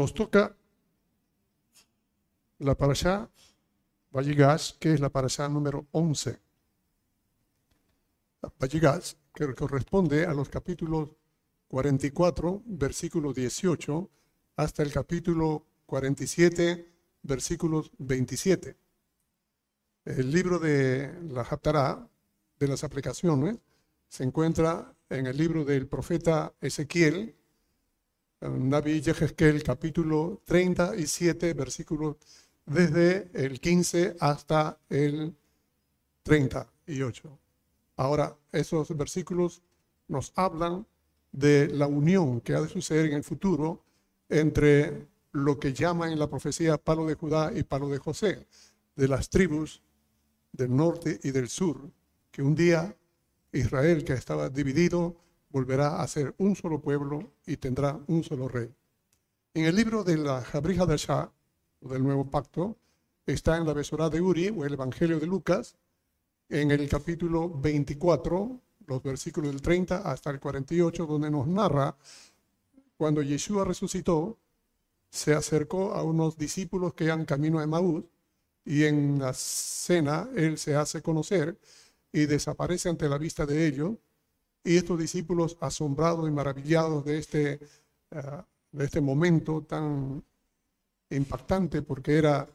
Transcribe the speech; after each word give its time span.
Nos 0.00 0.14
toca 0.14 0.56
la 2.60 2.74
parashá 2.74 3.28
Valligas, 4.10 4.74
que 4.80 4.94
es 4.94 5.00
la 5.00 5.10
parashá 5.10 5.46
número 5.46 5.88
11. 5.92 6.40
Valligas, 8.58 9.18
que 9.34 9.54
corresponde 9.54 10.24
a 10.24 10.32
los 10.32 10.48
capítulos 10.48 11.10
44, 11.68 12.62
versículo 12.64 13.34
18, 13.34 14.10
hasta 14.56 14.82
el 14.82 14.90
capítulo 14.90 15.66
47, 15.84 16.90
versículos 17.24 17.90
27. 17.98 18.74
El 20.06 20.30
libro 20.30 20.58
de 20.58 21.12
la 21.28 21.42
Haftarah, 21.42 22.08
de 22.58 22.68
las 22.68 22.84
aplicaciones, 22.84 23.58
se 24.08 24.24
encuentra 24.24 24.94
en 25.10 25.26
el 25.26 25.36
libro 25.36 25.62
del 25.62 25.86
profeta 25.86 26.54
Ezequiel, 26.58 27.36
Nabi 28.40 29.02
Yehezkel, 29.02 29.62
capítulo 29.62 30.40
37, 30.46 31.52
versículos 31.52 32.16
desde 32.64 33.30
el 33.34 33.60
15 33.60 34.16
hasta 34.18 34.78
el 34.88 35.34
38. 36.22 37.38
Ahora, 37.96 38.34
esos 38.50 38.96
versículos 38.96 39.60
nos 40.08 40.32
hablan 40.36 40.86
de 41.32 41.68
la 41.68 41.86
unión 41.86 42.40
que 42.40 42.54
ha 42.54 42.62
de 42.62 42.68
suceder 42.68 43.06
en 43.06 43.16
el 43.16 43.24
futuro 43.24 43.84
entre 44.30 45.06
lo 45.32 45.58
que 45.58 45.74
llaman 45.74 46.10
en 46.10 46.18
la 46.18 46.30
profecía 46.30 46.78
palo 46.78 47.04
de 47.04 47.16
Judá 47.16 47.52
y 47.54 47.62
palo 47.62 47.90
de 47.90 47.98
José, 47.98 48.46
de 48.96 49.06
las 49.06 49.28
tribus 49.28 49.82
del 50.52 50.74
norte 50.74 51.20
y 51.22 51.30
del 51.30 51.50
sur, 51.50 51.90
que 52.30 52.40
un 52.40 52.54
día 52.54 52.96
Israel, 53.52 54.02
que 54.02 54.14
estaba 54.14 54.48
dividido, 54.48 55.14
volverá 55.50 56.00
a 56.00 56.06
ser 56.08 56.34
un 56.38 56.56
solo 56.56 56.80
pueblo 56.80 57.32
y 57.46 57.56
tendrá 57.56 57.98
un 58.06 58.24
solo 58.24 58.48
rey. 58.48 58.72
En 59.54 59.64
el 59.64 59.76
libro 59.76 60.04
de 60.04 60.16
la 60.16 60.42
Jabrija 60.42 60.86
del 60.86 60.98
Shah, 60.98 61.30
del 61.80 62.02
Nuevo 62.02 62.30
Pacto, 62.30 62.76
está 63.26 63.56
en 63.56 63.66
la 63.66 63.72
Besorá 63.72 64.08
de 64.08 64.20
Uri, 64.20 64.48
o 64.48 64.64
el 64.64 64.74
Evangelio 64.74 65.18
de 65.18 65.26
Lucas, 65.26 65.76
en 66.48 66.70
el 66.70 66.88
capítulo 66.88 67.48
24, 67.48 68.60
los 68.86 69.02
versículos 69.02 69.50
del 69.50 69.62
30 69.62 69.98
hasta 69.98 70.30
el 70.30 70.40
48, 70.40 71.06
donde 71.06 71.30
nos 71.30 71.46
narra 71.46 71.96
cuando 73.00 73.22
Yeshua 73.22 73.64
resucitó, 73.64 74.36
se 75.08 75.32
acercó 75.32 75.94
a 75.94 76.02
unos 76.02 76.36
discípulos 76.36 76.92
que 76.92 77.04
iban 77.04 77.24
camino 77.24 77.58
a 77.58 77.64
Emaús 77.64 78.04
y 78.62 78.84
en 78.84 79.18
la 79.18 79.32
cena 79.32 80.28
él 80.36 80.58
se 80.58 80.76
hace 80.76 81.00
conocer 81.00 81.58
y 82.12 82.26
desaparece 82.26 82.90
ante 82.90 83.08
la 83.08 83.16
vista 83.16 83.46
de 83.46 83.66
ellos. 83.66 83.92
Y 84.62 84.76
estos 84.76 84.98
discípulos, 84.98 85.56
asombrados 85.60 86.28
y 86.28 86.32
maravillados 86.32 87.04
de 87.04 87.18
este, 87.18 87.60
eh, 88.10 88.42
de 88.72 88.84
este 88.84 89.00
momento 89.00 89.62
tan 89.62 90.22
impactante, 91.10 91.82
porque 91.82 92.18
era 92.18 92.48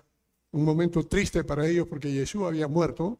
un 0.51 0.63
momento 0.63 1.03
triste 1.05 1.43
para 1.43 1.67
ellos 1.67 1.87
porque 1.87 2.11
Yeshua 2.11 2.47
había 2.47 2.67
muerto, 2.67 3.19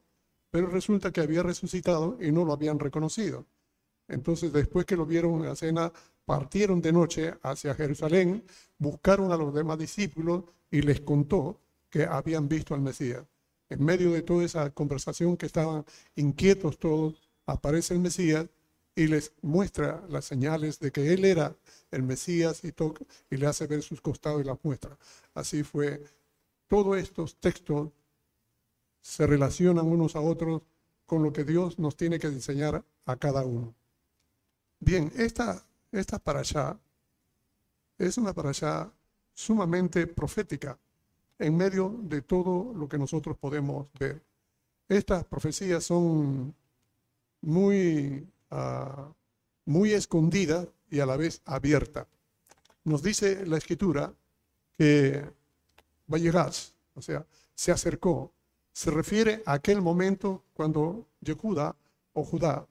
pero 0.49 0.67
resulta 0.67 1.11
que 1.11 1.21
había 1.21 1.43
resucitado 1.43 2.17
y 2.21 2.31
no 2.31 2.45
lo 2.45 2.53
habían 2.53 2.79
reconocido. 2.79 3.45
Entonces, 4.07 4.53
después 4.53 4.85
que 4.85 4.95
lo 4.95 5.05
vieron 5.05 5.35
en 5.35 5.45
la 5.45 5.55
cena, 5.55 5.91
partieron 6.23 6.81
de 6.81 6.93
noche 6.93 7.33
hacia 7.41 7.75
Jerusalén, 7.75 8.43
buscaron 8.77 9.31
a 9.31 9.37
los 9.37 9.53
demás 9.53 9.79
discípulos 9.79 10.43
y 10.71 10.81
les 10.81 11.01
contó 11.01 11.59
que 11.89 12.05
habían 12.05 12.47
visto 12.47 12.73
al 12.73 12.81
Mesías. 12.81 13.23
En 13.69 13.83
medio 13.83 14.11
de 14.11 14.21
toda 14.21 14.45
esa 14.45 14.69
conversación 14.69 15.37
que 15.37 15.47
estaban 15.47 15.85
inquietos 16.15 16.77
todos, 16.77 17.29
aparece 17.45 17.93
el 17.93 17.99
Mesías 17.99 18.47
y 18.95 19.07
les 19.07 19.33
muestra 19.41 20.03
las 20.09 20.25
señales 20.25 20.79
de 20.79 20.91
que 20.91 21.13
él 21.13 21.25
era 21.25 21.55
el 21.91 22.03
Mesías 22.03 22.63
y, 22.63 22.73
y 23.29 23.37
le 23.37 23.47
hace 23.47 23.67
ver 23.67 23.81
sus 23.81 24.01
costados 24.01 24.41
y 24.41 24.45
las 24.45 24.57
muestra. 24.63 24.97
Así 25.33 25.63
fue. 25.63 26.01
Todos 26.67 26.97
estos 26.97 27.35
textos 27.35 27.91
se 29.01 29.27
relacionan 29.27 29.85
unos 29.85 30.15
a 30.15 30.21
otros 30.21 30.61
con 31.05 31.21
lo 31.21 31.31
que 31.31 31.43
Dios 31.43 31.77
nos 31.77 31.95
tiene 31.95 32.17
que 32.17 32.27
enseñar 32.27 32.83
a 33.05 33.15
cada 33.17 33.45
uno. 33.45 33.75
Bien, 34.79 35.11
esta, 35.15 35.63
esta 35.91 36.21
allá 36.25 36.77
es 37.97 38.17
una 38.17 38.31
allá 38.31 38.91
sumamente 39.33 40.07
profética 40.07 40.77
en 41.37 41.55
medio 41.55 41.95
de 42.03 42.21
todo 42.21 42.73
lo 42.73 42.87
que 42.87 42.97
nosotros 42.97 43.37
podemos 43.37 43.87
ver. 43.99 44.23
Estas 44.87 45.25
profecías 45.25 45.83
son 45.83 46.55
muy, 47.41 48.27
uh, 48.55 49.13
muy 49.65 49.91
escondidas 49.93 50.67
y 50.89 50.99
a 50.99 51.05
la 51.05 51.17
vez 51.17 51.41
abiertas. 51.45 52.07
Nos 52.83 53.01
dice 53.01 53.45
la 53.45 53.57
escritura 53.57 54.13
que 54.77 55.23
llegar, 56.07 56.51
o 56.93 57.01
sea, 57.01 57.25
se 57.53 57.71
acercó 57.71 58.31
se 58.75 58.91
refiere 58.91 59.41
a 59.45 59.53
aquel 59.53 59.81
momento 59.81 60.43
cuando 60.53 61.07
Yehuda 61.21 61.73
o 62.11 62.25
Judá, 62.25 62.67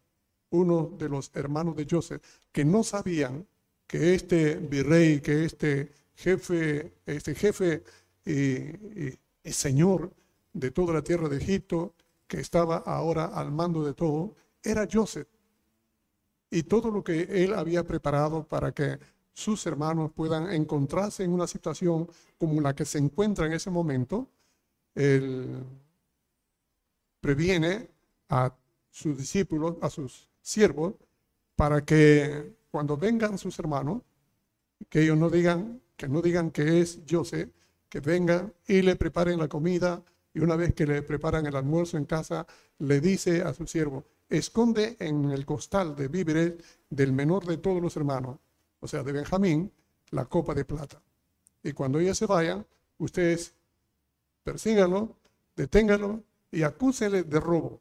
uno 0.51 0.93
de 0.99 1.09
los 1.09 1.31
hermanos 1.33 1.75
de 1.77 1.87
Joseph, 1.91 2.23
que 2.53 2.63
no 2.63 2.85
sabían 2.85 3.47
que 3.87 4.15
este 4.15 4.57
virrey, 4.57 5.23
que 5.23 5.47
este 5.47 5.91
jefe, 6.15 6.93
este 7.07 7.35
jefe 7.35 7.83
y, 8.27 9.51
señor 9.51 10.13
de 10.53 10.71
toda 10.71 10.93
la 10.93 11.03
tierra 11.03 11.31
de 11.31 11.39
Egipto, 11.39 11.95
que 12.27 12.39
estaba 12.39 12.77
ahora 12.85 13.25
al 13.25 13.51
mando 13.51 13.83
de 13.83 13.95
todo, 13.95 14.35
era 14.63 14.87
Joseph. 14.91 15.27
Y 16.51 16.65
todo 16.65 16.91
lo 16.91 17.03
que 17.03 17.23
él 17.45 17.55
había 17.55 17.85
preparado 17.85 18.47
para 18.47 18.73
que 18.73 18.99
sus 19.33 19.67
hermanos 19.67 20.13
puedan 20.13 20.53
encontrarse 20.53 21.25
en 21.25 21.33
una 21.33 21.47
situación 21.47 22.09
como 22.39 22.61
la 22.61 22.75
que 22.75 22.85
se 22.85 22.99
encuentra 22.99 23.47
en 23.47 23.53
ese 23.53 23.71
momento, 23.71 24.29
el 24.95 25.65
previene 27.21 27.89
a 28.29 28.55
sus 28.91 29.17
discípulos, 29.17 29.77
a 29.81 29.89
sus 29.89 30.29
siervos, 30.41 30.95
para 31.57 31.85
que 31.85 32.55
cuando 32.71 32.97
vengan 32.97 33.39
sus 33.39 33.59
hermanos, 33.59 34.03
que 34.89 35.03
ellos 35.03 35.17
no 35.17 35.31
digan, 35.31 35.81
que 35.97 36.07
no 36.07 36.21
digan 36.21 36.51
que 36.51 36.81
es 36.81 37.01
José, 37.09 37.51
que 37.89 38.01
vengan 38.01 38.53
y 38.67 38.83
le 38.83 38.97
preparen 38.97 39.39
la 39.39 39.49
comida 39.49 40.03
y 40.35 40.41
una 40.41 40.57
vez 40.57 40.75
que 40.75 40.87
le 40.87 41.03
preparan 41.03 41.47
el 41.47 41.57
almuerzo 41.57 41.97
en 41.97 42.05
casa, 42.05 42.47
le 42.79 43.01
dice 43.01 43.43
a 43.43 43.55
su 43.55 43.67
siervo, 43.67 44.05
esconde 44.39 44.97
en 45.01 45.31
el 45.31 45.45
costal 45.45 45.95
de 45.97 46.09
víveres 46.09 46.55
del 46.91 47.13
menor 47.13 47.47
de 47.47 47.59
todos 47.59 47.81
los 47.81 47.97
hermanos, 47.97 48.39
o 48.81 48.89
sea, 48.89 49.03
de 49.03 49.13
Benjamín, 49.13 49.73
la 50.11 50.27
copa 50.27 50.55
de 50.55 50.65
plata. 50.65 51.01
Y 51.63 51.73
cuando 51.73 51.99
ellos 51.99 52.19
se 52.19 52.27
vayan, 52.27 52.67
ustedes 52.99 53.55
persíganlo, 54.43 55.17
deténganlo 55.57 56.23
y 56.51 56.63
acúsenle 56.63 57.25
de 57.25 57.41
robo. 57.41 57.81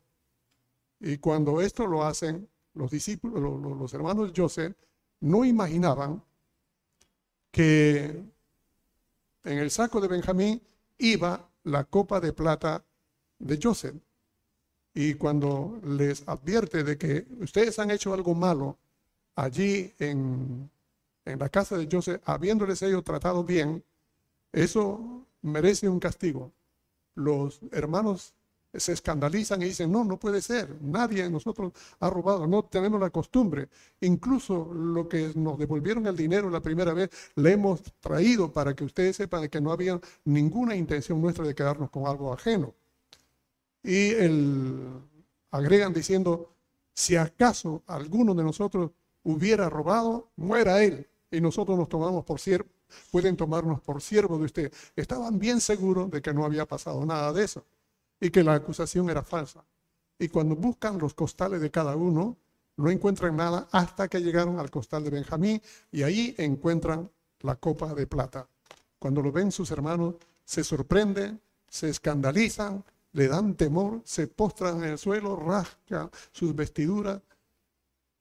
Y 0.99 1.17
cuando 1.17 1.61
esto 1.61 1.85
lo 1.85 2.03
hacen, 2.03 2.47
los 2.73 2.89
discípulos, 2.89 3.41
los, 3.41 3.93
hermanos 3.93 4.33
de 4.33 4.41
Joseph, 4.41 4.75
no 5.19 5.45
imaginaban 5.45 6.23
que 7.51 8.23
en 9.43 9.57
el 9.57 9.69
saco 9.69 10.01
de 10.01 10.07
Benjamín 10.07 10.61
iba 10.97 11.49
la 11.63 11.83
copa 11.83 12.19
de 12.19 12.33
plata 12.33 12.83
de 13.37 13.59
Joseph. 13.61 13.95
Y 14.93 15.15
cuando 15.15 15.79
les 15.83 16.27
advierte 16.27 16.83
de 16.83 16.97
que 16.97 17.25
ustedes 17.39 17.79
han 17.79 17.91
hecho 17.91 18.13
algo 18.13 18.35
malo 18.35 18.77
allí 19.35 19.91
en, 19.99 20.69
en 21.25 21.39
la 21.39 21.49
casa 21.49 21.77
de 21.77 21.87
Joseph, 21.91 22.21
habiéndoles 22.25 22.81
ellos 22.81 23.03
tratado 23.03 23.43
bien, 23.43 23.83
eso 24.51 25.25
merece 25.41 25.89
un 25.89 25.99
castigo. 25.99 26.51
Los 27.15 27.59
hermanos 27.71 28.33
se 28.73 28.93
escandalizan 28.93 29.61
y 29.61 29.65
dicen, 29.65 29.91
no, 29.91 30.03
no 30.03 30.17
puede 30.17 30.41
ser, 30.41 30.77
nadie 30.81 31.23
de 31.23 31.29
nosotros 31.29 31.73
ha 31.99 32.09
robado, 32.09 32.47
no 32.47 32.63
tenemos 32.63 32.99
la 32.99 33.09
costumbre. 33.09 33.69
Incluso 34.01 34.73
lo 34.73 35.07
que 35.07 35.31
nos 35.35 35.59
devolvieron 35.59 36.07
el 36.07 36.17
dinero 36.17 36.49
la 36.49 36.61
primera 36.61 36.93
vez, 36.93 37.09
le 37.35 37.51
hemos 37.51 37.81
traído 37.99 38.51
para 38.51 38.75
que 38.75 38.83
ustedes 38.83 39.15
sepan 39.15 39.47
que 39.49 39.61
no 39.61 39.71
había 39.71 39.99
ninguna 40.25 40.75
intención 40.75 41.21
nuestra 41.21 41.45
de 41.45 41.55
quedarnos 41.55 41.89
con 41.91 42.07
algo 42.07 42.33
ajeno. 42.33 42.73
Y 43.83 44.11
el, 44.11 44.87
agregan 45.51 45.93
diciendo, 45.93 46.53
si 46.93 47.15
acaso 47.15 47.83
alguno 47.87 48.33
de 48.33 48.43
nosotros 48.43 48.91
hubiera 49.23 49.69
robado, 49.69 50.29
muera 50.35 50.83
él. 50.83 51.07
Y 51.31 51.41
nosotros 51.41 51.77
nos 51.77 51.89
tomamos 51.89 52.23
por 52.23 52.39
siervo, 52.39 52.69
pueden 53.11 53.35
tomarnos 53.35 53.81
por 53.81 54.01
siervo 54.01 54.37
de 54.37 54.45
usted. 54.45 54.73
Estaban 54.95 55.39
bien 55.39 55.59
seguros 55.59 56.09
de 56.11 56.21
que 56.21 56.33
no 56.33 56.45
había 56.45 56.65
pasado 56.65 57.05
nada 57.05 57.33
de 57.33 57.43
eso 57.43 57.65
y 58.19 58.29
que 58.29 58.43
la 58.43 58.53
acusación 58.53 59.09
era 59.09 59.23
falsa. 59.23 59.63
Y 60.17 60.29
cuando 60.29 60.55
buscan 60.55 60.97
los 60.99 61.13
costales 61.13 61.59
de 61.59 61.71
cada 61.71 61.95
uno, 61.95 62.37
no 62.77 62.89
encuentran 62.89 63.35
nada 63.35 63.67
hasta 63.71 64.07
que 64.07 64.21
llegaron 64.21 64.59
al 64.59 64.71
costal 64.71 65.03
de 65.03 65.09
Benjamín 65.09 65.61
y 65.91 66.03
ahí 66.03 66.33
encuentran 66.37 67.09
la 67.41 67.55
copa 67.55 67.93
de 67.93 68.07
plata. 68.07 68.47
Cuando 68.97 69.21
lo 69.21 69.31
ven 69.31 69.51
sus 69.51 69.69
hermanos, 69.71 70.15
se 70.45 70.63
sorprenden, 70.63 71.41
se 71.67 71.89
escandalizan, 71.89 72.83
le 73.13 73.27
dan 73.27 73.55
temor, 73.55 74.01
se 74.03 74.27
postran 74.27 74.83
en 74.83 74.91
el 74.91 74.97
suelo, 74.97 75.35
rascan 75.35 76.09
sus 76.31 76.53
vestiduras 76.55 77.21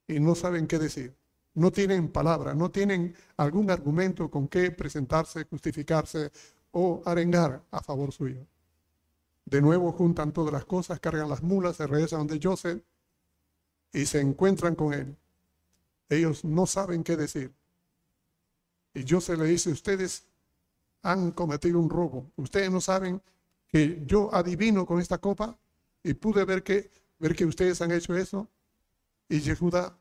y 0.07 0.21
no 0.21 0.35
saben 0.35 0.67
qué 0.67 0.79
decir. 0.79 1.15
no 1.55 1.71
tienen 1.71 2.09
palabra, 2.09 2.55
no 2.55 2.71
tienen 2.71 3.15
algún 3.37 3.71
argumento 3.71 4.31
con 4.31 4.49
que 4.49 4.71
presentarse, 4.71 5.45
justificarse 5.45 6.33
o 6.71 7.03
arengar 7.05 7.63
a 7.71 7.83
favor 7.83 8.11
suyo. 8.11 8.47
De 9.45 9.61
nuevo 9.61 9.93
juntan 9.93 10.33
todas 10.33 10.53
las 10.53 10.65
cosas, 10.65 10.99
cargan 11.01 11.29
las 11.29 11.43
mulas, 11.43 11.77
se 11.77 11.87
regresan 11.87 12.21
donde 12.27 12.41
Joseph 12.43 12.83
y 13.93 14.07
se 14.07 14.21
encuentran 14.21 14.75
con 14.75 14.95
él. 14.95 15.15
Ellos 16.09 16.45
no 16.45 16.67
saben 16.67 17.05
qué 17.05 17.17
decir. 17.17 17.53
Y 18.95 19.05
Joseph 19.07 19.39
le 19.39 19.47
dice, 19.47 19.71
ustedes 19.71 20.25
han 21.03 21.33
cometido 21.33 21.79
un 21.79 21.91
robo. 21.91 22.31
Ustedes 22.37 22.71
no 22.71 22.81
saben 22.81 23.21
que 23.73 24.03
yo 24.05 24.33
adivino 24.35 24.85
con 24.85 25.01
esta 25.01 25.17
copa 25.17 25.59
y 26.05 26.13
pude 26.13 26.45
ver 26.45 26.63
que, 26.63 26.91
ver 27.19 27.35
que 27.35 27.47
ustedes 27.47 27.81
han 27.81 27.91
hecho 27.91 28.15
eso. 28.15 28.47
Y 29.29 29.41
Yehuda 29.41 29.97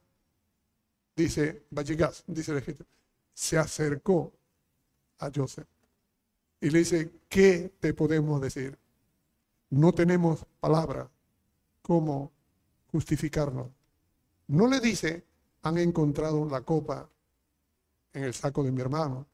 dice, 1.16 1.64
Vallegas, 1.72 2.26
dice 2.28 2.52
el 2.52 2.78
se 3.34 3.58
acercó 3.58 4.34
a 5.20 5.32
Joseph 5.34 5.68
y 6.60 6.70
le 6.70 6.80
dice, 6.80 7.12
¿qué 7.30 7.72
te 7.80 7.94
podemos 7.94 8.42
decir? 8.42 8.78
No 9.70 9.94
tenemos 9.94 10.46
palabra 10.60 11.10
cómo 11.82 12.32
justificarnos. 12.92 13.70
No 14.48 14.68
le 14.68 14.82
dice, 14.82 15.24
han 15.64 15.78
encontrado 15.78 16.46
la 16.46 16.62
copa 16.62 17.10
en 18.12 18.26
el 18.26 18.34
saco 18.34 18.64
de 18.64 18.72
mi 18.72 18.82
hermano. 18.82 19.26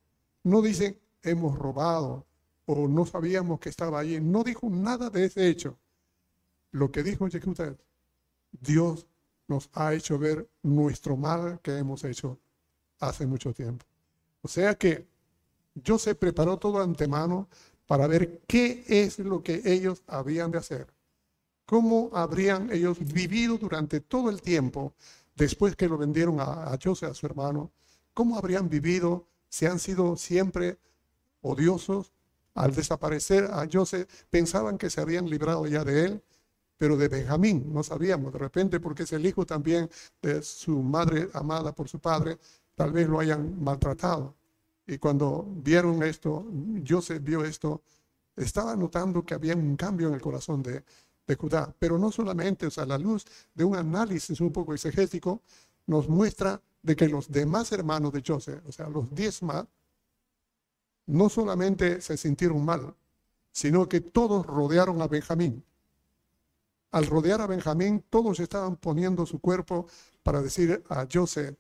No 0.44 0.62
dice, 0.62 1.00
hemos 1.24 1.58
robado 1.58 2.27
o 2.68 2.88
no 2.88 3.06
sabíamos 3.06 3.60
que 3.60 3.70
estaba 3.70 4.00
allí. 4.00 4.20
No 4.22 4.44
dijo 4.44 4.70
nada 4.70 5.10
de 5.10 5.26
ese 5.26 5.48
hecho. 5.48 5.78
Lo 6.72 6.92
que 6.92 7.02
dijo 7.02 7.28
Yehuda 7.28 7.76
Dios 8.52 9.08
nos 9.48 9.70
ha 9.74 9.94
hecho 9.94 10.20
ver 10.20 10.50
nuestro 10.62 11.16
mal 11.16 11.60
que 11.62 11.78
hemos 11.78 12.04
hecho 12.04 12.40
hace 13.00 13.26
mucho 13.26 13.54
tiempo. 13.54 13.86
O 14.42 14.48
sea 14.48 14.76
que 14.76 15.08
yo 15.76 15.98
se 15.98 16.16
preparó 16.16 16.58
todo 16.58 16.82
antemano 16.82 17.48
para 17.86 18.06
ver 18.08 18.42
qué 18.48 18.84
es 18.88 19.20
lo 19.20 19.42
que 19.42 19.62
ellos 19.64 20.04
habían 20.08 20.52
de 20.52 20.58
hacer. 20.58 20.88
Cómo 21.66 22.10
habrían 22.14 22.72
ellos 22.72 23.00
vivido 23.00 23.58
durante 23.58 24.02
todo 24.02 24.30
el 24.30 24.42
tiempo 24.42 24.94
después 25.36 25.76
que 25.76 25.88
lo 25.88 25.98
vendieron 25.98 26.40
a, 26.42 26.74
a 26.74 26.78
José, 26.82 27.06
a 27.06 27.14
su 27.14 27.26
hermano. 27.26 27.72
Cómo 28.14 28.38
habrían 28.38 28.68
vivido 28.68 29.28
si 29.48 29.66
han 29.68 29.80
sido 29.80 30.18
siempre 30.18 30.78
odiosos. 31.42 32.12
Al 32.58 32.76
desaparecer 32.76 33.46
a 33.46 33.68
José, 33.72 34.08
pensaban 34.30 34.78
que 34.78 34.90
se 34.90 35.02
habían 35.02 35.30
librado 35.30 35.66
ya 35.68 35.84
de 35.84 36.06
él 36.06 36.24
pero 36.78 36.96
de 36.96 37.08
Benjamín 37.08 37.74
no 37.74 37.84
sabíamos, 37.84 38.32
de 38.32 38.40
repente 38.40 38.80
porque 38.80 39.04
es 39.04 39.12
el 39.12 39.26
hijo 39.26 39.46
también 39.46 39.90
de 40.22 40.42
su 40.44 40.82
madre 40.84 41.30
amada 41.34 41.74
por 41.74 41.90
su 41.90 42.00
padre, 42.00 42.38
tal 42.76 42.92
vez 42.92 43.08
lo 43.08 43.20
hayan 43.20 43.62
maltratado. 43.64 44.36
Y 44.86 44.98
cuando 45.00 45.46
vieron 45.58 46.04
esto, 46.04 46.46
Joseph 46.88 47.22
vio 47.22 47.44
esto, 47.44 47.82
estaba 48.36 48.76
notando 48.76 49.26
que 49.26 49.34
había 49.34 49.56
un 49.56 49.76
cambio 49.76 50.08
en 50.08 50.14
el 50.14 50.22
corazón 50.22 50.62
de, 50.62 50.84
de 51.26 51.36
Judá, 51.36 51.74
pero 51.78 51.98
no 51.98 52.12
solamente, 52.12 52.68
o 52.68 52.72
sea, 52.72 52.86
la 52.86 52.98
luz 52.98 53.26
de 53.54 53.64
un 53.64 53.76
análisis 53.76 54.40
un 54.40 54.54
poco 54.54 54.74
exegético 54.74 55.42
nos 55.88 56.08
muestra 56.08 56.62
de 56.84 56.96
que 56.96 57.10
los 57.10 57.30
demás 57.30 57.72
hermanos 57.72 58.14
de 58.14 58.24
Joseph, 58.26 58.62
o 58.68 58.72
sea, 58.72 58.88
los 58.88 59.14
diez 59.14 59.42
más, 59.42 59.66
no 61.08 61.30
solamente 61.30 62.02
se 62.02 62.18
sintieron 62.18 62.64
mal, 62.64 62.96
sino 63.52 63.90
que 63.90 64.02
todos 64.02 64.46
rodearon 64.46 65.02
a 65.02 65.08
Benjamín. 65.08 65.64
Al 66.92 67.06
rodear 67.08 67.42
a 67.42 67.48
Benjamín, 67.48 68.04
todos 68.10 68.40
estaban 68.40 68.76
poniendo 68.76 69.26
su 69.26 69.40
cuerpo 69.40 69.88
para 70.24 70.42
decir 70.42 70.84
a 70.90 71.08
Joseph, 71.12 71.58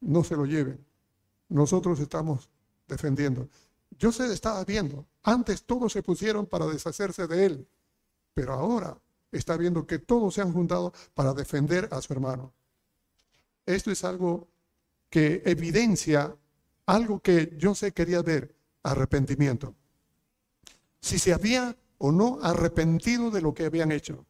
no 0.00 0.24
se 0.24 0.36
lo 0.36 0.46
lleven. 0.46 0.84
Nosotros 1.48 2.00
estamos 2.00 2.48
defendiendo. 2.88 3.48
Joseph 4.00 4.30
estaba 4.30 4.64
viendo. 4.64 5.06
Antes 5.22 5.64
todos 5.64 5.92
se 5.92 6.02
pusieron 6.02 6.46
para 6.46 6.66
deshacerse 6.66 7.26
de 7.26 7.46
él, 7.46 7.68
pero 8.34 8.54
ahora 8.54 8.96
está 9.30 9.56
viendo 9.56 9.86
que 9.86 9.98
todos 9.98 10.34
se 10.34 10.40
han 10.40 10.52
juntado 10.52 10.92
para 11.14 11.34
defender 11.34 11.88
a 11.92 12.00
su 12.00 12.12
hermano. 12.12 12.52
Esto 13.66 13.90
es 13.90 14.02
algo 14.04 14.48
que 15.08 15.42
evidencia 15.44 16.34
algo 16.94 17.20
que 17.20 17.56
Joseph 17.60 17.94
quería 17.94 18.22
ver, 18.22 18.54
arrepentimiento. 18.82 19.74
Si 21.00 21.18
se 21.18 21.32
había 21.32 21.74
o 21.98 22.12
no 22.12 22.38
arrepentido 22.42 23.30
de 23.30 23.40
lo 23.40 23.54
que 23.54 23.64
habían 23.64 23.92
hecho. 23.92 24.26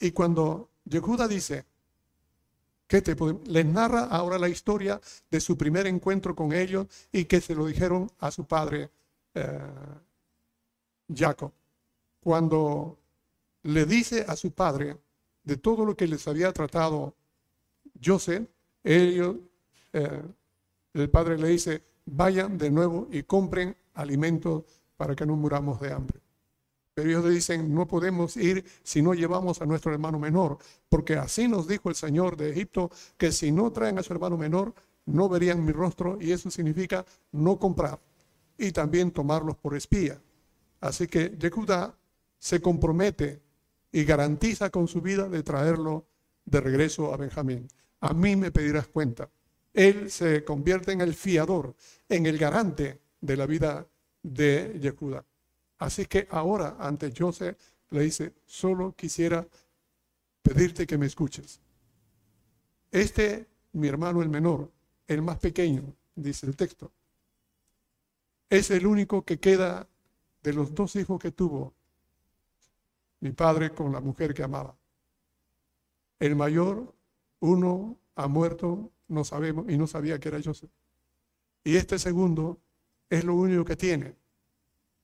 Y 0.00 0.12
cuando 0.12 0.70
Yehuda 0.84 1.28
dice, 1.28 1.66
que 2.86 3.02
les 3.46 3.66
narra 3.66 4.04
ahora 4.04 4.38
la 4.38 4.48
historia 4.48 5.00
de 5.30 5.40
su 5.40 5.56
primer 5.58 5.86
encuentro 5.86 6.34
con 6.34 6.52
ellos 6.52 6.86
y 7.12 7.24
que 7.24 7.40
se 7.40 7.54
lo 7.54 7.66
dijeron 7.66 8.10
a 8.20 8.30
su 8.30 8.46
padre 8.46 8.90
eh, 9.34 9.58
Jacob. 11.12 11.52
Cuando 12.20 12.96
le 13.64 13.84
dice 13.84 14.24
a 14.26 14.36
su 14.36 14.52
padre 14.52 14.96
de 15.42 15.56
todo 15.56 15.84
lo 15.84 15.96
que 15.96 16.06
les 16.06 16.26
había 16.28 16.52
tratado 16.52 17.14
Joseph, 18.02 18.48
ellos, 18.84 19.36
eh, 19.92 20.22
el 21.00 21.10
padre 21.10 21.38
le 21.38 21.48
dice, 21.48 21.82
vayan 22.06 22.58
de 22.58 22.70
nuevo 22.70 23.08
y 23.10 23.22
compren 23.22 23.76
alimentos 23.94 24.64
para 24.96 25.14
que 25.14 25.26
no 25.26 25.36
muramos 25.36 25.80
de 25.80 25.92
hambre. 25.92 26.20
Pero 26.94 27.10
ellos 27.10 27.24
le 27.24 27.30
dicen, 27.30 27.74
no 27.74 27.86
podemos 27.86 28.36
ir 28.38 28.64
si 28.82 29.02
no 29.02 29.12
llevamos 29.12 29.60
a 29.60 29.66
nuestro 29.66 29.92
hermano 29.92 30.18
menor, 30.18 30.58
porque 30.88 31.16
así 31.16 31.46
nos 31.46 31.68
dijo 31.68 31.90
el 31.90 31.94
Señor 31.94 32.36
de 32.36 32.50
Egipto, 32.50 32.90
que 33.18 33.32
si 33.32 33.52
no 33.52 33.70
traen 33.70 33.98
a 33.98 34.02
su 34.02 34.14
hermano 34.14 34.38
menor, 34.38 34.72
no 35.04 35.28
verían 35.28 35.64
mi 35.64 35.72
rostro, 35.72 36.16
y 36.20 36.32
eso 36.32 36.50
significa 36.50 37.04
no 37.32 37.58
comprar 37.58 38.00
y 38.56 38.72
también 38.72 39.10
tomarlos 39.10 39.56
por 39.56 39.76
espía. 39.76 40.18
Así 40.80 41.06
que 41.06 41.36
Yehudá 41.38 41.94
se 42.38 42.60
compromete 42.60 43.42
y 43.92 44.04
garantiza 44.04 44.70
con 44.70 44.88
su 44.88 45.00
vida 45.00 45.28
de 45.28 45.42
traerlo 45.42 46.06
de 46.44 46.60
regreso 46.60 47.12
a 47.12 47.16
Benjamín. 47.16 47.68
A 48.00 48.14
mí 48.14 48.36
me 48.36 48.50
pedirás 48.50 48.86
cuenta. 48.86 49.28
Él 49.76 50.10
se 50.10 50.42
convierte 50.42 50.92
en 50.92 51.02
el 51.02 51.12
fiador, 51.12 51.76
en 52.08 52.24
el 52.24 52.38
garante 52.38 52.98
de 53.20 53.36
la 53.36 53.44
vida 53.44 53.86
de 54.22 54.80
Yehudá. 54.80 55.22
Así 55.78 56.06
que 56.06 56.26
ahora 56.30 56.76
ante 56.80 57.12
José 57.14 57.58
le 57.90 58.00
dice, 58.00 58.32
solo 58.46 58.94
quisiera 58.96 59.46
pedirte 60.40 60.86
que 60.86 60.96
me 60.96 61.04
escuches. 61.04 61.60
Este, 62.90 63.46
mi 63.72 63.86
hermano 63.86 64.22
el 64.22 64.30
menor, 64.30 64.72
el 65.06 65.20
más 65.20 65.38
pequeño, 65.40 65.82
dice 66.14 66.46
el 66.46 66.56
texto, 66.56 66.90
es 68.48 68.70
el 68.70 68.86
único 68.86 69.26
que 69.26 69.38
queda 69.38 69.86
de 70.42 70.54
los 70.54 70.74
dos 70.74 70.96
hijos 70.96 71.20
que 71.20 71.32
tuvo 71.32 71.74
mi 73.20 73.32
padre 73.32 73.74
con 73.74 73.92
la 73.92 74.00
mujer 74.00 74.32
que 74.32 74.42
amaba. 74.42 74.74
El 76.18 76.34
mayor, 76.34 76.94
uno 77.40 77.98
ha 78.14 78.26
muerto, 78.26 78.90
no 79.08 79.24
sabemos, 79.24 79.66
y 79.68 79.76
no 79.76 79.86
sabía 79.86 80.18
que 80.18 80.28
era 80.28 80.42
José. 80.42 80.68
Y 81.64 81.76
este 81.76 81.98
segundo 81.98 82.58
es 83.08 83.24
lo 83.24 83.34
único 83.34 83.64
que 83.64 83.76
tiene 83.76 84.14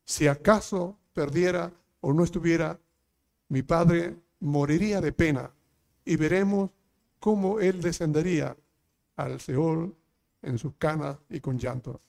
si 0.04 0.26
acaso 0.26 0.98
perdiera 1.12 1.72
o 2.00 2.12
no 2.12 2.24
estuviera, 2.24 2.78
mi 3.48 3.62
padre 3.62 4.16
moriría 4.40 5.00
de 5.00 5.12
pena 5.12 5.50
y 6.04 6.16
veremos 6.16 6.70
cómo 7.20 7.60
él 7.60 7.80
descendería 7.80 8.56
al 9.16 9.40
Seol 9.40 9.94
en 10.42 10.58
sus 10.58 10.74
canas 10.74 11.18
y 11.28 11.40
con 11.40 11.58
llanto. 11.58 12.00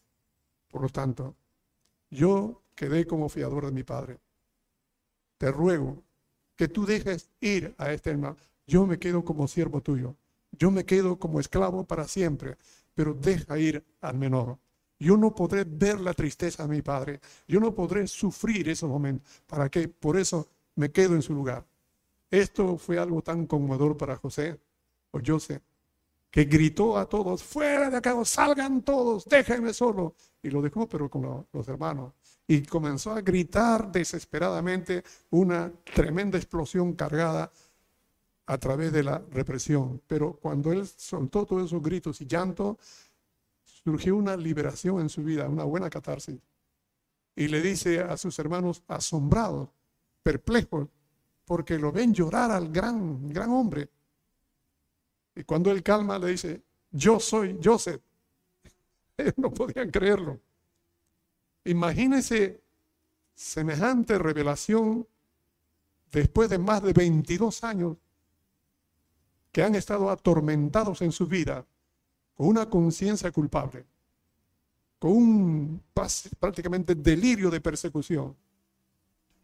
Por 0.68 0.82
lo 0.82 0.90
tanto, 0.90 1.36
yo 2.10 2.64
quedé 2.76 3.06
como 3.06 3.30
fiador 3.30 3.66
de 3.66 3.72
mi 3.72 3.84
padre. 3.84 4.20
Te 5.38 5.52
ruego 5.52 6.02
que 6.56 6.68
tú 6.68 6.86
dejes 6.86 7.30
ir 7.40 7.76
a 7.78 7.92
este 7.92 8.10
hermano. 8.10 8.38
Yo 8.66 8.88
me 8.88 8.98
quedo 8.98 9.24
como 9.24 9.48
siervo 9.48 9.82
tuyo. 9.82 10.16
Yo 10.58 10.72
me 10.72 10.86
quedo 10.86 11.18
como 11.18 11.40
esclavo 11.40 11.84
para 11.84 12.08
siempre, 12.08 12.58
pero 12.94 13.14
deja 13.14 13.58
ir 13.58 13.84
al 14.02 14.18
menor. 14.18 14.58
Yo 15.00 15.18
no 15.18 15.34
podré 15.34 15.66
ver 15.66 16.00
la 16.00 16.14
tristeza 16.14 16.64
de 16.64 16.70
mi 16.70 16.82
padre. 16.82 17.20
Yo 17.48 17.60
no 17.60 17.74
podré 17.74 18.08
sufrir 18.08 18.70
esos 18.70 18.90
momentos. 18.90 19.28
¿Para 19.48 19.70
qué? 19.70 19.88
Por 19.88 20.18
eso 20.18 20.48
me 20.76 20.92
quedo 20.92 21.16
en 21.16 21.22
su 21.22 21.34
lugar. 21.34 21.66
Esto 22.30 22.78
fue 22.78 22.98
algo 22.98 23.22
tan 23.22 23.46
conmovedor 23.46 23.98
para 23.98 24.16
José 24.16 24.60
o 25.12 25.20
José, 25.26 25.62
que 26.32 26.46
gritó 26.46 26.98
a 26.98 27.08
todos, 27.08 27.44
fuera 27.44 27.90
de 27.92 27.98
acá, 27.98 28.16
salgan 28.26 28.82
todos, 28.82 29.26
déjenme 29.26 29.74
solo. 29.74 30.16
Y 30.42 30.50
lo 30.50 30.62
dejó, 30.62 30.88
pero 30.88 31.10
con 31.10 31.46
los 31.52 31.68
hermanos. 31.68 32.14
Y 32.48 32.64
comenzó 32.64 33.12
a 33.12 33.22
gritar 33.22 33.92
desesperadamente 33.92 35.04
una 35.30 35.72
tremenda 35.94 36.38
explosión 36.38 36.94
cargada 36.94 37.52
a 38.46 38.58
través 38.58 38.92
de 38.92 39.04
la 39.04 39.24
represión. 39.32 40.02
Pero 40.08 40.34
cuando 40.34 40.72
él 40.72 40.88
soltó 40.88 41.46
todos 41.46 41.66
esos 41.66 41.82
gritos 41.82 42.22
y 42.22 42.26
llanto, 42.26 42.78
surgió 43.64 44.16
una 44.16 44.36
liberación 44.36 45.00
en 45.00 45.10
su 45.10 45.24
vida, 45.24 45.48
una 45.48 45.64
buena 45.64 45.90
catarsis. 45.90 46.40
Y 47.36 47.48
le 47.48 47.62
dice 47.62 48.02
a 48.02 48.16
sus 48.18 48.38
hermanos 48.40 48.84
asombrados, 48.88 49.70
perplejos, 50.22 50.88
porque 51.46 51.78
lo 51.78 51.92
ven 51.92 52.14
llorar 52.14 52.52
al 52.52 52.70
gran, 52.72 53.30
gran 53.30 53.50
hombre. 53.50 53.90
Y 55.36 55.44
cuando 55.44 55.72
él 55.72 55.82
calma, 55.82 56.20
le 56.20 56.28
dice, 56.28 56.62
yo 56.92 57.20
soy 57.20 57.60
Joseph. 57.62 58.02
Ellos 59.18 59.34
no 59.38 59.52
podían 59.52 59.90
creerlo. 59.90 60.40
Imagínense 61.66 62.62
semejante 63.34 64.18
revelación 64.18 65.08
después 66.12 66.50
de 66.50 66.60
más 66.60 66.84
de 66.84 66.94
22 66.94 67.64
años 67.64 67.98
que 69.54 69.64
han 69.64 69.76
estado 69.76 70.10
atormentados 70.10 71.02
en 71.04 71.12
su 71.12 71.28
vida 71.28 71.64
con 72.34 72.48
una 72.48 72.68
conciencia 72.68 73.32
culpable, 73.32 73.86
con 74.98 75.12
un 75.12 75.84
prácticamente 76.40 76.96
delirio 76.96 77.52
de 77.52 77.62
persecución, 77.62 78.36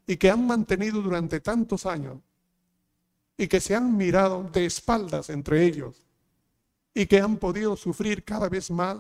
y 0.08 0.18
que 0.18 0.32
han 0.32 0.48
mantenido 0.48 1.00
durante 1.04 1.40
tantos 1.40 1.86
años, 1.86 2.18
y 3.38 3.48
que 3.48 3.62
se 3.62 3.76
han 3.76 3.96
mirado 3.96 4.44
de 4.52 4.66
espaldas 4.66 5.30
entre 5.30 5.64
ellos, 5.64 6.04
y 6.96 7.06
que 7.06 7.22
han 7.22 7.38
podido 7.38 7.78
sufrir 7.78 8.26
cada 8.26 8.50
vez 8.50 8.72
más 8.72 8.98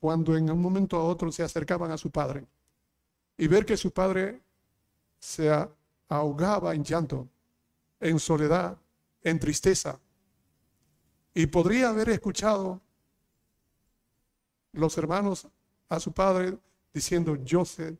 cuando 0.00 0.34
en 0.36 0.50
un 0.50 0.60
momento 0.60 0.96
a 0.96 1.04
otro 1.04 1.30
se 1.30 1.42
acercaban 1.42 1.90
a 1.90 1.98
su 1.98 2.10
padre, 2.10 2.46
y 3.36 3.46
ver 3.46 3.66
que 3.66 3.76
su 3.76 3.90
padre 3.90 4.40
se 5.18 5.50
ahogaba 6.08 6.74
en 6.74 6.82
llanto, 6.82 7.28
en 8.00 8.18
soledad, 8.18 8.78
en 9.22 9.38
tristeza, 9.38 10.00
y 11.34 11.46
podría 11.46 11.88
haber 11.88 12.08
escuchado 12.10 12.80
los 14.72 14.96
hermanos 14.96 15.48
a 15.88 15.98
su 15.98 16.12
padre 16.12 16.56
diciendo, 16.92 17.36
Joseph, 17.48 17.98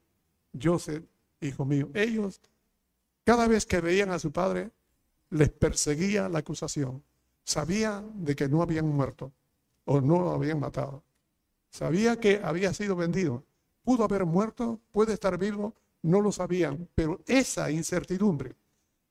Joseph, 0.61 1.05
hijo 1.41 1.65
mío. 1.65 1.91
Ellos, 1.95 2.41
cada 3.25 3.49
vez 3.49 3.67
que 3.67 3.81
veían 3.81 4.11
a 4.11 4.21
su 4.21 4.31
padre, 4.31 4.71
les 5.31 5.51
perseguía 5.51 6.29
la 6.29 6.39
acusación. 6.39 7.03
Sabía 7.43 8.03
de 8.15 8.37
que 8.37 8.49
no 8.49 8.63
habían 8.63 8.89
muerto 8.89 9.33
o 9.85 10.01
no 10.01 10.31
habían 10.31 10.61
matado. 10.61 11.03
Sabía 11.71 12.19
que 12.21 12.41
había 12.43 12.73
sido 12.73 12.95
vendido. 12.95 13.45
Pudo 13.83 14.05
haber 14.05 14.25
muerto, 14.25 14.81
puede 14.93 15.15
estar 15.15 15.37
vivo, 15.37 15.75
no 16.03 16.21
lo 16.21 16.31
sabían. 16.31 16.89
Pero 16.95 17.21
esa 17.27 17.71
incertidumbre, 17.71 18.55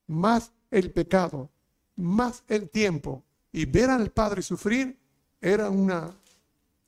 más 0.07 0.51
el 0.71 0.91
pecado, 0.91 1.49
más 1.97 2.43
el 2.47 2.69
tiempo, 2.69 3.23
y 3.53 3.65
ver 3.65 3.89
al 3.91 4.11
Padre 4.11 4.41
sufrir 4.41 4.97
era 5.39 5.69
una 5.69 6.13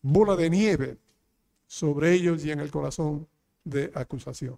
bola 0.02 0.36
de 0.36 0.50
nieve 0.50 0.98
sobre 1.68 2.14
ellos 2.14 2.44
y 2.44 2.52
en 2.52 2.60
el 2.60 2.72
corazón 2.72 3.28
de 3.64 3.92
acusación. 3.94 4.58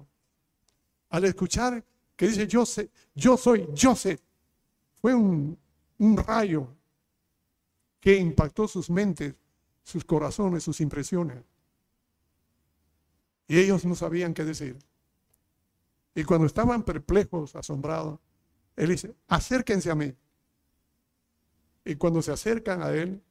Al 1.09 1.25
escuchar 1.25 1.83
que 2.15 2.27
dice 2.27 2.47
yo, 2.47 2.65
sé, 2.65 2.89
yo 3.13 3.37
soy 3.37 3.67
Joseph, 3.79 4.19
fue 5.01 5.13
un, 5.13 5.57
un 5.99 6.17
rayo 6.17 6.67
que 7.99 8.15
impactó 8.15 8.67
sus 8.67 8.89
mentes, 8.89 9.35
sus 9.83 10.03
corazones, 10.05 10.63
sus 10.63 10.79
impresiones. 10.81 11.43
Y 13.47 13.59
ellos 13.59 13.85
no 13.85 13.95
sabían 13.95 14.33
qué 14.33 14.43
decir. 14.43 14.77
Y 16.15 16.23
cuando 16.23 16.47
estaban 16.47 16.83
perplejos, 16.83 17.55
asombrados, 17.55 18.19
él 18.75 18.89
dice, 18.89 19.13
acérquense 19.27 19.91
a 19.91 19.95
mí. 19.95 20.13
Y 21.87 21.95
cuando 21.95 22.21
se 22.21 22.33
acercan 22.33 22.83
a 22.83 22.91
él, 22.91 23.23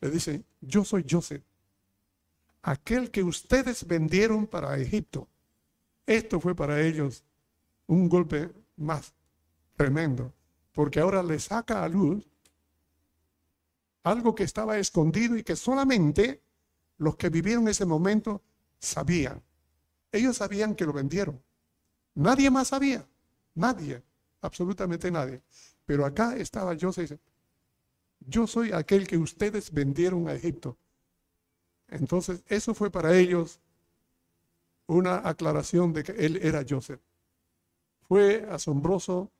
le 0.00 0.10
dicen, 0.10 0.46
yo 0.60 0.84
soy 0.84 1.04
Joseph, 1.10 1.42
aquel 2.62 3.10
que 3.10 3.24
ustedes 3.24 3.84
vendieron 3.84 4.46
para 4.46 4.78
Egipto. 4.78 5.28
Esto 6.06 6.38
fue 6.38 6.54
para 6.54 6.80
ellos 6.80 7.24
un 7.88 8.08
golpe 8.08 8.52
más 8.76 9.12
tremendo, 9.74 10.32
porque 10.70 11.00
ahora 11.00 11.20
le 11.20 11.40
saca 11.40 11.82
a 11.82 11.88
luz 11.88 12.24
algo 14.04 14.36
que 14.36 14.44
estaba 14.44 14.78
escondido 14.78 15.36
y 15.36 15.42
que 15.42 15.56
solamente 15.56 16.44
los 16.98 17.16
que 17.16 17.28
vivieron 17.28 17.66
ese 17.66 17.86
momento 17.86 18.40
sabían. 18.78 19.42
Ellos 20.12 20.36
sabían 20.36 20.76
que 20.76 20.84
lo 20.84 20.92
vendieron. 20.92 21.42
Nadie 22.14 22.52
más 22.52 22.68
sabía. 22.68 23.04
Nadie. 23.56 24.00
Absolutamente 24.42 25.10
nadie. 25.10 25.42
Pero 25.84 26.06
acá 26.06 26.36
estaba 26.36 26.76
Joseph 26.80 27.18
yo 28.26 28.46
soy 28.46 28.72
aquel 28.72 29.06
que 29.06 29.16
ustedes 29.16 29.72
vendieron 29.72 30.28
a 30.28 30.34
Egipto. 30.34 30.76
Entonces, 31.88 32.42
eso 32.48 32.74
fue 32.74 32.90
para 32.90 33.16
ellos 33.16 33.60
una 34.86 35.28
aclaración 35.28 35.92
de 35.92 36.02
que 36.02 36.12
él 36.12 36.38
era 36.42 36.64
Joseph. 36.68 37.00
Fue 38.08 38.46
asombroso 38.50 39.30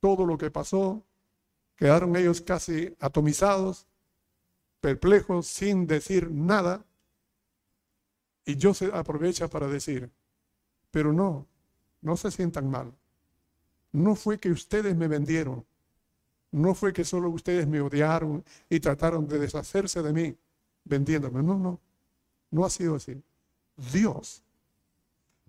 todo 0.00 0.26
lo 0.26 0.38
que 0.38 0.50
pasó. 0.50 1.04
Quedaron 1.76 2.16
ellos 2.16 2.40
casi 2.40 2.94
atomizados, 3.00 3.86
perplejos, 4.80 5.46
sin 5.46 5.86
decir 5.86 6.30
nada. 6.30 6.84
Y 8.44 8.58
Joseph 8.60 8.94
aprovecha 8.94 9.48
para 9.48 9.66
decir, 9.68 10.10
pero 10.90 11.12
no, 11.12 11.46
no 12.00 12.16
se 12.16 12.30
sientan 12.30 12.70
mal. 12.70 12.92
No 13.92 14.14
fue 14.14 14.38
que 14.38 14.50
ustedes 14.50 14.96
me 14.96 15.08
vendieron, 15.08 15.64
no 16.52 16.74
fue 16.74 16.92
que 16.92 17.04
solo 17.04 17.30
ustedes 17.30 17.66
me 17.66 17.80
odiaron 17.80 18.44
y 18.68 18.78
trataron 18.78 19.26
de 19.26 19.38
deshacerse 19.38 20.02
de 20.02 20.12
mí 20.12 20.36
vendiéndome. 20.84 21.42
No, 21.42 21.58
no. 21.58 21.80
No 22.50 22.64
ha 22.64 22.70
sido 22.70 22.96
así. 22.96 23.20
Dios, 23.92 24.42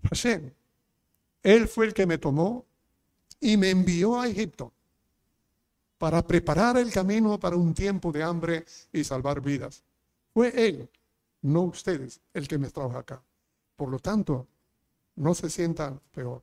Hashem, 0.10 0.52
Él 1.44 1.68
fue 1.68 1.88
el 1.88 1.94
que 1.94 2.06
me 2.06 2.18
tomó 2.18 2.66
y 3.40 3.58
me 3.58 3.70
envió 3.70 4.20
a 4.20 4.28
Egipto 4.28 4.72
para 5.98 6.26
preparar 6.26 6.78
el 6.78 6.92
camino 6.92 7.38
para 7.40 7.58
un 7.58 7.74
tiempo 7.74 8.12
de 8.12 8.24
hambre 8.24 8.66
y 8.94 9.04
salvar 9.04 9.42
vidas. 9.42 9.84
Fue 10.34 10.54
Él, 10.56 10.90
no 11.42 11.62
ustedes, 11.64 12.22
el 12.34 12.48
que 12.48 12.58
me 12.58 12.70
trajo 12.70 12.98
acá. 12.98 13.22
Por 13.76 13.90
lo 13.90 14.00
tanto, 14.00 14.48
no 15.16 15.34
se 15.34 15.50
sientan 15.50 16.00
peor. 16.14 16.42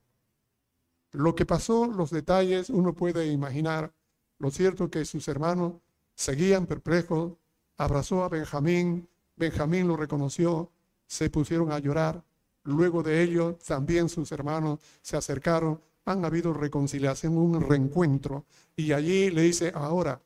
Lo 1.13 1.35
que 1.35 1.47
pasó, 1.47 1.87
los 1.87 2.11
detalles, 2.11 2.69
uno 2.69 2.93
puede 2.93 3.27
imaginar 3.27 3.93
lo 4.41 4.51
cierto 4.51 4.85
es 4.85 4.91
que 4.91 5.05
sus 5.05 5.29
hermanos 5.29 5.75
seguían 6.15 6.67
perplejos, 6.67 7.35
abrazó 7.77 8.25
a 8.25 8.29
Benjamín, 8.31 9.07
Benjamín 9.37 9.87
lo 9.87 9.97
reconoció, 9.97 10.71
se 11.07 11.29
pusieron 11.29 11.71
a 11.73 11.79
llorar. 11.79 12.25
Luego 12.65 13.03
de 13.03 13.23
ello, 13.23 13.59
también 13.67 14.09
sus 14.09 14.33
hermanos 14.33 14.81
se 15.03 15.19
acercaron, 15.19 15.81
han 16.07 16.25
habido 16.25 16.55
reconciliación, 16.55 17.37
un 17.37 17.61
reencuentro, 17.61 18.47
y 18.75 18.93
allí 18.93 19.31
le 19.31 19.43
dice, 19.43 19.73
ahora 19.75 20.21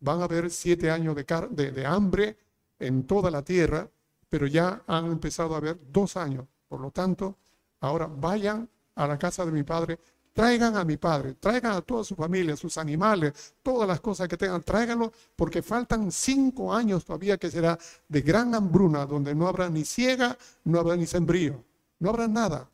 van 0.00 0.22
a 0.22 0.24
haber 0.24 0.50
siete 0.50 0.90
años 0.90 1.14
de, 1.14 1.72
de 1.72 1.86
hambre 1.86 2.38
en 2.78 3.06
toda 3.06 3.30
la 3.30 3.42
tierra, 3.42 3.88
pero 4.30 4.46
ya 4.46 4.82
han 4.86 5.06
empezado 5.06 5.54
a 5.54 5.58
haber 5.58 5.78
dos 5.92 6.16
años. 6.16 6.46
Por 6.68 6.80
lo 6.80 6.90
tanto, 6.90 7.36
ahora 7.80 8.06
vayan 8.06 8.68
a 8.94 9.06
la 9.06 9.18
casa 9.18 9.44
de 9.44 9.52
mi 9.52 9.62
padre 9.62 9.98
Traigan 10.36 10.76
a 10.76 10.84
mi 10.84 10.98
padre, 10.98 11.32
traigan 11.40 11.72
a 11.72 11.80
toda 11.80 12.04
su 12.04 12.14
familia, 12.14 12.54
sus 12.58 12.76
animales, 12.76 13.54
todas 13.62 13.88
las 13.88 14.00
cosas 14.02 14.28
que 14.28 14.36
tengan, 14.36 14.62
tráiganlo, 14.62 15.10
porque 15.34 15.62
faltan 15.62 16.12
cinco 16.12 16.74
años 16.74 17.06
todavía 17.06 17.38
que 17.38 17.50
será 17.50 17.78
de 18.06 18.20
gran 18.20 18.54
hambruna, 18.54 19.06
donde 19.06 19.34
no 19.34 19.48
habrá 19.48 19.70
ni 19.70 19.82
ciega, 19.86 20.36
no 20.64 20.78
habrá 20.78 20.94
ni 20.94 21.06
sembrío, 21.06 21.64
no 22.00 22.10
habrá 22.10 22.28
nada. 22.28 22.68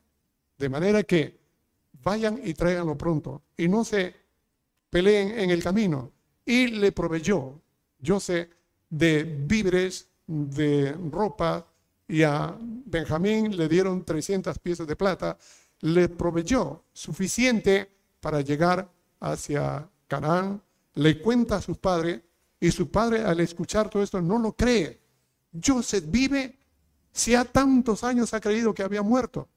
De 0.57 0.67
manera 0.67 1.03
que 1.03 1.39
vayan 2.03 2.37
y 2.43 2.53
tráiganlo 2.53 2.97
pronto 2.97 3.43
y 3.55 3.69
no 3.69 3.85
se 3.85 4.13
peleen 4.89 5.39
en 5.39 5.49
el 5.49 5.63
camino. 5.63 6.11
Y 6.45 6.67
le 6.67 6.91
proveyó, 6.91 7.61
yo 7.97 8.19
sé, 8.19 8.49
de 8.89 9.23
víveres, 9.23 10.09
de 10.27 10.97
ropa, 11.09 11.65
y 12.09 12.23
a 12.23 12.53
Benjamín 12.59 13.55
le 13.55 13.69
dieron 13.69 14.03
300 14.03 14.59
piezas 14.59 14.85
de 14.85 14.97
plata 14.97 15.37
le 15.83 16.07
proveyó 16.07 16.81
suficiente 16.93 17.91
para 18.21 18.39
llegar 18.39 18.89
hacia 19.19 19.89
Canaán, 20.07 20.61
le 20.93 21.21
cuenta 21.21 21.57
a 21.57 21.61
su 21.61 21.75
padre 21.75 22.23
y 22.57 22.71
su 22.71 22.89
padre 22.89 23.21
al 23.25 23.41
escuchar 23.41 23.89
todo 23.89 24.01
esto 24.01 24.21
no 24.21 24.39
lo 24.39 24.53
cree. 24.53 25.01
Joseph 25.61 26.05
vive, 26.07 26.57
si 27.11 27.35
ha 27.35 27.43
tantos 27.43 28.05
años 28.05 28.33
ha 28.33 28.39
creído 28.39 28.73
que 28.73 28.81
había 28.81 29.01
muerto. 29.01 29.49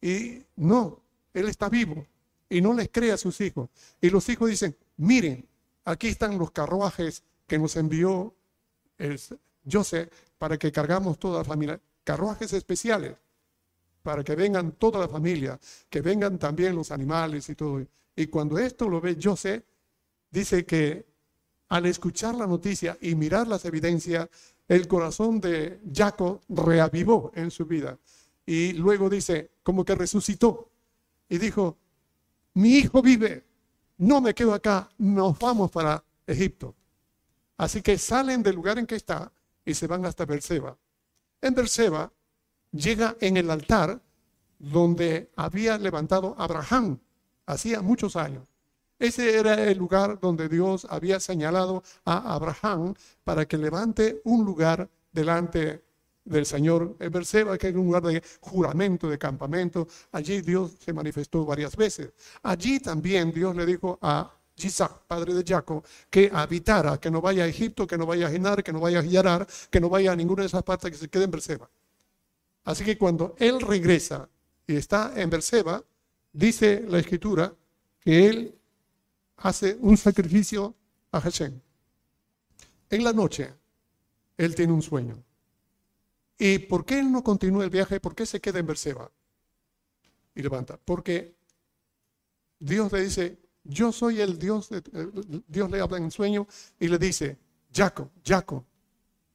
Y 0.00 0.42
no, 0.56 1.00
él 1.34 1.48
está 1.50 1.68
vivo 1.68 2.06
y 2.48 2.62
no 2.62 2.72
les 2.72 2.88
cree 2.88 3.12
a 3.12 3.18
sus 3.18 3.38
hijos. 3.42 3.68
Y 4.00 4.08
los 4.08 4.26
hijos 4.30 4.48
dicen, 4.48 4.74
miren, 4.96 5.46
aquí 5.84 6.08
están 6.08 6.38
los 6.38 6.50
carruajes 6.50 7.24
que 7.46 7.58
nos 7.58 7.76
envió 7.76 8.34
Joseph 9.70 10.10
para 10.38 10.56
que 10.56 10.72
cargamos 10.72 11.18
toda 11.18 11.40
la 11.40 11.44
familia. 11.44 11.78
Carruajes 12.04 12.54
especiales 12.54 13.16
para 14.02 14.24
que 14.24 14.34
vengan 14.34 14.72
toda 14.72 15.00
la 15.00 15.08
familia, 15.08 15.58
que 15.88 16.00
vengan 16.00 16.38
también 16.38 16.74
los 16.74 16.90
animales 16.90 17.48
y 17.48 17.54
todo. 17.54 17.84
Y 18.16 18.26
cuando 18.26 18.58
esto 18.58 18.88
lo 18.88 19.00
ve 19.00 19.16
José, 19.22 19.64
dice 20.30 20.64
que 20.64 21.06
al 21.68 21.86
escuchar 21.86 22.34
la 22.34 22.46
noticia 22.46 22.98
y 23.00 23.14
mirar 23.14 23.48
las 23.48 23.64
evidencias, 23.64 24.28
el 24.68 24.86
corazón 24.86 25.40
de 25.40 25.80
Jacob 25.92 26.40
reavivó 26.48 27.32
en 27.34 27.50
su 27.50 27.64
vida. 27.64 27.98
Y 28.44 28.72
luego 28.74 29.08
dice, 29.08 29.52
como 29.62 29.84
que 29.84 29.94
resucitó. 29.94 30.70
Y 31.28 31.38
dijo, 31.38 31.78
mi 32.54 32.74
hijo 32.76 33.00
vive, 33.00 33.44
no 33.98 34.20
me 34.20 34.34
quedo 34.34 34.52
acá, 34.52 34.90
nos 34.98 35.38
vamos 35.38 35.70
para 35.70 36.04
Egipto. 36.26 36.74
Así 37.56 37.80
que 37.80 37.96
salen 37.96 38.42
del 38.42 38.56
lugar 38.56 38.78
en 38.78 38.86
que 38.86 38.96
está 38.96 39.32
y 39.64 39.74
se 39.74 39.86
van 39.86 40.04
hasta 40.04 40.26
Berseba. 40.26 40.76
En 41.40 41.54
Berseba 41.54 42.12
llega 42.72 43.16
en 43.20 43.36
el 43.36 43.50
altar 43.50 44.00
donde 44.58 45.30
había 45.36 45.78
levantado 45.78 46.34
Abraham 46.38 46.98
hacía 47.46 47.82
muchos 47.82 48.16
años. 48.16 48.44
Ese 48.98 49.36
era 49.36 49.60
el 49.64 49.78
lugar 49.78 50.20
donde 50.20 50.48
Dios 50.48 50.86
había 50.88 51.18
señalado 51.18 51.82
a 52.04 52.34
Abraham 52.34 52.94
para 53.24 53.46
que 53.46 53.58
levante 53.58 54.20
un 54.24 54.44
lugar 54.44 54.88
delante 55.10 55.84
del 56.24 56.46
Señor 56.46 56.96
en 57.00 57.10
Berseba, 57.10 57.58
que 57.58 57.68
es 57.68 57.74
un 57.74 57.86
lugar 57.86 58.04
de 58.04 58.22
juramento, 58.40 59.10
de 59.10 59.18
campamento. 59.18 59.88
Allí 60.12 60.40
Dios 60.40 60.76
se 60.78 60.92
manifestó 60.92 61.44
varias 61.44 61.74
veces. 61.76 62.12
Allí 62.44 62.78
también 62.78 63.32
Dios 63.32 63.56
le 63.56 63.66
dijo 63.66 63.98
a 64.00 64.30
Isaac, 64.54 65.02
padre 65.08 65.34
de 65.34 65.42
Jacob, 65.44 65.84
que 66.08 66.30
habitara, 66.32 66.98
que 66.98 67.10
no 67.10 67.20
vaya 67.20 67.42
a 67.42 67.48
Egipto, 67.48 67.88
que 67.88 67.98
no 67.98 68.06
vaya 68.06 68.28
a 68.28 68.30
Genar, 68.30 68.62
que 68.62 68.72
no 68.72 68.78
vaya 68.78 69.00
a 69.00 69.02
Yarar, 69.02 69.46
que 69.68 69.80
no 69.80 69.88
vaya 69.88 70.12
a 70.12 70.16
ninguna 70.16 70.42
de 70.42 70.46
esas 70.46 70.62
partes, 70.62 70.92
que 70.92 70.96
se 70.96 71.08
quede 71.08 71.24
en 71.24 71.30
Berseba. 71.32 71.68
Así 72.64 72.84
que 72.84 72.96
cuando 72.96 73.34
él 73.38 73.60
regresa 73.60 74.28
y 74.66 74.76
está 74.76 75.12
en 75.20 75.30
Berseba, 75.30 75.82
dice 76.32 76.84
la 76.88 76.98
escritura 76.98 77.54
que 78.00 78.26
él 78.28 78.58
hace 79.36 79.76
un 79.80 79.96
sacrificio 79.96 80.74
a 81.10 81.20
Hashem. 81.20 81.60
En 82.90 83.04
la 83.04 83.12
noche, 83.12 83.52
él 84.36 84.54
tiene 84.54 84.72
un 84.72 84.82
sueño. 84.82 85.22
¿Y 86.38 86.58
por 86.58 86.84
qué 86.84 86.98
él 86.98 87.10
no 87.10 87.22
continúa 87.22 87.64
el 87.64 87.70
viaje? 87.70 88.00
¿Por 88.00 88.14
qué 88.14 88.26
se 88.26 88.40
queda 88.40 88.58
en 88.58 88.66
Berseba? 88.66 89.10
Y 90.34 90.42
levanta. 90.42 90.76
Porque 90.76 91.34
Dios 92.58 92.92
le 92.92 93.02
dice, 93.02 93.38
yo 93.64 93.92
soy 93.92 94.20
el 94.20 94.38
Dios. 94.38 94.70
Dios 95.46 95.70
le 95.70 95.80
habla 95.80 95.98
en 95.98 96.10
sueño 96.10 96.46
y 96.78 96.88
le 96.88 96.98
dice, 96.98 97.38
Jacob, 97.72 98.10
Jacob. 98.24 98.64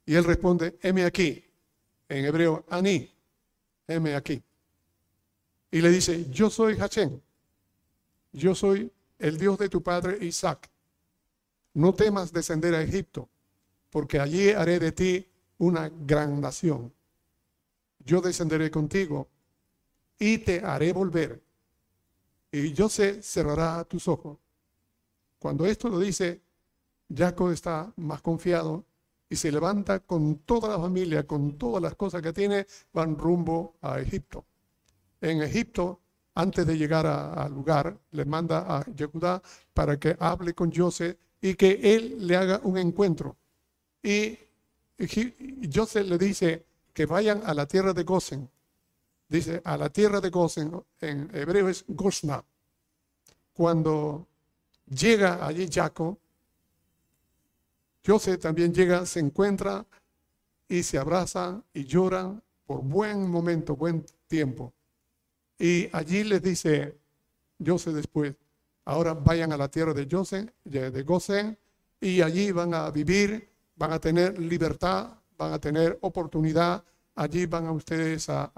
Y 0.06 0.16
él 0.16 0.24
responde, 0.24 0.78
heme 0.82 1.06
aquí. 1.06 1.44
En 2.10 2.26
hebreo, 2.26 2.66
Ani, 2.70 3.10
heme 3.88 4.16
aquí. 4.16 4.42
Y 5.72 5.82
le 5.82 5.90
dice, 5.90 6.30
yo 6.30 6.50
soy 6.50 6.78
Hashem. 6.78 7.20
Yo 8.32 8.56
soy 8.56 8.92
el 9.20 9.38
Dios 9.38 9.58
de 9.58 9.70
tu 9.70 9.82
padre 9.82 10.18
Isaac. 10.26 10.70
No 11.74 11.94
temas 11.94 12.32
descender 12.32 12.74
a 12.76 12.82
Egipto, 12.82 13.30
porque 13.90 14.20
allí 14.20 14.50
haré 14.50 14.80
de 14.80 14.92
ti 14.92 15.28
una 15.58 15.90
gran 15.90 16.40
nación. 16.40 16.94
Yo 18.00 18.22
descenderé 18.22 18.72
contigo 18.72 19.28
y 20.18 20.40
te 20.40 20.64
haré 20.64 20.94
volver. 20.94 21.42
Y 22.52 22.74
yo 22.74 22.90
sé, 22.90 23.22
cerrará 23.22 23.84
tus 23.84 24.08
ojos. 24.08 24.38
Cuando 25.40 25.66
esto 25.66 25.90
lo 25.90 26.00
dice, 26.00 26.42
Jacob 27.14 27.52
está 27.52 27.92
más 27.98 28.22
confiado 28.22 28.86
y 29.30 29.36
se 29.36 29.52
levanta 29.52 30.00
con 30.00 30.40
toda 30.40 30.70
la 30.70 30.80
familia, 30.80 31.28
con 31.28 31.58
todas 31.58 31.82
las 31.82 31.96
cosas 31.96 32.22
que 32.22 32.34
tiene, 32.34 32.66
van 32.94 33.18
rumbo 33.18 33.76
a 33.82 34.00
Egipto. 34.00 34.46
En 35.20 35.42
Egipto 35.42 36.02
antes 36.38 36.68
de 36.68 36.78
llegar 36.78 37.08
al 37.08 37.52
lugar, 37.52 37.98
le 38.12 38.24
manda 38.24 38.60
a 38.60 38.86
Yehudá 38.86 39.42
para 39.74 39.98
que 39.98 40.16
hable 40.20 40.54
con 40.54 40.72
José 40.72 41.18
y 41.42 41.56
que 41.56 41.80
él 41.82 42.28
le 42.28 42.36
haga 42.36 42.62
un 42.64 42.78
encuentro. 42.78 43.36
Y, 44.04 44.38
José 45.74 46.04
le 46.04 46.18
dice 46.20 46.64
que 46.94 47.08
vayan 47.08 47.42
a 47.44 47.56
la 47.56 47.66
tierra 47.66 47.92
de 47.92 48.04
Gosen. 48.04 48.48
Dice, 49.28 49.62
a 49.64 49.78
la 49.78 49.90
tierra 49.90 50.22
de 50.22 50.30
Gosen, 50.30 50.80
en 51.02 51.30
hebreo 51.34 51.70
es 51.70 51.84
Gosna. 51.88 52.44
Cuando 53.54 54.28
llega 54.86 55.44
allí 55.44 55.68
Jacob, 55.72 56.20
José 58.08 58.38
también 58.38 58.74
llega, 58.74 59.06
se 59.06 59.20
encuentra 59.20 59.86
y 60.70 60.84
se 60.84 60.98
abrazan 60.98 61.64
y 61.74 61.84
lloran 61.84 62.42
por 62.66 62.82
buen 62.82 63.30
momento, 63.30 63.76
buen 63.76 64.06
tiempo. 64.28 64.74
Y 65.60 65.90
allí 65.92 66.24
les 66.24 66.42
dice 66.42 66.98
José 67.64 67.92
después, 67.92 68.34
ahora 68.86 69.14
vayan 69.14 69.52
a 69.52 69.58
la 69.58 69.70
tierra 69.70 69.94
de 69.94 70.08
José, 70.10 70.54
de 70.64 71.04
Gosen, 71.04 71.58
y 72.00 72.22
allí 72.22 72.52
van 72.52 72.74
a 72.74 72.90
vivir, 72.92 73.50
van 73.76 73.92
a 73.92 74.00
tener 74.00 74.40
libertad, 74.40 75.10
van 75.38 75.52
a 75.54 75.60
tener 75.60 75.98
oportunidad, 76.02 76.84
allí 77.16 77.46
van 77.46 77.66
a 77.66 77.72
ustedes 77.72 78.30
a 78.30 78.52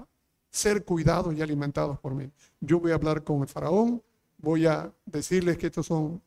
ser 0.50 0.84
cuidados 0.84 1.34
y 1.34 1.42
alimentados 1.42 1.98
por 1.98 2.14
mí. 2.14 2.30
Yo 2.60 2.78
voy 2.78 2.92
a 2.92 2.96
hablar 2.96 3.24
con 3.24 3.42
el 3.42 3.48
faraón, 3.48 4.02
voy 4.38 4.66
a 4.66 4.92
decirles 5.06 5.56
que 5.58 5.66
estos 5.66 5.86
son 5.86 6.22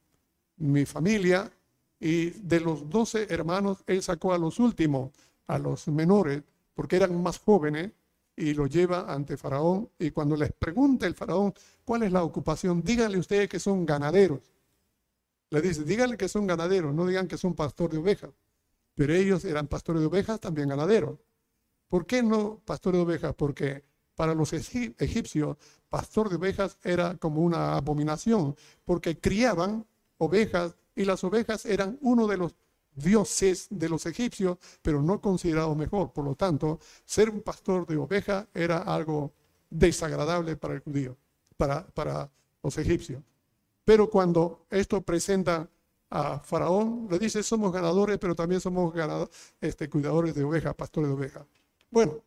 mi 0.57 0.85
familia, 0.85 1.51
y 2.03 2.31
de 2.31 2.59
los 2.59 2.89
doce 2.89 3.27
hermanos, 3.29 3.81
él 3.87 4.03
sacó 4.03 4.33
a 4.33 4.37
los 4.37 4.59
últimos, 4.59 5.11
a 5.47 5.57
los 5.57 5.87
menores, 5.87 6.43
porque 6.73 6.97
eran 6.97 7.23
más 7.23 7.39
jóvenes, 7.39 7.93
y 8.35 8.53
lo 8.53 8.67
lleva 8.67 9.13
ante 9.13 9.37
Faraón. 9.37 9.89
Y 9.97 10.11
cuando 10.11 10.35
les 10.35 10.51
pregunta 10.51 11.07
el 11.07 11.15
Faraón 11.15 11.53
cuál 11.85 12.03
es 12.03 12.11
la 12.11 12.23
ocupación, 12.23 12.81
díganle 12.83 13.19
ustedes 13.19 13.47
que 13.47 13.57
son 13.57 13.85
ganaderos. 13.85 14.41
Le 15.49 15.61
dice, 15.61 15.85
díganle 15.85 16.17
que 16.17 16.27
son 16.27 16.45
ganaderos, 16.45 16.93
no 16.93 17.05
digan 17.05 17.25
que 17.25 17.37
son 17.37 17.53
pastor 17.53 17.91
de 17.91 17.99
ovejas. 17.99 18.31
Pero 18.95 19.13
ellos 19.13 19.45
eran 19.45 19.67
pastores 19.67 20.01
de 20.01 20.07
ovejas, 20.07 20.41
también 20.41 20.67
ganaderos. 20.67 21.19
¿Por 21.87 22.05
qué 22.05 22.21
no 22.21 22.59
pastor 22.65 22.95
de 22.95 22.99
ovejas? 22.99 23.33
Porque 23.33 23.85
para 24.13 24.35
los 24.35 24.51
egipcios, 24.51 25.55
pastor 25.87 26.27
de 26.27 26.35
ovejas 26.35 26.77
era 26.83 27.15
como 27.15 27.41
una 27.41 27.77
abominación, 27.77 28.57
porque 28.83 29.21
criaban 29.21 29.85
ovejas 30.17 30.75
y 30.95 31.05
las 31.05 31.23
ovejas 31.23 31.65
eran 31.65 31.97
uno 32.01 32.27
de 32.27 32.37
los 32.37 32.55
dioses 32.95 33.67
de 33.69 33.89
los 33.89 34.05
egipcios, 34.05 34.57
pero 34.81 35.01
no 35.01 35.19
considerado 35.19 35.75
mejor. 35.75 36.11
Por 36.13 36.25
lo 36.25 36.35
tanto, 36.35 36.79
ser 37.05 37.29
un 37.29 37.41
pastor 37.41 37.87
de 37.87 37.97
oveja 37.97 38.47
era 38.53 38.79
algo 38.79 39.33
desagradable 39.69 40.55
para 40.55 40.75
el 40.75 40.81
judío, 40.81 41.17
para, 41.57 41.85
para 41.87 42.29
los 42.61 42.77
egipcios. 42.77 43.21
Pero 43.85 44.09
cuando 44.09 44.65
esto 44.69 45.01
presenta 45.01 45.67
a 46.09 46.39
Faraón, 46.39 47.07
le 47.09 47.17
dice, 47.17 47.41
somos 47.41 47.73
ganadores, 47.73 48.19
pero 48.19 48.35
también 48.35 48.61
somos 48.61 48.93
este, 49.59 49.89
cuidadores 49.89 50.35
de 50.35 50.43
ovejas, 50.43 50.75
pastores 50.75 51.09
de 51.09 51.15
ovejas. 51.15 51.43
Bueno, 51.89 52.21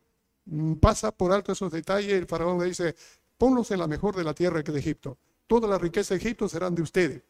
mm, 0.45 0.73
pasa 0.73 1.11
por 1.11 1.31
alto 1.31 1.51
esos 1.53 1.71
detalles, 1.71 2.13
el 2.13 2.27
Faraón 2.27 2.59
le 2.59 2.65
dice, 2.65 2.95
ponlos 3.37 3.71
en 3.71 3.79
la 3.79 3.87
mejor 3.87 4.15
de 4.15 4.23
la 4.23 4.33
tierra 4.33 4.61
que 4.63 4.71
de 4.71 4.79
Egipto. 4.79 5.17
Toda 5.47 5.67
la 5.67 5.77
riqueza 5.77 6.13
de 6.13 6.19
Egipto 6.19 6.49
serán 6.49 6.75
de 6.75 6.81
ustedes. 6.81 7.23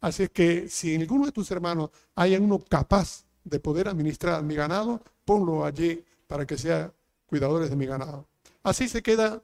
Así 0.00 0.24
es 0.24 0.30
que 0.30 0.68
si 0.68 0.94
alguno 0.94 1.26
de 1.26 1.32
tus 1.32 1.50
hermanos 1.50 1.90
hay 2.14 2.36
uno 2.36 2.58
capaz 2.58 3.24
de 3.44 3.60
poder 3.60 3.88
administrar 3.88 4.42
mi 4.42 4.54
ganado, 4.54 5.00
ponlo 5.24 5.64
allí 5.64 6.04
para 6.26 6.46
que 6.46 6.58
sea 6.58 6.92
cuidadores 7.26 7.70
de 7.70 7.76
mi 7.76 7.86
ganado. 7.86 8.26
Así 8.62 8.88
se 8.88 9.02
queda 9.02 9.42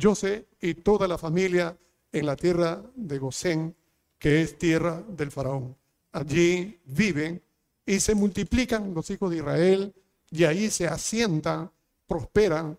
José 0.00 0.46
y 0.60 0.74
toda 0.74 1.08
la 1.08 1.18
familia 1.18 1.76
en 2.12 2.26
la 2.26 2.36
tierra 2.36 2.82
de 2.94 3.18
Gosén, 3.18 3.74
que 4.18 4.42
es 4.42 4.58
tierra 4.58 5.02
del 5.08 5.30
faraón. 5.30 5.76
Allí 6.12 6.80
viven 6.84 7.42
y 7.86 8.00
se 8.00 8.14
multiplican 8.14 8.94
los 8.94 9.10
hijos 9.10 9.30
de 9.30 9.38
Israel 9.38 9.94
y 10.30 10.44
ahí 10.44 10.70
se 10.70 10.86
asientan, 10.86 11.70
prosperan 12.06 12.78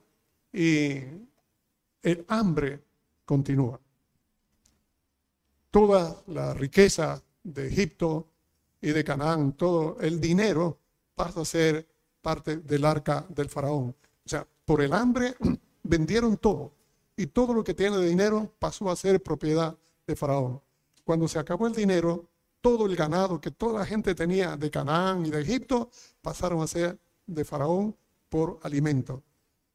y 0.54 1.00
el 2.04 2.26
hambre 2.28 2.80
continúa 3.26 3.80
toda 5.71 6.21
la 6.27 6.53
riqueza 6.53 7.23
de 7.43 7.67
Egipto 7.67 8.27
y 8.81 8.91
de 8.91 9.03
Canaán, 9.03 9.53
todo 9.53 9.97
el 10.01 10.19
dinero 10.19 10.77
pasa 11.15 11.41
a 11.41 11.45
ser 11.45 11.88
parte 12.21 12.57
del 12.57 12.86
arca 12.86 13.25
del 13.29 13.49
faraón. 13.49 13.95
O 14.25 14.29
sea, 14.29 14.45
por 14.65 14.81
el 14.81 14.93
hambre 14.93 15.36
vendieron 15.84 16.38
todo 16.38 16.73
y 17.15 17.27
todo 17.27 17.53
lo 17.53 17.63
que 17.63 17.73
tiene 17.73 17.97
de 17.97 18.07
dinero 18.07 18.53
pasó 18.60 18.89
a 18.89 18.95
ser 18.95 19.21
propiedad 19.23 19.75
de 20.05 20.15
faraón. 20.15 20.62
Cuando 21.03 21.27
se 21.27 21.39
acabó 21.39 21.67
el 21.67 21.73
dinero, 21.73 22.25
todo 22.62 22.86
el 22.86 22.95
ganado 22.95 23.41
que 23.41 23.51
toda 23.51 23.79
la 23.79 23.86
gente 23.86 24.13
tenía 24.13 24.55
de 24.55 24.69
Canaán 24.69 25.25
y 25.25 25.31
de 25.31 25.41
Egipto 25.41 25.89
pasaron 26.21 26.62
a 26.62 26.67
ser 26.67 26.99
de 27.25 27.45
faraón 27.45 27.95
por 28.29 28.60
alimento. 28.62 29.23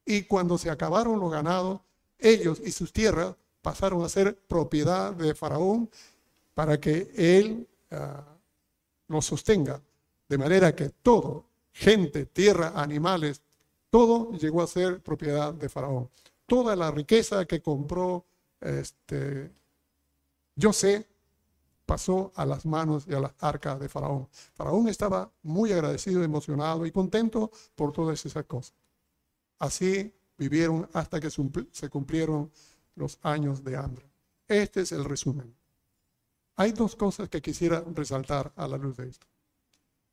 Y 0.05 0.23
cuando 0.23 0.57
se 0.57 0.69
acabaron 0.69 1.19
los 1.19 1.31
ganados, 1.31 1.81
ellos 2.17 2.61
y 2.63 2.71
sus 2.71 2.93
tierras 2.93 3.35
pasaron 3.67 4.01
a 4.01 4.07
ser 4.07 4.33
propiedad 4.47 5.13
de 5.13 5.35
Faraón 5.35 5.89
para 6.53 6.79
que 6.79 7.11
él 7.17 7.67
uh, 7.91 7.97
los 9.09 9.25
sostenga. 9.25 9.81
De 10.29 10.37
manera 10.37 10.73
que 10.73 10.87
todo, 10.87 11.43
gente, 11.73 12.27
tierra, 12.27 12.71
animales, 12.75 13.41
todo 13.89 14.31
llegó 14.37 14.61
a 14.61 14.67
ser 14.67 15.01
propiedad 15.01 15.53
de 15.53 15.67
Faraón. 15.67 16.09
Toda 16.45 16.77
la 16.77 16.91
riqueza 16.91 17.43
que 17.43 17.61
compró 17.61 18.23
este, 18.61 19.51
José 20.57 21.05
pasó 21.85 22.31
a 22.35 22.45
las 22.45 22.65
manos 22.65 23.03
y 23.05 23.15
a 23.15 23.19
las 23.19 23.33
arcas 23.41 23.81
de 23.81 23.89
Faraón. 23.89 24.29
Faraón 24.53 24.87
estaba 24.87 25.29
muy 25.43 25.73
agradecido, 25.73 26.23
emocionado 26.23 26.85
y 26.85 26.91
contento 26.93 27.51
por 27.75 27.91
todas 27.91 28.25
esas 28.25 28.45
cosas. 28.45 28.73
Así 29.59 30.13
vivieron 30.37 30.87
hasta 30.93 31.19
que 31.19 31.29
se 31.29 31.89
cumplieron 31.89 32.49
los 32.97 33.19
años 33.21 33.63
de 33.63 33.77
hambre. 33.77 34.05
Este 34.47 34.81
es 34.81 34.91
el 34.91 35.05
resumen. 35.05 35.55
Hay 36.55 36.71
dos 36.71 36.95
cosas 36.95 37.29
que 37.29 37.41
quisiera 37.41 37.83
resaltar 37.93 38.51
a 38.55 38.67
la 38.67 38.77
luz 38.77 38.97
de 38.97 39.09
esto. 39.09 39.27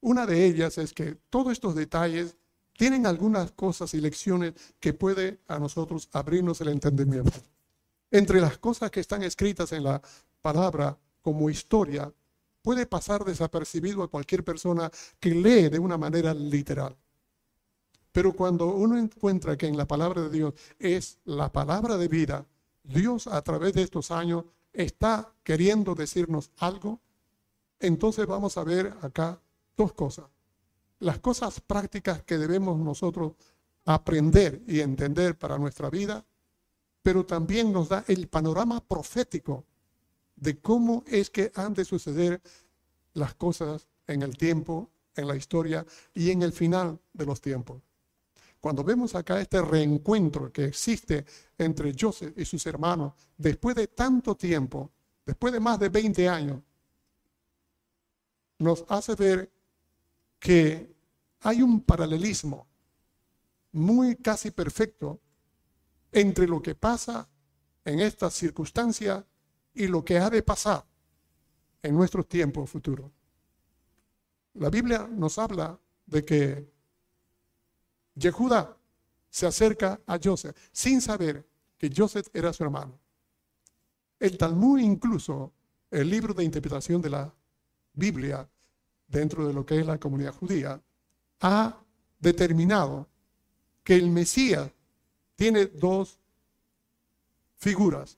Una 0.01 0.27
de 0.27 0.45
ellas 0.45 0.77
es 0.79 0.93
que 0.93 1.17
todos 1.31 1.53
estos 1.53 1.75
detalles 1.75 2.37
tienen 2.77 3.07
algunas 3.07 3.53
cosas 3.53 3.95
y 3.95 4.01
lecciones 4.01 4.53
que 4.79 4.93
puede 4.93 5.41
a 5.49 5.59
nosotros 5.59 6.09
abrirnos 6.13 6.61
el 6.61 6.69
entendimiento. 6.69 7.33
Entre 8.11 8.41
las 8.41 8.59
cosas 8.59 8.91
que 8.91 9.01
están 9.01 9.23
escritas 9.23 9.73
en 9.73 9.85
la 9.85 10.03
palabra 10.43 10.99
como 11.23 11.49
historia, 11.49 12.13
puede 12.61 12.87
pasar 12.87 13.25
desapercibido 13.25 14.03
a 14.03 14.09
cualquier 14.09 14.45
persona 14.45 14.91
que 15.19 15.31
lee 15.31 15.69
de 15.69 15.79
una 15.79 15.97
manera 15.97 16.35
literal. 16.35 16.97
Pero 18.13 18.33
cuando 18.33 18.69
uno 18.69 18.97
encuentra 18.99 19.57
que 19.57 19.67
en 19.67 19.77
la 19.77 19.87
palabra 19.87 20.23
de 20.23 20.31
Dios 20.31 20.55
es 20.79 21.19
la 21.25 21.51
palabra 21.51 21.97
de 21.97 22.09
vida, 22.09 22.47
Dios 22.85 23.27
a 23.27 23.43
través 23.43 23.73
de 23.73 23.83
estos 23.83 24.11
años 24.11 24.45
está 24.73 25.33
queriendo 25.43 25.95
decirnos 25.95 26.51
algo, 26.59 27.01
entonces 27.81 28.27
vamos 28.27 28.57
a 28.57 28.65
ver 28.65 28.95
acá 29.03 29.41
dos 29.77 29.93
cosas. 29.95 30.27
Las 31.01 31.19
cosas 31.19 31.61
prácticas 31.61 32.23
que 32.23 32.39
debemos 32.39 32.79
nosotros 32.79 33.33
aprender 33.85 34.63
y 34.67 34.81
entender 34.81 35.37
para 35.37 35.59
nuestra 35.59 35.91
vida, 35.91 36.25
pero 37.03 37.27
también 37.27 37.73
nos 37.73 37.89
da 37.89 38.05
el 38.07 38.29
panorama 38.29 38.81
profético 38.81 39.65
de 40.37 40.59
cómo 40.59 41.05
es 41.07 41.31
que 41.31 41.53
han 41.55 41.75
de 41.75 41.85
suceder 41.85 42.41
las 43.13 43.35
cosas 43.35 43.89
en 44.07 44.23
el 44.23 44.37
tiempo, 44.37 44.91
en 45.17 45.29
la 45.29 45.37
historia 45.37 45.87
y 46.13 46.31
en 46.31 46.43
el 46.43 46.53
final 46.53 46.99
de 47.13 47.27
los 47.27 47.41
tiempos. 47.41 47.83
Cuando 48.65 48.83
vemos 48.83 49.15
acá 49.15 49.43
este 49.43 49.61
reencuentro 49.61 50.51
que 50.51 50.65
existe 50.65 51.27
entre 51.59 51.93
Joseph 51.93 52.33
y 52.35 52.47
sus 52.47 52.65
hermanos, 52.65 53.13
después 53.37 53.77
de 53.77 53.89
tanto 53.89 54.37
tiempo, 54.37 54.91
después 55.27 55.53
de 55.53 55.61
más 55.61 55.79
de 55.79 55.91
20 55.91 56.27
años, 56.31 56.63
nos 58.61 58.87
hace 58.89 59.17
ver 59.17 59.53
que 60.39 60.97
hay 61.41 61.61
un 61.61 61.83
paralelismo 61.83 62.67
muy 63.73 64.17
casi 64.17 64.51
perfecto 64.51 65.21
entre 66.11 66.47
lo 66.47 66.63
que 66.63 66.75
pasa 66.75 67.29
en 67.85 68.01
esta 68.01 68.31
circunstancia 68.31 69.27
y 69.75 69.89
lo 69.89 70.03
que 70.03 70.17
ha 70.17 70.31
de 70.31 70.43
pasar 70.43 70.87
en 71.83 71.95
nuestros 71.95 72.27
tiempos 72.27 72.71
futuros. 72.71 73.11
La 74.55 74.71
Biblia 74.71 75.07
nos 75.07 75.37
habla 75.37 75.79
de 76.07 76.25
que 76.25 76.74
Yehuda 78.15 78.77
se 79.29 79.47
acerca 79.47 80.01
a 80.07 80.19
Joseph 80.23 80.57
sin 80.73 81.01
saber 81.01 81.47
que 81.77 81.91
Joseph 81.95 82.29
era 82.33 82.53
su 82.53 82.63
hermano. 82.63 82.99
El 84.19 84.39
Talmud 84.39 84.79
incluso, 84.79 85.53
el 85.91 86.09
libro 86.09 86.33
de 86.33 86.45
interpretación 86.45 87.03
de 87.03 87.11
la 87.11 87.35
Biblia 87.93 88.49
dentro 89.09 89.47
de 89.47 89.53
lo 89.53 89.67
que 89.67 89.79
es 89.81 89.87
la 89.87 89.99
comunidad 89.99 90.35
judía, 90.35 90.81
ha 91.41 91.81
determinado 92.19 93.09
que 93.83 93.97
el 93.97 94.11
Mesías 94.11 94.71
tiene 95.37 95.67
dos 95.67 96.19
figuras. 97.57 98.17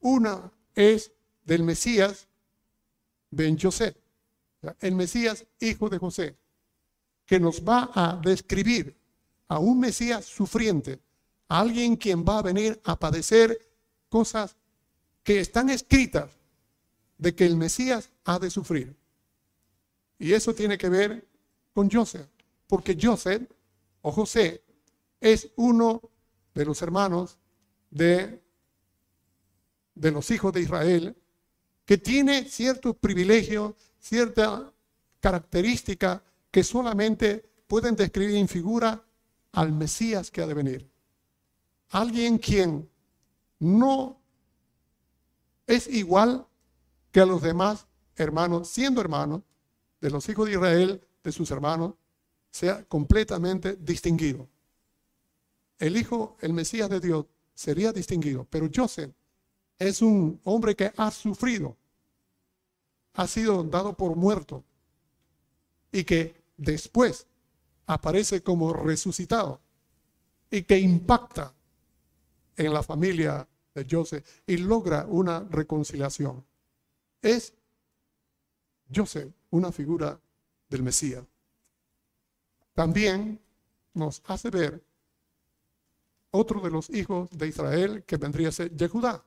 Una 0.00 0.50
es 0.74 1.12
del 1.44 1.62
Mesías 1.62 2.28
Ben 3.30 3.58
José, 3.58 3.96
el 4.80 4.94
Mesías 4.94 5.44
hijo 5.60 5.88
de 5.88 5.98
José, 5.98 6.36
que 7.26 7.40
nos 7.40 7.62
va 7.62 7.90
a 7.94 8.20
describir 8.22 8.96
a 9.48 9.58
un 9.58 9.80
Mesías 9.80 10.24
sufriente, 10.24 11.00
a 11.48 11.60
alguien 11.60 11.96
quien 11.96 12.24
va 12.24 12.38
a 12.38 12.42
venir 12.42 12.80
a 12.84 12.98
padecer 12.98 13.58
cosas 14.08 14.56
que 15.22 15.40
están 15.40 15.70
escritas 15.70 16.30
de 17.18 17.34
que 17.34 17.46
el 17.46 17.56
Mesías 17.56 18.10
ha 18.24 18.38
de 18.38 18.50
sufrir. 18.50 18.96
Y 20.18 20.32
eso 20.32 20.54
tiene 20.54 20.78
que 20.78 20.88
ver 20.88 21.26
con 21.72 21.90
Joseph, 21.90 22.28
porque 22.66 22.96
Joseph 23.00 23.50
o 24.02 24.12
José 24.12 24.62
es 25.20 25.50
uno 25.56 26.02
de 26.54 26.64
los 26.64 26.82
hermanos 26.82 27.38
de, 27.90 28.42
de 29.94 30.10
los 30.10 30.30
hijos 30.30 30.52
de 30.52 30.60
Israel 30.60 31.16
que 31.84 31.98
tiene 31.98 32.44
ciertos 32.48 32.96
privilegios, 32.96 33.74
cierta 33.98 34.72
característica 35.20 36.22
que 36.54 36.62
solamente 36.62 37.50
pueden 37.66 37.96
describir 37.96 38.36
en 38.36 38.46
figura 38.46 39.04
al 39.50 39.72
Mesías 39.72 40.30
que 40.30 40.40
ha 40.40 40.46
de 40.46 40.54
venir. 40.54 40.88
Alguien 41.90 42.38
quien 42.38 42.88
no 43.58 44.20
es 45.66 45.88
igual 45.88 46.46
que 47.10 47.18
a 47.18 47.26
los 47.26 47.42
demás 47.42 47.88
hermanos, 48.14 48.68
siendo 48.68 49.00
hermanos 49.00 49.42
de 50.00 50.10
los 50.10 50.28
hijos 50.28 50.46
de 50.46 50.52
Israel, 50.52 51.04
de 51.24 51.32
sus 51.32 51.50
hermanos, 51.50 51.94
sea 52.52 52.84
completamente 52.84 53.74
distinguido. 53.74 54.48
El 55.80 55.96
hijo, 55.96 56.36
el 56.40 56.52
Mesías 56.52 56.88
de 56.88 57.00
Dios, 57.00 57.26
sería 57.52 57.92
distinguido, 57.92 58.46
pero 58.48 58.70
Joseph 58.72 59.10
es 59.76 60.00
un 60.02 60.40
hombre 60.44 60.76
que 60.76 60.92
ha 60.96 61.10
sufrido, 61.10 61.76
ha 63.14 63.26
sido 63.26 63.64
dado 63.64 63.96
por 63.96 64.14
muerto 64.14 64.62
y 65.90 66.04
que 66.04 66.43
después 66.56 67.26
aparece 67.86 68.42
como 68.42 68.72
resucitado 68.72 69.60
y 70.50 70.62
que 70.62 70.78
impacta 70.78 71.52
en 72.56 72.72
la 72.72 72.82
familia 72.82 73.46
de 73.74 73.86
Joseph 73.90 74.24
y 74.46 74.56
logra 74.58 75.06
una 75.06 75.40
reconciliación. 75.40 76.44
Es 77.20 77.52
Joseph 78.94 79.32
una 79.50 79.72
figura 79.72 80.20
del 80.68 80.82
Mesías. 80.82 81.24
También 82.74 83.40
nos 83.94 84.22
hace 84.26 84.50
ver 84.50 84.82
otro 86.30 86.60
de 86.60 86.70
los 86.70 86.90
hijos 86.90 87.30
de 87.30 87.48
Israel 87.48 88.02
que 88.04 88.16
vendría 88.16 88.48
a 88.48 88.52
ser 88.52 88.74
Yehudá. 88.76 89.24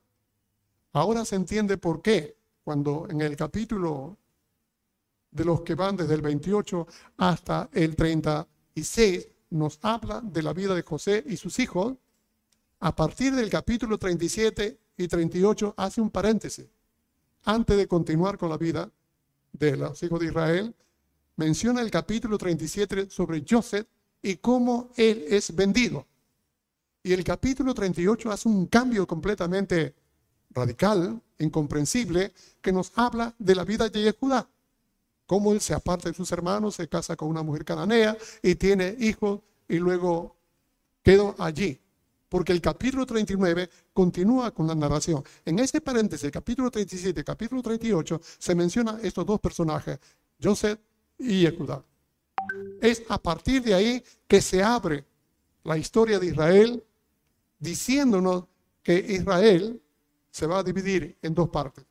Ahora 0.93 1.23
se 1.25 1.35
entiende 1.35 1.77
por 1.77 2.01
qué 2.01 2.37
cuando 2.63 3.07
en 3.09 3.21
el 3.21 3.35
capítulo 3.37 4.17
de 5.37 5.45
los 5.45 5.61
que 5.61 5.75
van 5.75 5.95
desde 5.95 6.15
el 6.15 6.21
28 6.21 6.87
hasta 7.17 7.69
el 7.71 7.95
36 7.95 9.27
nos 9.51 9.79
habla 9.83 10.19
de 10.21 10.41
la 10.41 10.51
vida 10.51 10.73
de 10.73 10.81
José 10.81 11.23
y 11.25 11.37
sus 11.37 11.59
hijos. 11.59 11.95
A 12.79 12.95
partir 12.95 13.33
del 13.33 13.49
capítulo 13.49 13.97
37 13.97 14.79
y 14.97 15.07
38 15.07 15.75
hace 15.77 16.01
un 16.01 16.09
paréntesis. 16.09 16.65
Antes 17.45 17.77
de 17.77 17.87
continuar 17.87 18.37
con 18.37 18.49
la 18.49 18.57
vida 18.57 18.91
de 19.53 19.77
los 19.77 20.01
hijos 20.03 20.19
de 20.19 20.25
Israel, 20.25 20.75
menciona 21.35 21.81
el 21.81 21.91
capítulo 21.91 22.37
37 22.37 23.09
sobre 23.09 23.45
Joseph 23.47 23.87
y 24.21 24.37
cómo 24.37 24.89
él 24.97 25.23
es 25.29 25.55
vendido. 25.55 26.07
Y 27.03 27.13
el 27.13 27.23
capítulo 27.23 27.75
38 27.75 28.31
hace 28.31 28.49
un 28.49 28.65
cambio 28.65 29.05
completamente 29.05 29.95
radical, 30.49 31.21
incomprensible, 31.37 32.33
que 32.59 32.71
nos 32.71 32.91
habla 32.95 33.35
de 33.37 33.55
la 33.55 33.63
vida 33.63 33.87
de 33.87 34.11
Judá. 34.19 34.49
Cómo 35.27 35.51
él 35.51 35.61
se 35.61 35.73
aparta 35.73 36.09
de 36.09 36.15
sus 36.15 36.31
hermanos, 36.31 36.75
se 36.75 36.87
casa 36.87 37.15
con 37.15 37.27
una 37.27 37.43
mujer 37.43 37.65
cananea 37.65 38.17
y 38.41 38.55
tiene 38.55 38.95
hijos 38.97 39.41
y 39.67 39.77
luego 39.77 40.35
quedó 41.03 41.35
allí. 41.37 41.79
Porque 42.29 42.53
el 42.53 42.61
capítulo 42.61 43.05
39 43.05 43.69
continúa 43.93 44.51
con 44.51 44.67
la 44.67 44.75
narración. 44.75 45.23
En 45.45 45.59
ese 45.59 45.81
paréntesis, 45.81 46.31
capítulo 46.31 46.71
37 46.71 47.23
capítulo 47.23 47.61
38, 47.61 48.21
se 48.37 48.55
menciona 48.55 48.99
estos 49.03 49.25
dos 49.25 49.39
personajes, 49.39 49.99
Joseph 50.41 50.79
y 51.19 51.45
Judá. 51.55 51.83
Es 52.81 53.03
a 53.09 53.21
partir 53.21 53.61
de 53.61 53.73
ahí 53.73 54.03
que 54.27 54.41
se 54.41 54.63
abre 54.63 55.05
la 55.63 55.77
historia 55.77 56.19
de 56.19 56.27
Israel 56.27 56.83
diciéndonos 57.59 58.45
que 58.81 58.97
Israel 58.97 59.81
se 60.31 60.47
va 60.47 60.59
a 60.59 60.63
dividir 60.63 61.17
en 61.21 61.33
dos 61.33 61.49
partes. 61.49 61.85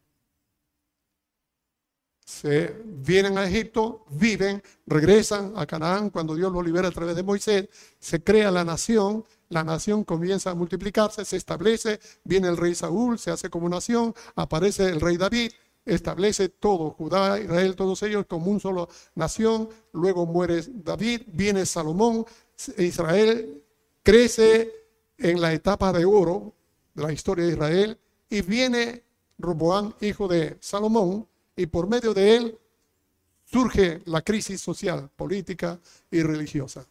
Se 2.26 2.74
vienen 2.84 3.38
a 3.38 3.46
Egipto, 3.46 4.04
viven, 4.10 4.60
regresan 4.84 5.52
a 5.54 5.64
Canaán 5.64 6.10
cuando 6.10 6.34
Dios 6.34 6.52
lo 6.52 6.60
libera 6.60 6.88
a 6.88 6.90
través 6.90 7.14
de 7.14 7.22
Moisés, 7.22 7.68
se 8.00 8.20
crea 8.20 8.50
la 8.50 8.64
nación, 8.64 9.24
la 9.48 9.62
nación 9.62 10.02
comienza 10.02 10.50
a 10.50 10.54
multiplicarse, 10.56 11.24
se 11.24 11.36
establece, 11.36 12.00
viene 12.24 12.48
el 12.48 12.56
rey 12.56 12.74
Saúl, 12.74 13.20
se 13.20 13.30
hace 13.30 13.48
como 13.48 13.68
nación, 13.68 14.12
aparece 14.34 14.86
el 14.86 15.00
rey 15.00 15.16
David, 15.16 15.52
establece 15.84 16.48
todo, 16.48 16.90
Judá, 16.90 17.38
Israel, 17.38 17.76
todos 17.76 18.02
ellos 18.02 18.26
como 18.26 18.50
un 18.50 18.58
solo 18.58 18.88
nación, 19.14 19.68
luego 19.92 20.26
muere 20.26 20.64
David, 20.66 21.22
viene 21.28 21.64
Salomón, 21.64 22.26
Israel 22.76 23.62
crece 24.02 24.72
en 25.16 25.40
la 25.40 25.52
etapa 25.52 25.92
de 25.92 26.04
oro 26.04 26.54
de 26.92 27.04
la 27.04 27.12
historia 27.12 27.44
de 27.46 27.52
Israel 27.52 27.98
y 28.28 28.40
viene 28.40 29.04
Roboán, 29.38 29.94
hijo 30.00 30.26
de 30.26 30.56
Salomón, 30.58 31.28
y 31.56 31.66
por 31.66 31.88
medio 31.88 32.12
de 32.12 32.36
él 32.36 32.58
surge 33.44 34.02
la 34.04 34.22
crisis 34.22 34.60
social, 34.60 35.10
política 35.16 35.80
y 36.10 36.22
religiosa. 36.22 36.86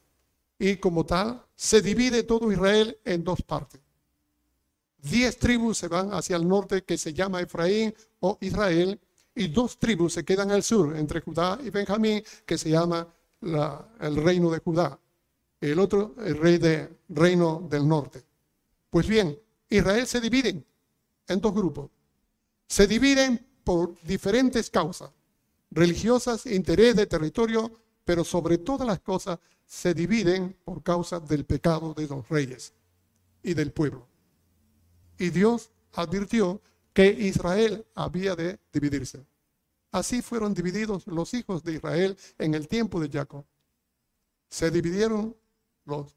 Y 0.58 0.78
como 0.78 1.06
tal, 1.06 1.43
se 1.56 1.82
divide 1.82 2.23
todo 2.23 2.51
Israel 2.51 2.97
en 3.06 3.23
dos 3.23 3.41
partes. 3.41 3.82
Diez 4.97 5.38
tribus 5.38 5.78
se 5.78 5.88
van 5.88 6.13
hacia 6.13 6.36
el 6.36 6.47
norte 6.47 6.84
que 6.84 6.97
se 6.97 7.13
llama 7.13 7.41
Efraín 7.41 7.93
o 8.21 8.38
Israel 8.41 8.99
y 9.36 9.49
dos 9.49 9.78
tribus 9.78 10.13
se 10.13 10.23
quedan 10.23 10.49
al 10.49 10.63
sur, 10.63 10.95
entre 10.95 11.21
Judá 11.21 11.60
y 11.63 11.69
Benjamín, 11.69 12.23
que 12.45 12.58
se 12.58 12.69
llama 12.69 13.08
el 13.41 14.15
reino 14.15 14.49
de 14.49 14.60
Judá. 14.60 14.97
El 15.60 15.80
otro, 15.80 16.15
el 16.19 16.38
rey 16.38 16.58
de, 16.58 16.89
reino 17.10 17.67
del 17.69 17.88
norte. 17.88 18.23
Pues 18.89 19.08
bien, 19.08 19.38
Israel 19.69 20.08
se 20.08 20.21
divide 20.21 20.63
en 21.28 21.41
dos 21.41 21.54
grupos. 21.54 21.89
Se 22.67 22.88
dividen 22.88 23.44
por 23.65 23.99
diferentes 24.04 24.69
causas, 24.69 25.12
religiosas, 25.71 26.45
interés 26.45 26.95
de 26.95 27.08
territorio, 27.08 27.71
pero 28.06 28.23
sobre 28.23 28.60
todas 28.60 28.88
las 28.88 28.99
cosas 29.01 29.39
se 29.65 29.93
dividen 29.93 30.56
por 30.63 30.84
causa 30.84 31.19
del 31.19 31.43
pecado 31.43 31.93
de 31.93 32.08
los 32.08 32.30
reyes 32.30 32.73
y 33.43 33.56
del 33.56 33.73
pueblo. 33.73 34.08
Y 35.17 35.32
Dios 35.32 35.71
advirtió 35.93 36.62
que 36.93 37.08
Israel 37.08 37.86
había 37.95 38.36
de 38.36 38.60
dividirse. 38.71 39.25
Así 39.91 40.21
fueron 40.21 40.54
divididos 40.54 41.08
los 41.08 41.34
hijos 41.34 41.63
de 41.63 41.73
Israel 41.73 42.17
en 42.38 42.54
el 42.54 42.67
tiempo 42.67 42.99
de 42.99 43.10
Jacob. 43.10 43.45
Se 44.47 44.69
dividieron 44.69 45.36
los 45.86 46.15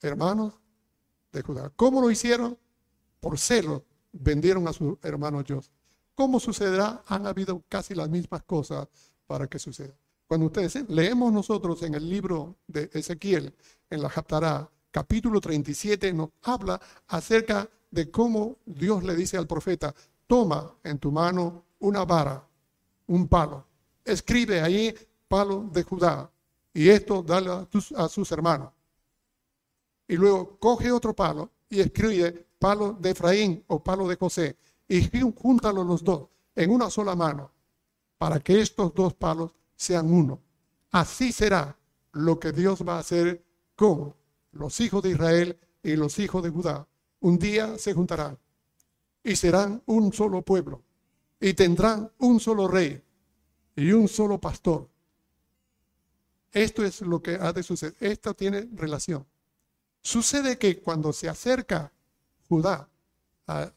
hermanos 0.00 0.54
de 1.32 1.42
Judá. 1.42 1.72
¿Cómo 1.74 2.00
lo 2.00 2.10
hicieron? 2.10 2.56
Por 3.20 3.38
celo 3.38 3.84
vendieron 4.12 4.68
a 4.68 4.72
su 4.72 4.98
hermano 5.02 5.42
José. 5.46 5.70
¿Cómo 6.16 6.40
sucederá? 6.40 7.02
Han 7.08 7.26
habido 7.26 7.62
casi 7.68 7.94
las 7.94 8.08
mismas 8.08 8.42
cosas 8.44 8.88
para 9.26 9.46
que 9.46 9.58
suceda. 9.58 9.94
Cuando 10.26 10.46
ustedes 10.46 10.88
leemos 10.88 11.30
nosotros 11.30 11.82
en 11.82 11.94
el 11.94 12.08
libro 12.08 12.56
de 12.66 12.90
Ezequiel, 12.94 13.54
en 13.90 14.02
la 14.02 14.08
Japtará, 14.08 14.68
capítulo 14.90 15.42
37, 15.42 16.14
nos 16.14 16.30
habla 16.42 16.80
acerca 17.08 17.68
de 17.90 18.10
cómo 18.10 18.56
Dios 18.64 19.04
le 19.04 19.14
dice 19.14 19.36
al 19.36 19.46
profeta, 19.46 19.94
toma 20.26 20.74
en 20.82 20.98
tu 20.98 21.12
mano 21.12 21.66
una 21.80 22.06
vara, 22.06 22.42
un 23.08 23.28
palo, 23.28 23.66
escribe 24.02 24.62
ahí 24.62 24.94
palo 25.28 25.68
de 25.70 25.82
Judá, 25.82 26.30
y 26.72 26.88
esto 26.88 27.22
dale 27.22 27.50
a, 27.50 27.68
a 27.96 28.08
sus 28.08 28.32
hermanos. 28.32 28.72
Y 30.08 30.16
luego 30.16 30.56
coge 30.58 30.90
otro 30.90 31.14
palo 31.14 31.50
y 31.68 31.80
escribe 31.80 32.46
palo 32.58 32.96
de 32.98 33.10
Efraín 33.10 33.62
o 33.66 33.84
palo 33.84 34.08
de 34.08 34.16
José, 34.16 34.56
y 34.88 35.08
júntalo 35.10 35.84
los 35.84 36.02
dos 36.02 36.28
en 36.54 36.70
una 36.70 36.90
sola 36.90 37.14
mano, 37.14 37.50
para 38.18 38.40
que 38.40 38.60
estos 38.60 38.94
dos 38.94 39.14
palos 39.14 39.52
sean 39.74 40.12
uno. 40.12 40.40
Así 40.90 41.32
será 41.32 41.76
lo 42.12 42.38
que 42.38 42.52
Dios 42.52 42.86
va 42.86 42.96
a 42.96 43.00
hacer 43.00 43.44
con 43.74 44.14
los 44.52 44.80
hijos 44.80 45.02
de 45.02 45.10
Israel 45.10 45.58
y 45.82 45.96
los 45.96 46.18
hijos 46.18 46.42
de 46.42 46.50
Judá. 46.50 46.86
Un 47.20 47.38
día 47.38 47.76
se 47.78 47.92
juntarán 47.92 48.38
y 49.22 49.36
serán 49.36 49.82
un 49.86 50.12
solo 50.12 50.42
pueblo 50.42 50.82
y 51.40 51.52
tendrán 51.54 52.10
un 52.18 52.40
solo 52.40 52.68
rey 52.68 53.02
y 53.74 53.92
un 53.92 54.08
solo 54.08 54.40
pastor. 54.40 54.88
Esto 56.52 56.84
es 56.84 57.02
lo 57.02 57.20
que 57.20 57.34
ha 57.34 57.52
de 57.52 57.62
suceder. 57.62 57.94
Esto 58.00 58.32
tiene 58.32 58.68
relación. 58.72 59.26
Sucede 60.00 60.56
que 60.56 60.80
cuando 60.80 61.12
se 61.12 61.28
acerca 61.28 61.92
Judá 62.48 62.88
a, 63.46 63.70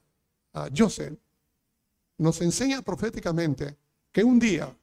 a 0.54 0.70
nos 2.18 2.42
enseña 2.42 2.82
proféticamente 2.82 3.78
que 4.12 4.24
un 4.24 4.40
día 4.40 4.76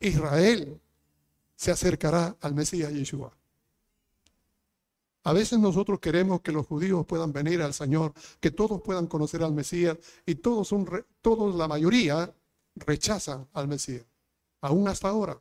Israel 0.00 0.80
se 1.56 1.70
acercará 1.70 2.36
al 2.40 2.54
Mesías 2.54 2.92
Yeshua. 2.92 3.32
A 5.26 5.32
veces 5.32 5.58
nosotros 5.58 6.00
queremos 6.00 6.42
que 6.42 6.52
los 6.52 6.66
judíos 6.66 7.06
puedan 7.06 7.32
venir 7.32 7.62
al 7.62 7.72
Señor, 7.72 8.12
que 8.40 8.50
todos 8.50 8.82
puedan 8.82 9.06
conocer 9.06 9.42
al 9.42 9.52
Mesías 9.52 9.96
y 10.26 10.34
todos, 10.34 10.68
todos 11.22 11.54
la 11.54 11.66
mayoría 11.66 12.34
rechazan 12.76 13.48
al 13.54 13.66
Mesías. 13.66 14.04
Aún 14.60 14.86
hasta 14.86 15.08
ahora 15.08 15.40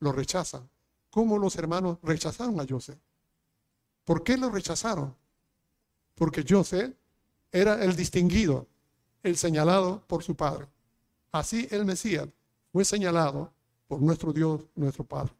lo 0.00 0.12
rechazan. 0.12 0.68
¿Cómo 1.10 1.38
los 1.38 1.56
hermanos 1.56 1.98
rechazaron 2.02 2.58
a 2.60 2.66
José? 2.66 2.98
¿Por 4.04 4.22
qué 4.22 4.38
lo 4.38 4.50
rechazaron? 4.50 5.14
Porque 6.14 6.44
José 6.48 6.96
era 7.52 7.82
el 7.84 7.96
distinguido, 7.96 8.66
el 9.22 9.36
señalado 9.36 10.02
por 10.06 10.22
su 10.22 10.34
padre. 10.34 10.66
Así 11.32 11.68
el 11.70 11.84
Mesías 11.84 12.28
fue 12.72 12.84
señalado 12.84 13.52
por 13.86 14.00
nuestro 14.00 14.32
Dios, 14.32 14.62
nuestro 14.74 15.04
Padre. 15.04 15.32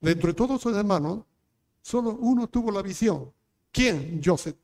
Dentro 0.00 0.28
de 0.28 0.34
todos 0.34 0.60
sus 0.60 0.76
hermanos, 0.76 1.24
solo 1.80 2.10
uno 2.20 2.48
tuvo 2.48 2.70
la 2.70 2.82
visión. 2.82 3.32
¿Quién? 3.72 4.20
Joseph. 4.24 4.56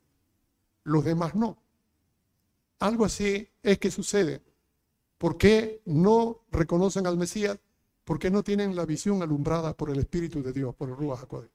Los 0.85 1.05
demás 1.05 1.35
no. 1.35 1.57
Algo 2.81 3.05
así 3.05 3.49
es 3.63 3.79
que 3.79 3.91
sucede. 3.91 4.43
¿Por 5.19 5.39
qué 5.39 5.81
no 5.87 6.41
reconocen 6.51 7.07
al 7.07 7.17
Mesías? 7.17 7.59
Porque 8.05 8.31
no 8.31 8.43
tienen 8.43 8.77
la 8.77 8.85
visión 8.85 9.23
alumbrada 9.23 9.75
por 9.75 9.91
el 9.91 9.99
Espíritu 9.99 10.43
de 10.43 10.53
Dios, 10.53 10.75
por 10.75 10.91
el 10.91 10.97
Ruach 10.97 11.23
HaKodesh. 11.23 11.54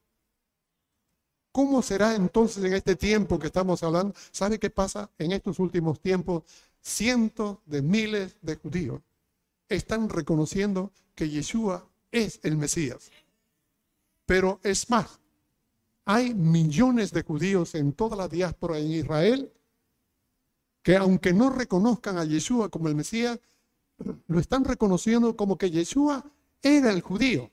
¿Cómo 1.52 1.82
será 1.82 2.16
entonces 2.16 2.64
en 2.64 2.74
este 2.74 2.96
tiempo 2.96 3.40
que 3.40 3.48
estamos 3.48 3.82
hablando? 3.84 4.14
¿Sabe 4.32 4.60
qué 4.60 4.70
pasa 4.70 5.10
en 5.18 5.32
estos 5.32 5.60
últimos 5.60 6.00
tiempos? 6.00 6.44
Cientos 6.82 7.58
de 7.66 7.82
miles 7.82 8.38
de 8.42 8.56
judíos 8.56 9.02
están 9.68 10.10
reconociendo 10.10 10.92
que 11.16 11.30
Yeshua 11.30 11.86
es 12.12 12.40
el 12.44 12.56
Mesías. 12.56 13.12
Pero 14.26 14.60
es 14.64 14.90
más, 14.90 15.20
hay 16.06 16.34
millones 16.34 17.12
de 17.12 17.24
judíos 17.24 17.76
en 17.76 17.94
toda 17.94 18.16
la 18.16 18.28
diáspora 18.28 18.78
en 18.78 18.92
Israel 18.92 19.52
que 20.84 20.96
aunque 20.96 21.34
no 21.34 21.50
reconozcan 21.50 22.18
a 22.18 22.26
Yeshua 22.26 22.70
como 22.70 22.88
el 22.88 22.96
Mesías, 22.96 23.40
lo 24.28 24.40
están 24.40 24.64
reconociendo 24.64 25.36
como 25.36 25.58
que 25.58 25.70
Yeshua 25.70 26.24
era 26.62 26.92
el 26.92 27.02
judío, 27.02 27.52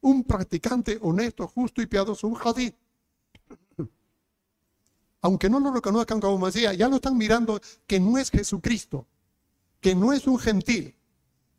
un 0.00 0.24
practicante 0.24 0.98
honesto, 1.02 1.48
justo 1.48 1.82
y 1.82 1.86
piadoso, 1.86 2.28
un 2.28 2.34
jadí. 2.34 2.72
Aunque 5.22 5.50
no 5.50 5.60
lo 5.60 5.72
reconozcan 5.72 6.20
como 6.20 6.46
Mesías, 6.46 6.76
ya 6.76 6.88
lo 6.88 6.96
están 6.96 7.16
mirando 7.16 7.60
que 7.86 8.00
no 8.00 8.16
es 8.16 8.30
Jesucristo, 8.30 9.06
que 9.80 9.94
no 9.94 10.12
es 10.12 10.26
un 10.26 10.38
gentil, 10.38 10.96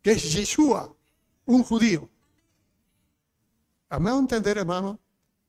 que 0.01 0.13
es 0.13 0.33
Yeshua, 0.33 0.93
un 1.45 1.63
judío. 1.63 2.09
A 3.89 3.97
a 3.97 4.17
entender, 4.17 4.57
hermano, 4.57 4.99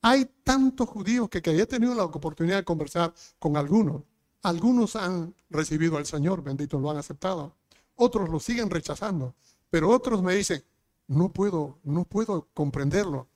hay 0.02 0.28
tantos 0.42 0.88
judíos 0.88 1.28
que, 1.28 1.40
que 1.40 1.56
he 1.56 1.66
tenido 1.66 1.94
la 1.94 2.04
oportunidad 2.04 2.56
de 2.56 2.64
conversar 2.64 3.14
con 3.38 3.56
algunos. 3.56 4.02
Algunos 4.42 4.96
han 4.96 5.34
recibido 5.48 5.96
al 5.96 6.06
Señor, 6.06 6.42
bendito, 6.42 6.80
lo 6.80 6.90
han 6.90 6.96
aceptado. 6.96 7.54
Otros 7.94 8.28
lo 8.28 8.40
siguen 8.40 8.68
rechazando. 8.68 9.36
Pero 9.70 9.88
otros 9.90 10.22
me 10.22 10.34
dicen, 10.34 10.64
no 11.06 11.32
puedo, 11.32 11.78
no 11.84 12.04
puedo 12.04 12.48
comprenderlo. 12.52 13.28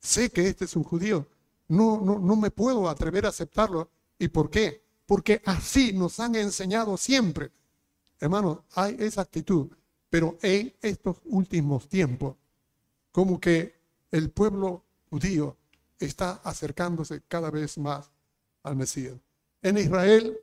Sé 0.00 0.30
que 0.30 0.48
este 0.48 0.64
es 0.64 0.74
un 0.74 0.82
judío. 0.82 1.26
No, 1.72 2.02
no, 2.02 2.18
no 2.18 2.36
me 2.36 2.50
puedo 2.50 2.86
atrever 2.86 3.24
a 3.24 3.30
aceptarlo. 3.30 3.88
¿Y 4.18 4.28
por 4.28 4.50
qué? 4.50 4.84
Porque 5.06 5.40
así 5.46 5.94
nos 5.94 6.20
han 6.20 6.34
enseñado 6.34 6.98
siempre. 6.98 7.50
Hermano, 8.20 8.66
hay 8.74 8.96
esa 8.98 9.22
actitud. 9.22 9.70
Pero 10.10 10.36
en 10.42 10.74
estos 10.82 11.16
últimos 11.24 11.88
tiempos, 11.88 12.36
como 13.10 13.40
que 13.40 13.74
el 14.10 14.30
pueblo 14.30 14.84
judío 15.08 15.56
está 15.98 16.42
acercándose 16.44 17.22
cada 17.26 17.50
vez 17.50 17.78
más 17.78 18.10
al 18.64 18.76
Mesías. 18.76 19.16
En 19.62 19.78
Israel 19.78 20.38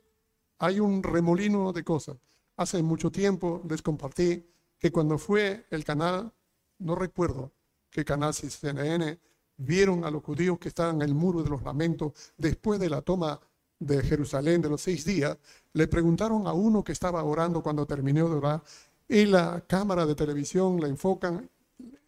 hay 0.58 0.80
un 0.80 1.00
remolino 1.00 1.72
de 1.72 1.84
cosas. 1.84 2.16
Hace 2.56 2.82
mucho 2.82 3.12
tiempo 3.12 3.62
les 3.68 3.82
compartí 3.82 4.44
que 4.80 4.90
cuando 4.90 5.16
fue 5.16 5.64
el 5.70 5.84
canal, 5.84 6.32
no 6.78 6.96
recuerdo 6.96 7.52
qué 7.88 8.04
canal, 8.04 8.34
si 8.34 8.50
CNN, 8.50 9.20
vieron 9.60 10.04
a 10.04 10.10
los 10.10 10.22
judíos 10.22 10.58
que 10.58 10.68
estaban 10.68 10.96
en 10.96 11.02
el 11.02 11.14
muro 11.14 11.42
de 11.42 11.50
los 11.50 11.62
lamentos 11.62 12.12
después 12.36 12.80
de 12.80 12.88
la 12.88 13.02
toma 13.02 13.38
de 13.78 14.02
Jerusalén 14.02 14.60
de 14.60 14.68
los 14.68 14.80
seis 14.80 15.04
días, 15.04 15.36
le 15.72 15.86
preguntaron 15.86 16.46
a 16.46 16.52
uno 16.52 16.82
que 16.82 16.92
estaba 16.92 17.22
orando 17.24 17.62
cuando 17.62 17.86
terminó 17.86 18.28
de 18.28 18.36
orar, 18.36 18.62
y 19.08 19.24
la 19.26 19.62
cámara 19.66 20.06
de 20.06 20.14
televisión 20.14 20.80
la 20.80 20.88
enfocan 20.88 21.48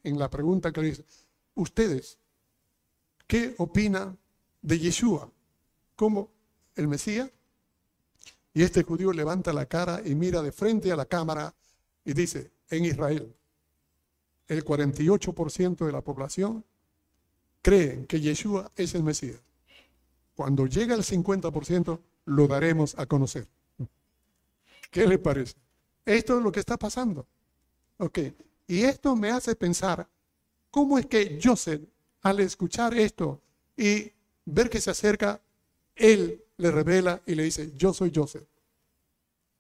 en 0.03 0.19
la 0.19 0.31
pregunta 0.31 0.73
que 0.73 0.81
dice, 0.83 1.05
ustedes, 1.55 2.19
¿qué 3.27 3.55
opinan 3.59 4.19
de 4.61 4.79
Yeshua 4.79 5.31
como 5.97 6.31
el 6.75 6.89
Mesías? 6.89 7.31
Y 8.55 8.63
este 8.63 8.83
judío 8.83 9.13
levanta 9.13 9.53
la 9.53 9.67
cara 9.67 10.03
y 10.05 10.15
mira 10.15 10.43
de 10.43 10.53
frente 10.53 10.93
a 10.93 10.97
la 10.97 11.07
cámara 11.07 11.55
y 12.05 12.13
dice, 12.13 12.51
en 12.71 12.85
Israel, 12.85 13.35
el 14.49 14.65
48% 14.65 15.87
de 15.87 15.93
la 15.93 16.03
población 16.03 16.65
cree 17.63 18.07
que 18.07 18.21
Yeshua 18.21 18.71
es 18.77 18.95
el 18.95 19.03
Mesías. 19.03 19.41
Cuando 20.35 20.67
llega 20.67 20.95
el 20.95 21.03
50%, 21.03 22.01
lo 22.27 22.47
daremos 22.47 22.99
a 22.99 23.07
conocer. 23.07 23.47
¿Qué 24.91 25.07
le 25.07 25.19
parece? 25.19 25.55
Esto 26.05 26.37
es 26.37 26.45
lo 26.45 26.53
que 26.53 26.61
está 26.61 26.77
pasando. 26.77 27.27
Ok. 27.99 28.19
Y 28.67 28.83
esto 28.83 29.17
me 29.17 29.31
hace 29.31 29.55
pensar, 29.55 30.07
¿cómo 30.71 30.99
es 30.99 31.07
que 31.07 31.39
Joseph, 31.43 31.83
al 32.23 32.41
escuchar 32.41 32.95
esto 32.95 33.41
y 33.77 34.11
ver 34.45 34.69
que 34.69 34.81
se 34.81 34.91
acerca, 34.91 35.41
él 35.95 36.43
le 36.57 36.71
revela 36.71 37.23
y 37.27 37.35
le 37.35 37.45
dice, 37.45 37.73
yo 37.77 37.93
soy 37.93 38.13
Joseph. 38.15 38.45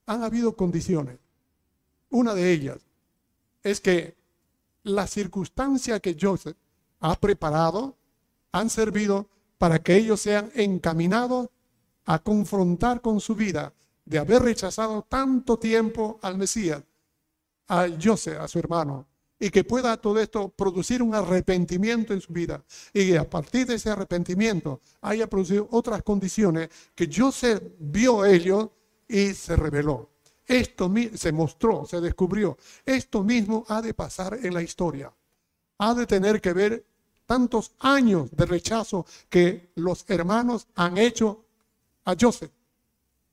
han 0.07 0.23
habido 0.23 0.57
condiciones. 0.57 1.19
Una 2.11 2.35
de 2.35 2.53
ellas 2.53 2.79
es 3.63 3.81
que 3.81 4.17
la 4.83 5.07
circunstancia 5.07 6.01
que 6.01 6.17
Joseph 6.21 6.57
ha 7.03 7.15
preparado 7.17 7.97
han 8.53 8.71
servido 8.71 9.29
para 9.59 9.83
que 9.83 9.97
ellos 9.97 10.21
sean 10.21 10.51
encaminados 10.55 11.49
a 12.05 12.19
confrontar 12.19 13.01
con 13.01 13.21
su 13.21 13.35
vida 13.35 13.73
de 14.05 14.19
haber 14.19 14.43
rechazado 14.43 15.07
tanto 15.09 15.59
tiempo 15.59 16.19
al 16.23 16.37
Mesías, 16.37 16.83
a 17.69 17.87
Joseph, 18.03 18.39
a 18.41 18.49
su 18.49 18.59
hermano, 18.59 19.07
y 19.39 19.51
que 19.51 19.65
pueda 19.65 19.97
todo 19.97 20.21
esto 20.21 20.49
producir 20.49 21.03
un 21.03 21.15
arrepentimiento 21.15 22.13
en 22.13 22.21
su 22.21 22.33
vida. 22.33 22.63
Y 22.93 23.15
a 23.17 23.29
partir 23.29 23.67
de 23.67 23.75
ese 23.75 23.91
arrepentimiento 23.91 24.81
haya 25.01 25.29
producido 25.29 25.69
otras 25.71 26.03
condiciones 26.03 26.69
que 26.95 27.11
Joseph 27.13 27.63
vio 27.79 28.25
ellos 28.25 28.69
y 29.09 29.33
se 29.35 29.57
reveló. 29.57 30.11
Esto 30.47 30.93
se 31.15 31.33
mostró, 31.33 31.85
se 31.87 32.01
descubrió. 32.01 32.57
Esto 32.85 33.23
mismo 33.23 33.65
ha 33.69 33.81
de 33.81 33.95
pasar 33.95 34.39
en 34.43 34.55
la 34.55 34.63
historia. 34.63 35.13
Ha 35.79 35.95
de 35.95 36.07
tener 36.07 36.41
que 36.41 36.53
ver 36.53 36.85
tantos 37.27 37.73
años 37.79 38.31
de 38.31 38.47
rechazo 38.47 39.07
que 39.29 39.73
los 39.77 40.05
hermanos 40.09 40.67
han 40.75 40.99
hecho 40.99 41.45
a 42.05 42.15
Joseph. 42.19 42.51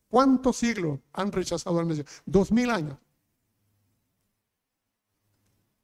¿Cuántos 0.09 0.57
siglos 0.57 0.99
han 1.13 1.31
rechazado 1.31 1.79
al 1.79 1.85
Mesías? 1.85 2.07
Dos 2.25 2.51
mil 2.51 2.69
años. 2.69 2.97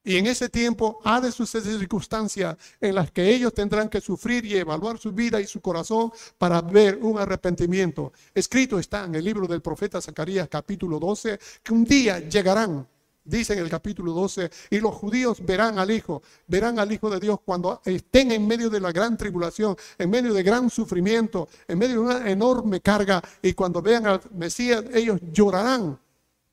Y 0.07 0.17
en 0.17 0.27
ese 0.27 0.49
tiempo 0.49 1.01
ha 1.03 1.19
de 1.19 1.31
suceder 1.31 1.79
circunstancias 1.79 2.55
en 2.79 2.93
las 2.93 3.11
que 3.11 3.27
ellos 3.27 3.51
tendrán 3.55 3.89
que 3.89 3.99
sufrir 3.99 4.45
y 4.45 4.55
evaluar 4.55 4.99
su 4.99 5.11
vida 5.11 5.41
y 5.41 5.47
su 5.47 5.61
corazón 5.61 6.11
para 6.37 6.61
ver 6.61 6.99
un 7.01 7.17
arrepentimiento. 7.17 8.13
Escrito 8.31 8.77
está 8.77 9.05
en 9.05 9.15
el 9.15 9.25
libro 9.25 9.47
del 9.47 9.63
profeta 9.63 9.99
Zacarías 9.99 10.47
capítulo 10.47 10.99
12 10.99 11.39
que 11.63 11.73
un 11.73 11.83
día 11.83 12.19
llegarán, 12.19 12.87
dice 13.25 13.53
en 13.53 13.59
el 13.59 13.69
capítulo 13.69 14.13
12, 14.13 14.49
y 14.69 14.79
los 14.79 14.93
judíos 14.95 15.43
verán 15.43 15.77
al 15.79 15.91
Hijo, 15.91 16.21
verán 16.47 16.79
al 16.79 16.91
Hijo 16.91 17.09
de 17.09 17.19
Dios 17.19 17.39
cuando 17.43 17.81
estén 17.83 18.31
en 18.31 18.47
medio 18.47 18.69
de 18.69 18.79
la 18.79 18.91
gran 18.91 19.17
tribulación, 19.17 19.75
en 19.97 20.09
medio 20.09 20.33
de 20.33 20.43
gran 20.43 20.69
sufrimiento, 20.69 21.49
en 21.67 21.77
medio 21.77 21.95
de 21.95 21.99
una 21.99 22.29
enorme 22.29 22.79
carga, 22.79 23.21
y 23.41 23.53
cuando 23.53 23.81
vean 23.81 24.07
al 24.07 24.21
Mesías, 24.31 24.85
ellos 24.93 25.19
llorarán 25.33 25.99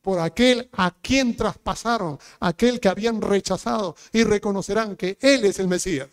por 0.00 0.18
aquel 0.18 0.68
a 0.72 0.90
quien 0.90 1.36
traspasaron, 1.36 2.18
aquel 2.40 2.80
que 2.80 2.88
habían 2.88 3.22
rechazado 3.22 3.94
y 4.12 4.24
reconocerán 4.24 4.96
que 4.96 5.16
Él 5.20 5.44
es 5.44 5.60
el 5.60 5.68
Mesías. 5.68 6.08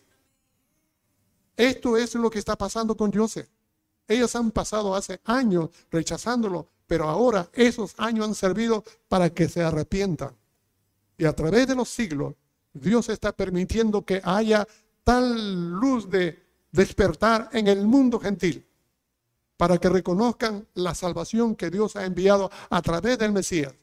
Esto 1.57 1.97
es 1.97 2.15
lo 2.15 2.29
que 2.29 2.39
está 2.39 2.55
pasando 2.55 2.95
con 2.95 3.11
Joseph. 3.11 3.49
Ellos 4.07 4.35
han 4.35 4.51
pasado 4.51 4.95
hace 4.95 5.19
años 5.25 5.69
rechazándolo, 5.91 6.67
pero 6.87 7.09
ahora 7.09 7.49
esos 7.53 7.93
años 7.97 8.27
han 8.27 8.35
servido 8.35 8.83
para 9.07 9.29
que 9.29 9.49
se 9.49 9.61
arrepientan. 9.61 10.38
Y 11.19 11.25
a 11.25 11.33
través 11.33 11.67
de 11.67 11.75
los 11.75 11.89
siglos, 11.89 12.33
Dios 12.73 13.09
está 13.09 13.33
permitiendo 13.33 14.03
que 14.03 14.21
haya 14.23 14.65
tal 15.03 15.69
luz 15.73 16.09
de 16.09 16.41
despertar 16.71 17.49
en 17.51 17.67
el 17.67 17.85
mundo 17.85 18.21
gentil 18.21 18.65
para 19.57 19.77
que 19.77 19.89
reconozcan 19.89 20.65
la 20.75 20.95
salvación 20.95 21.57
que 21.57 21.69
Dios 21.69 21.97
ha 21.97 22.05
enviado 22.05 22.49
a 22.69 22.81
través 22.81 23.19
del 23.19 23.33
Mesías. 23.33 23.73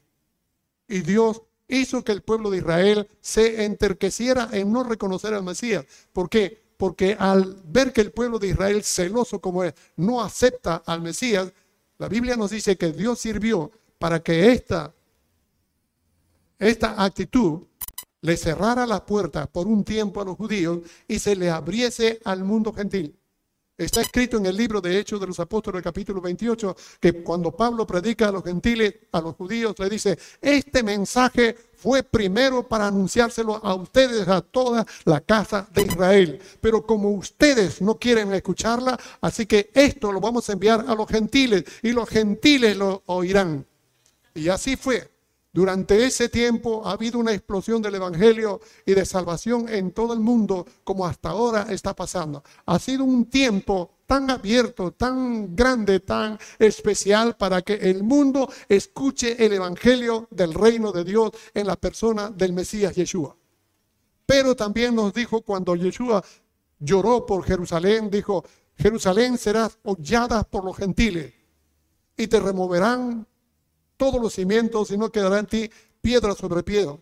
Y 0.87 1.01
Dios 1.01 1.43
hizo 1.67 2.03
que 2.03 2.11
el 2.11 2.23
pueblo 2.23 2.49
de 2.49 2.57
Israel 2.57 3.07
se 3.21 3.65
enterqueciera 3.65 4.49
en 4.51 4.73
no 4.73 4.83
reconocer 4.83 5.35
al 5.35 5.43
Mesías. 5.43 5.85
¿Por 6.11 6.31
qué? 6.31 6.59
Porque 6.75 7.15
al 7.19 7.61
ver 7.65 7.93
que 7.93 8.01
el 8.01 8.11
pueblo 8.11 8.39
de 8.39 8.47
Israel, 8.47 8.83
celoso 8.83 9.39
como 9.39 9.63
es, 9.63 9.75
no 9.95 10.23
acepta 10.23 10.81
al 10.87 11.03
Mesías, 11.03 11.53
la 11.99 12.09
Biblia 12.09 12.35
nos 12.35 12.49
dice 12.49 12.77
que 12.77 12.91
Dios 12.91 13.19
sirvió 13.19 13.69
para 13.99 14.23
que 14.23 14.51
esta, 14.51 14.95
esta 16.59 17.03
actitud 17.03 17.61
le 18.21 18.37
cerrara 18.37 18.85
la 18.85 19.05
puerta 19.05 19.47
por 19.47 19.67
un 19.67 19.83
tiempo 19.83 20.21
a 20.21 20.25
los 20.25 20.37
judíos 20.37 20.79
y 21.07 21.19
se 21.19 21.35
le 21.35 21.49
abriese 21.49 22.19
al 22.23 22.43
mundo 22.43 22.73
gentil. 22.73 23.15
Está 23.77 24.01
escrito 24.01 24.37
en 24.37 24.47
el 24.47 24.57
libro 24.57 24.81
de 24.81 24.97
Hechos 24.97 25.19
de 25.19 25.27
los 25.27 25.39
Apóstoles, 25.39 25.83
capítulo 25.83 26.19
28, 26.19 26.75
que 26.99 27.21
cuando 27.21 27.51
Pablo 27.51 27.85
predica 27.85 28.29
a 28.29 28.31
los 28.31 28.43
gentiles, 28.43 28.91
a 29.11 29.21
los 29.21 29.35
judíos, 29.35 29.75
le 29.77 29.87
dice, 29.87 30.17
este 30.41 30.81
mensaje 30.81 31.55
fue 31.75 32.01
primero 32.01 32.67
para 32.67 32.87
anunciárselo 32.87 33.63
a 33.63 33.75
ustedes, 33.75 34.27
a 34.27 34.41
toda 34.41 34.83
la 35.05 35.21
casa 35.21 35.69
de 35.71 35.83
Israel. 35.83 36.41
Pero 36.59 36.87
como 36.87 37.11
ustedes 37.11 37.79
no 37.79 37.99
quieren 37.99 38.33
escucharla, 38.33 38.99
así 39.21 39.45
que 39.45 39.69
esto 39.75 40.11
lo 40.11 40.19
vamos 40.19 40.49
a 40.49 40.53
enviar 40.53 40.83
a 40.87 40.95
los 40.95 41.07
gentiles 41.07 41.63
y 41.83 41.91
los 41.91 42.09
gentiles 42.09 42.75
lo 42.75 43.03
oirán. 43.05 43.63
Y 44.33 44.49
así 44.49 44.75
fue. 44.75 45.16
Durante 45.57 46.05
ese 46.05 46.29
tiempo 46.29 46.83
ha 46.85 46.91
habido 46.91 47.17
una 47.17 47.33
explosión 47.33 47.81
del 47.81 47.95
Evangelio 47.95 48.61
y 48.85 48.93
de 48.93 49.03
salvación 49.07 49.67
en 49.69 49.89
todo 49.89 50.13
el 50.13 50.19
mundo 50.19 50.67
como 50.83 51.03
hasta 51.03 51.29
ahora 51.29 51.65
está 51.71 51.95
pasando. 51.95 52.43
Ha 52.67 52.77
sido 52.77 53.03
un 53.03 53.25
tiempo 53.25 53.89
tan 54.05 54.29
abierto, 54.29 54.91
tan 54.91 55.55
grande, 55.55 55.99
tan 56.01 56.37
especial 56.59 57.37
para 57.37 57.63
que 57.63 57.73
el 57.73 58.03
mundo 58.03 58.47
escuche 58.69 59.43
el 59.43 59.53
Evangelio 59.53 60.27
del 60.29 60.53
reino 60.53 60.91
de 60.91 61.03
Dios 61.03 61.31
en 61.55 61.65
la 61.65 61.75
persona 61.75 62.29
del 62.29 62.53
Mesías 62.53 62.93
Yeshua. 62.93 63.35
Pero 64.27 64.55
también 64.55 64.93
nos 64.93 65.11
dijo 65.11 65.41
cuando 65.41 65.75
Yeshua 65.75 66.23
lloró 66.77 67.25
por 67.25 67.43
Jerusalén, 67.43 68.11
dijo, 68.11 68.45
Jerusalén 68.77 69.39
serás 69.39 69.79
hollada 69.81 70.43
por 70.43 70.63
los 70.63 70.77
gentiles 70.77 71.33
y 72.15 72.27
te 72.27 72.39
removerán 72.39 73.25
todos 73.97 74.21
los 74.21 74.33
cimientos 74.33 74.91
y 74.91 74.97
no 74.97 75.11
quedará 75.11 75.39
en 75.39 75.47
ti 75.47 75.69
piedra 75.99 76.33
sobre 76.35 76.63
piedra. 76.63 76.97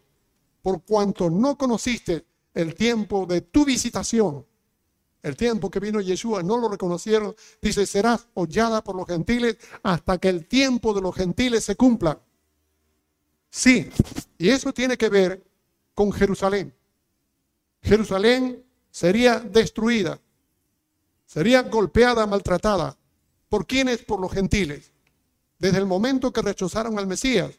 Por 0.61 0.83
cuanto 0.83 1.29
no 1.29 1.57
conociste 1.57 2.25
el 2.53 2.73
tiempo 2.73 3.25
de 3.25 3.41
tu 3.41 3.65
visitación, 3.65 4.45
el 5.21 5.35
tiempo 5.35 5.69
que 5.69 5.79
vino 5.79 6.01
Yeshua, 6.01 6.43
no 6.43 6.57
lo 6.57 6.69
reconocieron, 6.69 7.35
dice, 7.61 7.85
serás 7.85 8.27
hollada 8.35 8.83
por 8.83 8.95
los 8.95 9.07
gentiles 9.07 9.57
hasta 9.83 10.17
que 10.17 10.29
el 10.29 10.47
tiempo 10.47 10.93
de 10.93 11.01
los 11.01 11.15
gentiles 11.15 11.63
se 11.63 11.75
cumpla. 11.75 12.19
Sí, 13.49 13.89
y 14.37 14.49
eso 14.49 14.73
tiene 14.73 14.97
que 14.97 15.09
ver 15.09 15.43
con 15.93 16.11
Jerusalén. 16.11 16.73
Jerusalén 17.81 18.63
sería 18.91 19.39
destruida, 19.39 20.19
sería 21.25 21.61
golpeada, 21.63 22.27
maltratada. 22.27 22.97
¿Por 23.49 23.65
quiénes? 23.65 24.03
Por 24.03 24.19
los 24.19 24.31
gentiles. 24.31 24.91
Desde 25.57 25.77
el 25.77 25.85
momento 25.85 26.31
que 26.31 26.41
rechazaron 26.41 26.99
al 26.99 27.07
Mesías, 27.07 27.51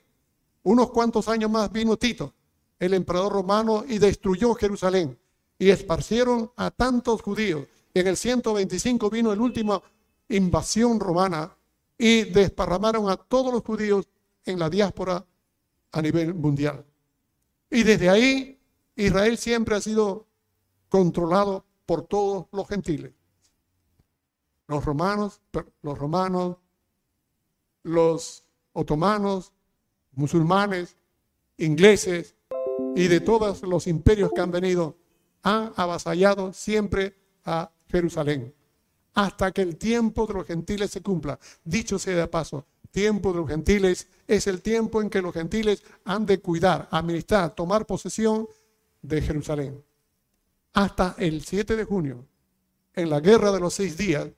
unos 0.63 0.91
cuantos 0.91 1.29
años 1.29 1.51
más 1.51 1.71
vino 1.73 1.97
Tito, 1.97 2.35
el 2.79 2.95
emperador 2.95 3.33
romano, 3.33 3.85
y 3.87 3.99
destruyó 3.99 4.55
Jerusalén 4.55 5.19
y 5.59 5.71
esparcieron 5.71 6.51
a 6.57 6.71
tantos 6.71 7.23
judíos. 7.23 7.67
En 7.95 8.07
el 8.07 8.17
125 8.17 9.09
vino 9.09 9.35
la 9.35 9.43
última 9.43 9.83
invasión 10.29 11.01
romana 11.01 11.57
y 11.97 12.25
desparramaron 12.25 13.09
a 13.09 13.17
todos 13.17 13.53
los 13.53 13.63
judíos 13.63 14.07
en 14.45 14.59
la 14.59 14.69
diáspora 14.69 15.25
a 15.93 16.03
nivel 16.03 16.35
mundial. 16.35 16.85
Y 17.71 17.83
desde 17.83 18.11
ahí 18.11 18.61
Israel 18.97 19.39
siempre 19.39 19.77
ha 19.77 19.81
sido 19.81 20.27
controlado 20.89 21.65
por 21.87 22.07
todos 22.07 22.47
los 22.53 22.69
gentiles. 22.69 23.13
Los 24.67 24.85
romanos, 24.85 25.41
los 25.83 25.99
romanos, 25.99 26.57
los 27.87 28.43
otomanos, 28.73 29.53
musulmanes, 30.13 30.97
ingleses 31.57 32.35
y 32.97 33.07
de 33.09 33.21
todos 33.21 33.63
los 33.63 33.87
imperios 33.87 34.31
que 34.35 34.41
han 34.41 34.51
venido, 34.51 34.97
han 35.43 35.73
avasallado 35.77 36.53
siempre 36.53 37.15
a 37.45 37.71
Jerusalén, 37.89 38.53
hasta 39.15 39.53
que 39.53 39.63
el 39.63 39.77
tiempo 39.77 40.27
de 40.27 40.35
los 40.35 40.47
gentiles 40.47 40.91
se 40.91 41.01
cumpla. 41.01 41.39
Dicho 41.65 41.99
sea 41.99 42.17
de 42.17 42.27
paso, 42.27 42.67
tiempo 42.91 43.33
de 43.33 43.39
los 43.39 43.49
gentiles 43.49 44.09
es 44.27 44.49
el 44.49 44.63
tiempo 44.63 45.01
en 45.01 45.09
que 45.09 45.23
los 45.23 45.33
gentiles 45.33 45.83
han 46.05 46.27
de 46.27 46.41
cuidar, 46.41 46.89
administrar, 46.91 47.55
tomar 47.55 47.87
posesión 47.87 48.49
de 49.01 49.23
Jerusalén. 49.23 49.85
Hasta 50.73 51.15
el 51.19 51.45
7 51.45 51.77
de 51.77 51.85
junio, 51.85 52.27
en 52.95 53.11
la 53.11 53.21
guerra 53.21 53.53
de 53.53 53.61
los 53.61 53.75
seis 53.75 53.97
días, 53.97 54.29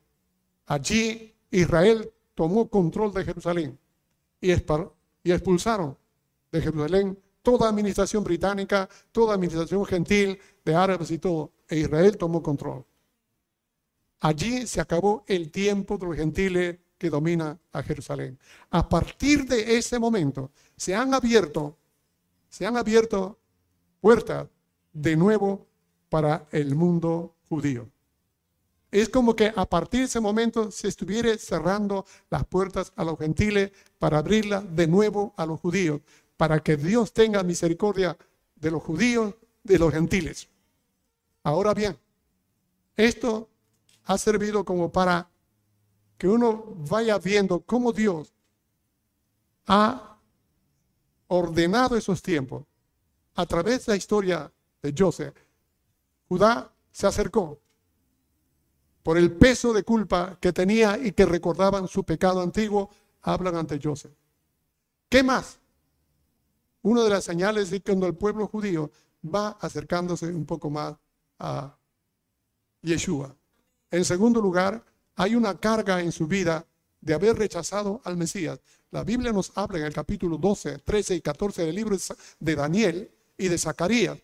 allí 0.67 1.35
Israel 1.51 2.13
tomó 2.39 2.71
control 2.71 3.13
de 3.13 3.25
Jerusalén 3.25 3.77
y, 4.41 4.53
expulsaron 4.53 5.99
de 6.53 6.61
Jerusalén 6.63 7.19
toda 7.43 7.69
administración 7.69 8.23
británica, 8.23 8.89
toda 9.11 9.35
administración 9.35 9.85
gentil 9.85 10.39
de 10.65 10.73
árabes 10.73 11.11
y 11.11 11.19
todo, 11.19 11.51
e 11.69 11.81
Israel 11.81 12.17
tomó 12.17 12.41
control. 12.41 12.85
Allí 14.21 14.69
se 14.69 14.81
acabó 14.81 15.25
el 15.27 15.51
tiempo 15.51 15.99
de 15.99 16.07
los 16.07 16.17
gentiles 16.17 16.79
que 16.97 17.11
domina 17.11 17.59
a 17.73 17.83
Jerusalén. 17.83 18.39
A 18.71 18.89
partir 18.89 19.45
de 19.45 19.77
ese 19.77 19.99
momento 19.99 20.53
se 20.77 20.95
han 20.95 21.15
abierto, 21.15 21.77
se 22.49 22.65
han 22.67 22.77
abierto 22.77 23.37
puertas 24.01 24.47
de 24.93 25.17
nuevo 25.17 25.67
para 26.09 26.47
el 26.53 26.77
mundo 26.77 27.35
judío. 27.49 27.89
Es 28.91 29.09
como 29.09 29.37
que 29.37 29.53
a 29.55 29.67
partir 29.67 30.01
de 30.01 30.07
ese 30.07 30.21
momento 30.21 30.71
se 30.71 30.89
estuviera 30.89 31.37
cerrando 31.37 32.07
las 32.31 32.47
puertas 32.47 32.93
a 32.97 33.05
los 33.05 33.19
gentiles 33.19 33.73
para 33.99 34.19
abrirlas 34.19 34.65
de 34.75 34.87
nuevo 34.87 35.35
a 35.37 35.45
los 35.45 35.61
judíos, 35.61 36.01
para 36.37 36.61
que 36.61 36.77
Dios 36.77 37.13
tenga 37.13 37.43
misericordia 37.43 38.17
de 38.57 38.71
los 38.71 38.83
judíos, 38.83 39.35
de 39.63 39.79
los 39.79 39.93
gentiles. 39.93 40.49
Ahora 41.43 41.75
bien, 41.75 41.99
esto 42.97 43.49
ha 44.05 44.17
servido 44.17 44.65
como 44.65 44.91
para 44.91 45.29
que 46.17 46.27
uno 46.27 46.65
vaya 46.89 47.19
viendo 47.19 47.61
cómo 47.61 47.93
Dios 47.93 48.33
ha 49.67 50.19
ordenado 51.29 51.97
esos 51.97 52.23
tiempos 52.23 52.65
a 53.35 53.45
través 53.45 53.85
de 53.85 53.93
la 53.93 53.97
historia 53.97 54.53
de 54.83 54.95
Joseph. 54.97 55.35
Judá 56.29 56.73
se 56.91 57.07
acercó 57.07 57.61
por 59.09 59.17
el 59.17 59.33
peso 59.33 59.73
de 59.73 59.85
culpa 59.85 60.37
que 60.39 60.53
tenía 60.53 60.99
y 60.99 61.13
que 61.13 61.25
recordaban 61.25 61.89
su 61.89 62.05
pecado 62.05 62.43
antiguo, 62.43 62.91
hablan 63.23 63.57
ante 63.57 63.81
Joseph. 63.83 64.13
¿Qué 65.09 65.23
más? 65.23 65.61
Una 66.83 67.03
de 67.05 67.09
las 67.09 67.25
señales 67.25 67.71
que 67.71 67.81
cuando 67.81 68.07
el 68.07 68.15
pueblo 68.17 68.49
judío 68.49 68.91
va 69.25 69.57
acercándose 69.63 70.27
un 70.27 70.45
poco 70.45 70.69
más 70.69 70.95
a 71.39 71.75
Yeshua. 72.83 73.35
En 73.91 74.05
segundo 74.05 74.43
lugar, 74.43 74.85
hay 75.17 75.35
una 75.37 75.59
carga 75.59 76.03
en 76.03 76.13
su 76.13 76.27
vida 76.27 76.67
de 77.01 77.15
haber 77.15 77.39
rechazado 77.39 78.03
al 78.05 78.19
Mesías. 78.19 78.61
La 78.91 79.05
Biblia 79.05 79.33
nos 79.33 79.53
habla 79.57 79.79
en 79.79 79.87
el 79.87 79.95
capítulo 79.95 80.37
12, 80.37 80.81
13 80.81 81.15
y 81.15 81.21
14 81.23 81.65
del 81.65 81.77
libro 81.77 81.97
de 82.41 82.55
Daniel 82.55 83.11
y 83.39 83.49
de 83.49 83.57
Zacarías. 83.57 84.19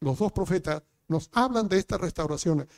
Los 0.00 0.18
dos 0.18 0.32
profetas 0.32 0.82
nos 1.08 1.28
hablan 1.34 1.68
de 1.68 1.76
estas 1.76 2.00
restauraciones. 2.00 2.68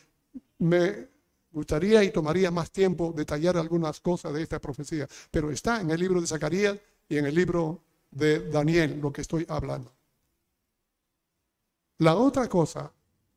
Me 0.58 1.08
gustaría 1.50 2.02
y 2.02 2.10
tomaría 2.10 2.50
más 2.50 2.70
tiempo 2.70 3.12
detallar 3.16 3.56
algunas 3.56 4.00
cosas 4.00 4.34
de 4.34 4.42
esta 4.42 4.60
profecía, 4.60 5.08
pero 5.30 5.50
está 5.50 5.80
en 5.80 5.90
el 5.90 6.00
libro 6.00 6.20
de 6.20 6.26
Zacarías 6.26 6.78
y 7.08 7.16
en 7.16 7.26
el 7.26 7.34
libro 7.34 7.82
de 8.10 8.50
Daniel 8.50 8.98
lo 9.00 9.12
que 9.12 9.22
estoy 9.22 9.46
hablando. 9.48 9.92
La 11.98 12.16
otra 12.16 12.48
cosa 12.48 12.92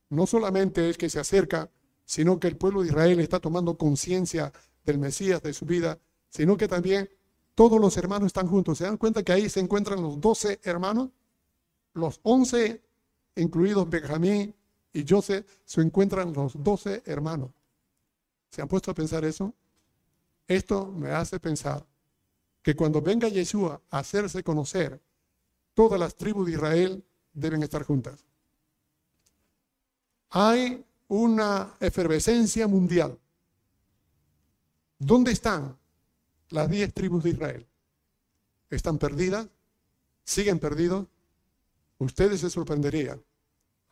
no 0.09 0.25
solamente 0.25 0.89
es 0.89 0.97
que 0.97 1.09
se 1.09 1.19
acerca, 1.19 1.69
sino 2.05 2.39
que 2.39 2.47
el 2.47 2.57
pueblo 2.57 2.81
de 2.81 2.87
Israel 2.87 3.19
está 3.19 3.39
tomando 3.39 3.77
conciencia 3.77 4.51
del 4.83 4.97
Mesías, 4.97 5.43
de 5.43 5.53
su 5.53 5.65
vida, 5.65 5.99
sino 6.29 6.57
que 6.57 6.67
también 6.67 7.09
todos 7.53 7.79
los 7.79 7.97
hermanos 7.97 8.27
están 8.27 8.47
juntos. 8.47 8.77
¿Se 8.77 8.85
dan 8.85 8.97
cuenta 8.97 9.23
que 9.23 9.33
ahí 9.33 9.49
se 9.49 9.59
encuentran 9.59 10.01
los 10.01 10.19
doce 10.19 10.59
hermanos? 10.63 11.09
Los 11.93 12.19
once, 12.23 12.81
incluidos 13.35 13.89
Benjamín 13.89 14.55
y 14.97 15.05
Joseph, 15.07 15.45
se 15.63 15.81
encuentran 15.81 16.33
los 16.33 16.53
doce 16.63 17.03
hermanos. 17.05 17.51
¿Se 18.49 18.63
han 18.63 18.67
puesto 18.67 18.89
a 18.89 18.95
pensar 18.95 19.23
eso? 19.25 19.53
Esto 20.47 20.87
me 20.87 21.11
hace 21.11 21.39
pensar 21.39 21.85
que 22.63 22.75
cuando 22.75 22.99
venga 22.99 23.27
Yeshua 23.27 23.79
a 23.91 23.99
hacerse 23.99 24.43
conocer, 24.43 24.99
todas 25.75 25.99
las 25.99 26.15
tribus 26.15 26.47
de 26.47 26.53
Israel 26.53 27.05
deben 27.31 27.61
estar 27.61 27.83
juntas. 27.83 28.25
Hay 30.31 30.83
una 31.09 31.75
efervescencia 31.79 32.67
mundial. 32.67 33.19
¿Dónde 34.97 35.31
están 35.31 35.77
las 36.49 36.71
diez 36.71 36.91
tribus 36.91 37.23
de 37.23 37.29
Israel? 37.29 37.67
¿Están 38.71 38.97
perdidas? 38.97 39.47
¿Siguen 40.23 40.57
perdidos? 40.57 41.05
Ustedes 41.99 42.41
se 42.41 42.49
sorprenderían. 42.49 43.21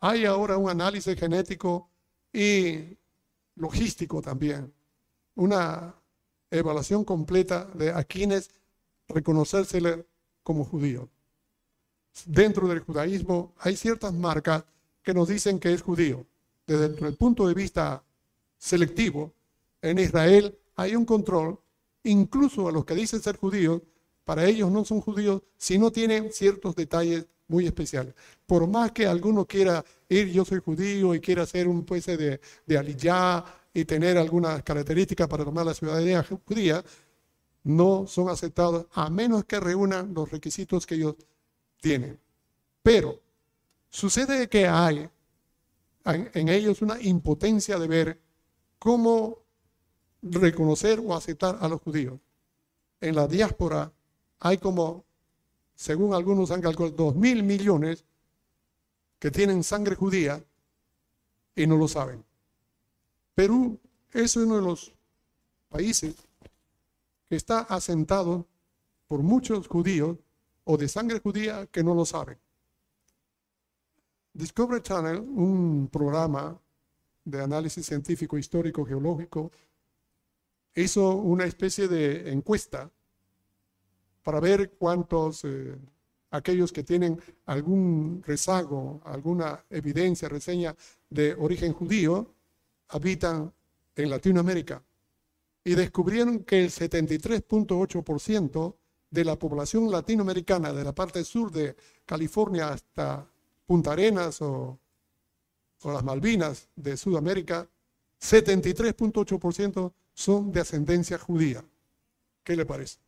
Hay 0.00 0.24
ahora 0.24 0.56
un 0.58 0.68
análisis 0.68 1.18
genético 1.18 1.88
y 2.32 2.96
logístico 3.56 4.20
también, 4.20 4.72
una 5.34 5.94
evaluación 6.50 7.04
completa 7.04 7.64
de 7.74 7.90
a 7.90 8.04
quienes 8.04 8.50
reconocérsele 9.08 10.06
como 10.42 10.64
judío. 10.64 11.08
Dentro 12.24 12.68
del 12.68 12.80
judaísmo 12.80 13.54
hay 13.58 13.76
ciertas 13.76 14.12
marcas 14.12 14.64
que 15.02 15.14
nos 15.14 15.28
dicen 15.28 15.58
que 15.58 15.72
es 15.72 15.82
judío. 15.82 16.26
Desde 16.66 16.86
el 17.06 17.16
punto 17.16 17.46
de 17.46 17.54
vista 17.54 18.02
selectivo, 18.58 19.32
en 19.82 19.98
Israel 19.98 20.58
hay 20.74 20.96
un 20.96 21.04
control, 21.04 21.58
incluso 22.04 22.68
a 22.68 22.72
los 22.72 22.84
que 22.84 22.94
dicen 22.94 23.22
ser 23.22 23.36
judíos, 23.36 23.82
para 24.24 24.44
ellos 24.46 24.70
no 24.70 24.84
son 24.84 25.00
judíos 25.00 25.42
si 25.56 25.78
no 25.78 25.92
tienen 25.92 26.32
ciertos 26.32 26.74
detalles 26.74 27.26
muy 27.48 27.66
especiales. 27.66 28.14
Por 28.46 28.66
más 28.66 28.92
que 28.92 29.06
alguno 29.06 29.46
quiera 29.46 29.84
ir, 30.08 30.28
yo 30.28 30.44
soy 30.44 30.60
judío 30.60 31.14
y 31.14 31.20
quiera 31.20 31.46
ser 31.46 31.68
un 31.68 31.84
pues 31.84 32.06
de, 32.06 32.40
de 32.66 32.78
aliyah 32.78 33.44
y 33.72 33.84
tener 33.84 34.16
algunas 34.18 34.62
características 34.62 35.28
para 35.28 35.44
tomar 35.44 35.66
la 35.66 35.74
ciudadanía 35.74 36.24
judía, 36.46 36.82
no 37.64 38.06
son 38.06 38.28
aceptados 38.28 38.86
a 38.92 39.10
menos 39.10 39.44
que 39.44 39.60
reúnan 39.60 40.14
los 40.14 40.30
requisitos 40.30 40.86
que 40.86 40.94
ellos 40.94 41.16
tienen. 41.80 42.18
Pero 42.82 43.20
sucede 43.88 44.48
que 44.48 44.66
hay 44.68 45.08
en 46.04 46.48
ellos 46.48 46.82
una 46.82 47.00
impotencia 47.02 47.78
de 47.78 47.88
ver 47.88 48.20
cómo 48.78 49.42
reconocer 50.22 51.00
o 51.00 51.14
aceptar 51.14 51.58
a 51.60 51.68
los 51.68 51.80
judíos. 51.80 52.20
En 53.00 53.14
la 53.14 53.26
diáspora 53.26 53.92
hay 54.38 54.58
como, 54.58 55.04
según 55.76 56.14
algunos 56.14 56.50
han 56.50 56.62
calculado, 56.62 56.96
dos 56.96 57.14
mil 57.14 57.42
millones 57.42 58.04
que 59.18 59.30
tienen 59.30 59.62
sangre 59.62 59.94
judía 59.94 60.42
y 61.54 61.66
no 61.66 61.76
lo 61.76 61.86
saben. 61.86 62.24
Perú 63.34 63.78
es 64.10 64.34
uno 64.36 64.56
de 64.56 64.62
los 64.62 64.92
países 65.68 66.16
que 67.28 67.36
está 67.36 67.60
asentado 67.60 68.46
por 69.06 69.22
muchos 69.22 69.68
judíos 69.68 70.16
o 70.64 70.76
de 70.76 70.88
sangre 70.88 71.20
judía 71.20 71.66
que 71.66 71.84
no 71.84 71.94
lo 71.94 72.06
saben. 72.06 72.38
Discovery 74.32 74.82
Channel, 74.82 75.18
un 75.18 75.88
programa 75.92 76.58
de 77.24 77.42
análisis 77.42 77.84
científico, 77.84 78.38
histórico, 78.38 78.84
geológico, 78.84 79.50
hizo 80.74 81.16
una 81.16 81.44
especie 81.44 81.88
de 81.88 82.30
encuesta 82.30 82.90
para 84.26 84.40
ver 84.40 84.72
cuántos 84.72 85.44
eh, 85.44 85.76
aquellos 86.32 86.72
que 86.72 86.82
tienen 86.82 87.22
algún 87.44 88.20
rezago, 88.26 89.00
alguna 89.04 89.64
evidencia, 89.70 90.28
reseña 90.28 90.74
de 91.08 91.34
origen 91.34 91.72
judío, 91.72 92.34
habitan 92.88 93.54
en 93.94 94.10
Latinoamérica 94.10 94.82
y 95.62 95.76
descubrieron 95.76 96.40
que 96.40 96.64
el 96.64 96.70
73.8% 96.70 98.74
de 99.12 99.24
la 99.24 99.38
población 99.38 99.92
latinoamericana 99.92 100.72
de 100.72 100.82
la 100.82 100.92
parte 100.92 101.22
sur 101.22 101.52
de 101.52 101.76
California 102.04 102.70
hasta 102.70 103.30
Punta 103.64 103.92
Arenas 103.92 104.42
o, 104.42 104.76
las 105.84 106.02
Malvinas 106.02 106.68
de 106.74 106.96
Sudamérica, 106.96 107.68
73.8% 108.20 109.92
son 110.14 110.50
de 110.50 110.62
ascendencia 110.62 111.16
judía. 111.16 111.64
¿Qué 112.42 112.56
le 112.56 112.66
parece? 112.66 113.05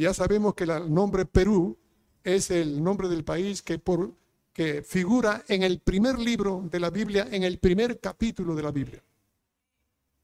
Ya 0.00 0.14
sabemos 0.14 0.54
que 0.54 0.64
el 0.64 0.92
nombre 0.92 1.26
Perú 1.26 1.76
es 2.24 2.50
el 2.50 2.82
nombre 2.82 3.06
del 3.06 3.22
país 3.22 3.62
que, 3.62 4.82
figura 4.82 5.44
en 5.46 5.62
el 5.62 5.80
primer 5.80 6.18
libro 6.18 6.66
de 6.70 6.80
la 6.80 6.88
Biblia, 6.88 7.28
en 7.30 7.42
el 7.42 7.58
primer 7.58 8.00
capítulo 8.00 8.54
de 8.54 8.62
la 8.62 8.70
Biblia. 8.70 9.02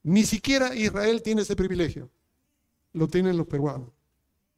Ni 0.01 0.23
siquiera 0.23 0.73
Israel 0.73 1.21
tiene 1.21 1.43
ese 1.43 1.55
privilegio. 1.55 2.09
Lo 2.93 3.07
tienen 3.07 3.37
los 3.37 3.45
peruanos. 3.45 3.89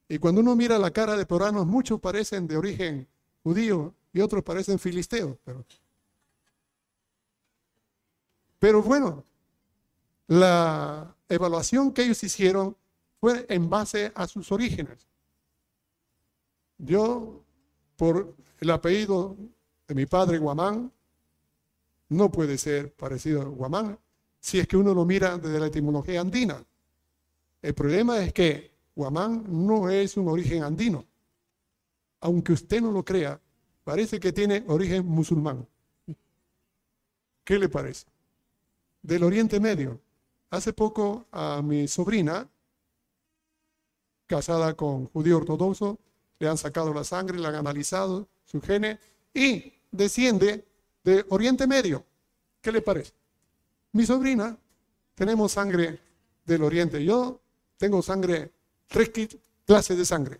Y 0.07 0.19
cuando 0.19 0.39
uno 0.39 0.55
mira 0.55 0.79
la 0.79 0.91
cara 0.91 1.17
de 1.17 1.25
peruanos, 1.25 1.67
muchos 1.67 1.99
parecen 1.99 2.47
de 2.47 2.55
origen 2.55 3.05
judío 3.43 3.93
y 4.13 4.21
otros 4.21 4.41
parecen 4.41 4.79
filisteos. 4.79 5.37
Pero, 5.43 5.65
pero 8.57 8.81
bueno, 8.81 9.25
la 10.27 11.13
evaluación 11.27 11.91
que 11.91 12.03
ellos 12.03 12.23
hicieron 12.23 12.77
fue 13.19 13.45
en 13.49 13.69
base 13.69 14.11
a 14.15 14.27
sus 14.27 14.51
orígenes. 14.51 15.07
Yo, 16.77 17.43
por 17.95 18.35
el 18.59 18.69
apellido 18.71 19.35
de 19.87 19.95
mi 19.95 20.05
padre 20.05 20.37
Guamán, 20.37 20.91
no 22.09 22.31
puede 22.31 22.57
ser 22.57 22.93
parecido 22.93 23.41
a 23.41 23.45
Guamán, 23.45 23.99
si 24.39 24.59
es 24.59 24.67
que 24.67 24.77
uno 24.77 24.93
lo 24.93 25.05
mira 25.05 25.37
desde 25.37 25.59
la 25.59 25.67
etimología 25.67 26.21
andina. 26.21 26.63
El 27.61 27.73
problema 27.73 28.19
es 28.19 28.31
que 28.31 28.71
Guamán 28.95 29.43
no 29.47 29.89
es 29.89 30.15
un 30.17 30.27
origen 30.29 30.63
andino. 30.63 31.05
Aunque 32.21 32.53
usted 32.53 32.81
no 32.81 32.91
lo 32.91 33.03
crea, 33.03 33.39
parece 33.83 34.19
que 34.19 34.31
tiene 34.31 34.63
origen 34.67 35.05
musulmán. 35.05 35.67
¿Qué 37.43 37.59
le 37.59 37.69
parece? 37.69 38.05
Del 39.01 39.23
Oriente 39.23 39.59
Medio. 39.59 39.99
Hace 40.49 40.73
poco 40.73 41.25
a 41.31 41.61
mi 41.61 41.87
sobrina, 41.87 42.47
casada 44.29 44.75
con 44.75 45.07
judío 45.07 45.37
ortodoxo, 45.37 45.97
le 46.37 46.47
han 46.47 46.57
sacado 46.57 46.93
la 46.93 47.03
sangre, 47.03 47.39
le 47.39 47.47
han 47.47 47.55
analizado 47.55 48.29
su 48.45 48.61
gene 48.61 48.99
y 49.33 49.73
desciende 49.91 50.65
de 51.03 51.25
Oriente 51.29 51.65
Medio. 51.65 52.05
¿Qué 52.61 52.71
le 52.71 52.81
parece? 52.81 53.11
Mi 53.91 54.05
sobrina 54.05 54.55
tenemos 55.15 55.51
sangre 55.51 55.99
del 56.45 56.61
oriente. 56.61 57.03
Yo 57.03 57.41
tengo 57.77 58.03
sangre, 58.03 58.51
tres 58.87 59.11
clases 59.65 59.97
de 59.97 60.05
sangre. 60.05 60.39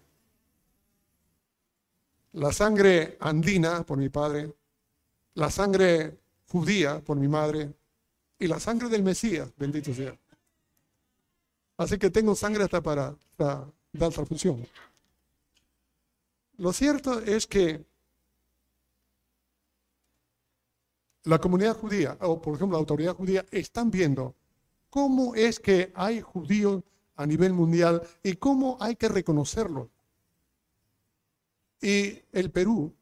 La 2.33 2.53
sangre 2.53 3.17
andina 3.19 3.83
por 3.83 3.97
mi 3.97 4.09
padre, 4.09 4.53
la 5.33 5.49
sangre 5.49 6.19
judía 6.47 7.01
por 7.01 7.17
mi 7.17 7.27
madre 7.27 7.73
y 8.37 8.45
la 8.45 8.59
sangre 8.59 8.87
del 8.87 9.01
Mesías, 9.01 9.51
bendito 9.57 9.93
sea. 9.95 10.15
Así 11.77 11.97
que 11.97 12.11
tengo 12.11 12.35
sangre 12.35 12.65
hasta 12.65 12.81
para, 12.81 13.15
para 13.35 13.65
dar 13.93 14.11
transfusión. 14.11 14.65
Lo 16.57 16.73
cierto 16.73 17.19
es 17.19 17.47
que 17.47 17.85
la 21.23 21.39
comunidad 21.39 21.77
judía, 21.77 22.17
o 22.21 22.41
por 22.41 22.55
ejemplo 22.55 22.77
la 22.77 22.79
autoridad 22.79 23.15
judía, 23.15 23.45
están 23.51 23.91
viendo 23.91 24.35
cómo 24.89 25.35
es 25.35 25.59
que 25.59 25.91
hay 25.95 26.21
judíos 26.21 26.83
a 27.15 27.25
nivel 27.25 27.53
mundial 27.53 28.01
y 28.23 28.33
cómo 28.33 28.77
hay 28.79 28.95
que 28.95 29.09
reconocerlos. 29.09 29.89
Y 31.81 32.19
el 32.31 32.51
Perú 32.51 32.93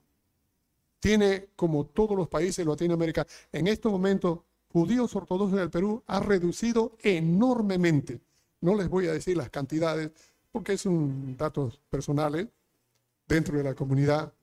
tiene, 0.99 1.49
como 1.55 1.85
todos 1.85 2.17
los 2.17 2.27
países 2.27 2.57
de 2.57 2.65
Latinoamérica, 2.65 3.25
en 3.51 3.67
este 3.67 3.87
momento, 3.89 4.45
judíos 4.71 5.15
ortodoxos 5.15 5.57
en 5.57 5.63
el 5.63 5.69
Perú 5.69 6.03
ha 6.07 6.19
reducido 6.19 6.97
enormemente. 7.01 8.19
No 8.61 8.75
les 8.75 8.89
voy 8.89 9.07
a 9.07 9.13
decir 9.13 9.37
las 9.37 9.49
cantidades 9.49 10.11
porque 10.57 10.75
son 10.75 11.37
datos 11.37 11.79
personales 11.87 12.47
dentro 13.27 13.59
de 13.59 13.63
la 13.63 13.75
comunidad, 13.75 14.33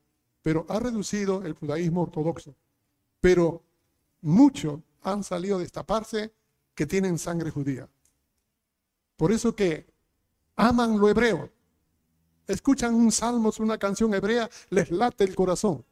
pero 0.42 0.64
ha 0.68 0.78
reducido 0.78 1.44
el 1.44 1.54
judaísmo 1.54 2.02
ortodoxo. 2.02 2.54
Pero 3.20 3.60
muchos 4.20 4.78
han 5.02 5.24
salido 5.24 5.56
a 5.56 5.58
destaparse 5.58 6.32
que 6.72 6.86
tienen 6.86 7.18
sangre 7.18 7.50
judía. 7.50 7.88
Por 9.16 9.32
eso 9.32 9.56
que 9.56 9.86
aman 10.54 11.00
lo 11.00 11.08
hebreo. 11.08 11.50
Escuchan 12.46 12.94
un 12.94 13.10
salmo, 13.10 13.50
una 13.58 13.76
canción 13.76 14.14
hebrea, 14.14 14.48
les 14.70 14.92
late 14.92 15.24
el 15.24 15.34
corazón. 15.34 15.84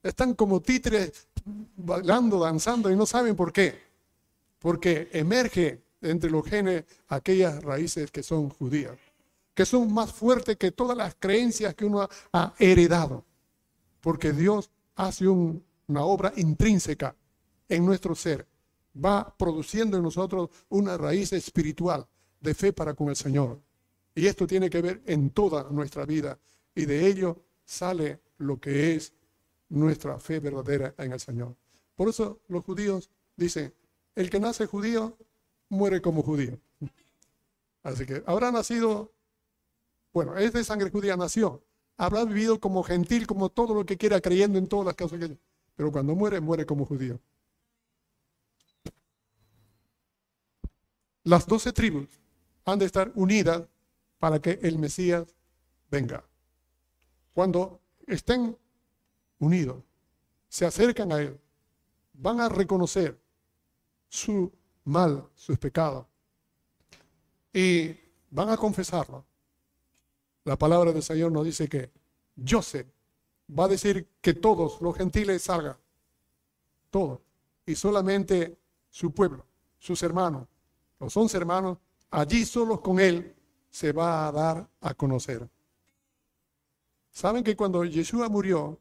Están 0.00 0.34
como 0.34 0.60
títeres 0.60 1.26
bailando, 1.74 2.38
danzando 2.38 2.88
y 2.88 2.94
no 2.94 3.04
saben 3.04 3.34
por 3.34 3.52
qué. 3.52 3.76
Porque 4.60 5.08
emerge 5.12 5.82
entre 6.02 6.30
los 6.30 6.46
genes 6.46 6.84
aquellas 7.08 7.64
raíces 7.64 8.12
que 8.12 8.22
son 8.22 8.48
judías, 8.48 8.96
que 9.56 9.64
son 9.64 9.90
más 9.92 10.12
fuertes 10.12 10.58
que 10.58 10.70
todas 10.70 10.94
las 10.94 11.16
creencias 11.18 11.74
que 11.74 11.86
uno 11.86 12.06
ha 12.32 12.54
heredado. 12.58 13.24
Porque 14.02 14.32
Dios 14.32 14.70
hace 14.94 15.26
una 15.26 16.04
obra 16.04 16.30
intrínseca 16.36 17.16
en 17.66 17.86
nuestro 17.86 18.14
ser. 18.14 18.46
Va 19.02 19.34
produciendo 19.38 19.96
en 19.96 20.02
nosotros 20.02 20.50
una 20.68 20.98
raíz 20.98 21.32
espiritual 21.32 22.06
de 22.38 22.52
fe 22.52 22.74
para 22.74 22.92
con 22.92 23.08
el 23.08 23.16
Señor. 23.16 23.58
Y 24.14 24.26
esto 24.26 24.46
tiene 24.46 24.68
que 24.68 24.82
ver 24.82 25.02
en 25.06 25.30
toda 25.30 25.70
nuestra 25.70 26.04
vida. 26.04 26.38
Y 26.74 26.84
de 26.84 27.06
ello 27.06 27.42
sale 27.64 28.20
lo 28.36 28.60
que 28.60 28.94
es 28.94 29.14
nuestra 29.70 30.18
fe 30.18 30.38
verdadera 30.38 30.94
en 30.98 31.12
el 31.12 31.20
Señor. 31.20 31.56
Por 31.94 32.10
eso 32.10 32.40
los 32.48 32.62
judíos 32.62 33.08
dicen, 33.36 33.72
el 34.14 34.28
que 34.28 34.38
nace 34.38 34.66
judío 34.66 35.16
muere 35.70 36.02
como 36.02 36.22
judío. 36.22 36.58
Así 37.82 38.04
que 38.04 38.22
habrá 38.26 38.52
nacido, 38.52 39.12
bueno, 40.16 40.34
es 40.38 40.50
de 40.54 40.64
sangre 40.64 40.88
judía, 40.88 41.14
nació. 41.14 41.62
Habrá 41.98 42.24
vivido 42.24 42.58
como 42.58 42.82
gentil, 42.82 43.26
como 43.26 43.50
todo 43.50 43.74
lo 43.74 43.84
que 43.84 43.98
quiera, 43.98 44.18
creyendo 44.18 44.58
en 44.58 44.66
todas 44.66 44.86
las 44.86 44.94
cosas 44.94 45.20
que... 45.20 45.36
Pero 45.74 45.92
cuando 45.92 46.14
muere, 46.14 46.40
muere 46.40 46.64
como 46.64 46.86
judío. 46.86 47.20
Las 51.22 51.46
doce 51.46 51.70
tribus 51.70 52.08
han 52.64 52.78
de 52.78 52.86
estar 52.86 53.12
unidas 53.14 53.68
para 54.18 54.40
que 54.40 54.58
el 54.62 54.78
Mesías 54.78 55.26
venga. 55.90 56.24
Cuando 57.34 57.82
estén 58.06 58.56
unidos, 59.38 59.84
se 60.48 60.64
acercan 60.64 61.12
a 61.12 61.20
Él, 61.20 61.38
van 62.14 62.40
a 62.40 62.48
reconocer 62.48 63.20
su 64.08 64.50
mal, 64.82 65.28
sus 65.34 65.58
pecados, 65.58 66.06
y 67.52 67.94
van 68.30 68.48
a 68.48 68.56
confesarlo. 68.56 69.26
La 70.46 70.56
palabra 70.56 70.92
del 70.92 71.02
Señor 71.02 71.32
nos 71.32 71.44
dice 71.44 71.68
que 71.68 71.90
sé, 72.62 72.86
va 73.50 73.64
a 73.64 73.68
decir 73.68 74.06
que 74.20 74.32
todos 74.32 74.80
los 74.80 74.96
gentiles 74.96 75.42
salgan, 75.42 75.76
todos, 76.88 77.18
y 77.66 77.74
solamente 77.74 78.56
su 78.88 79.10
pueblo, 79.10 79.44
sus 79.76 80.00
hermanos, 80.04 80.46
los 81.00 81.16
once 81.16 81.36
hermanos, 81.36 81.78
allí 82.12 82.44
solos 82.44 82.80
con 82.80 83.00
Él 83.00 83.34
se 83.70 83.90
va 83.90 84.28
a 84.28 84.32
dar 84.32 84.68
a 84.82 84.94
conocer. 84.94 85.48
Saben 87.10 87.42
que 87.42 87.56
cuando 87.56 87.84
Yeshua 87.84 88.28
murió, 88.28 88.78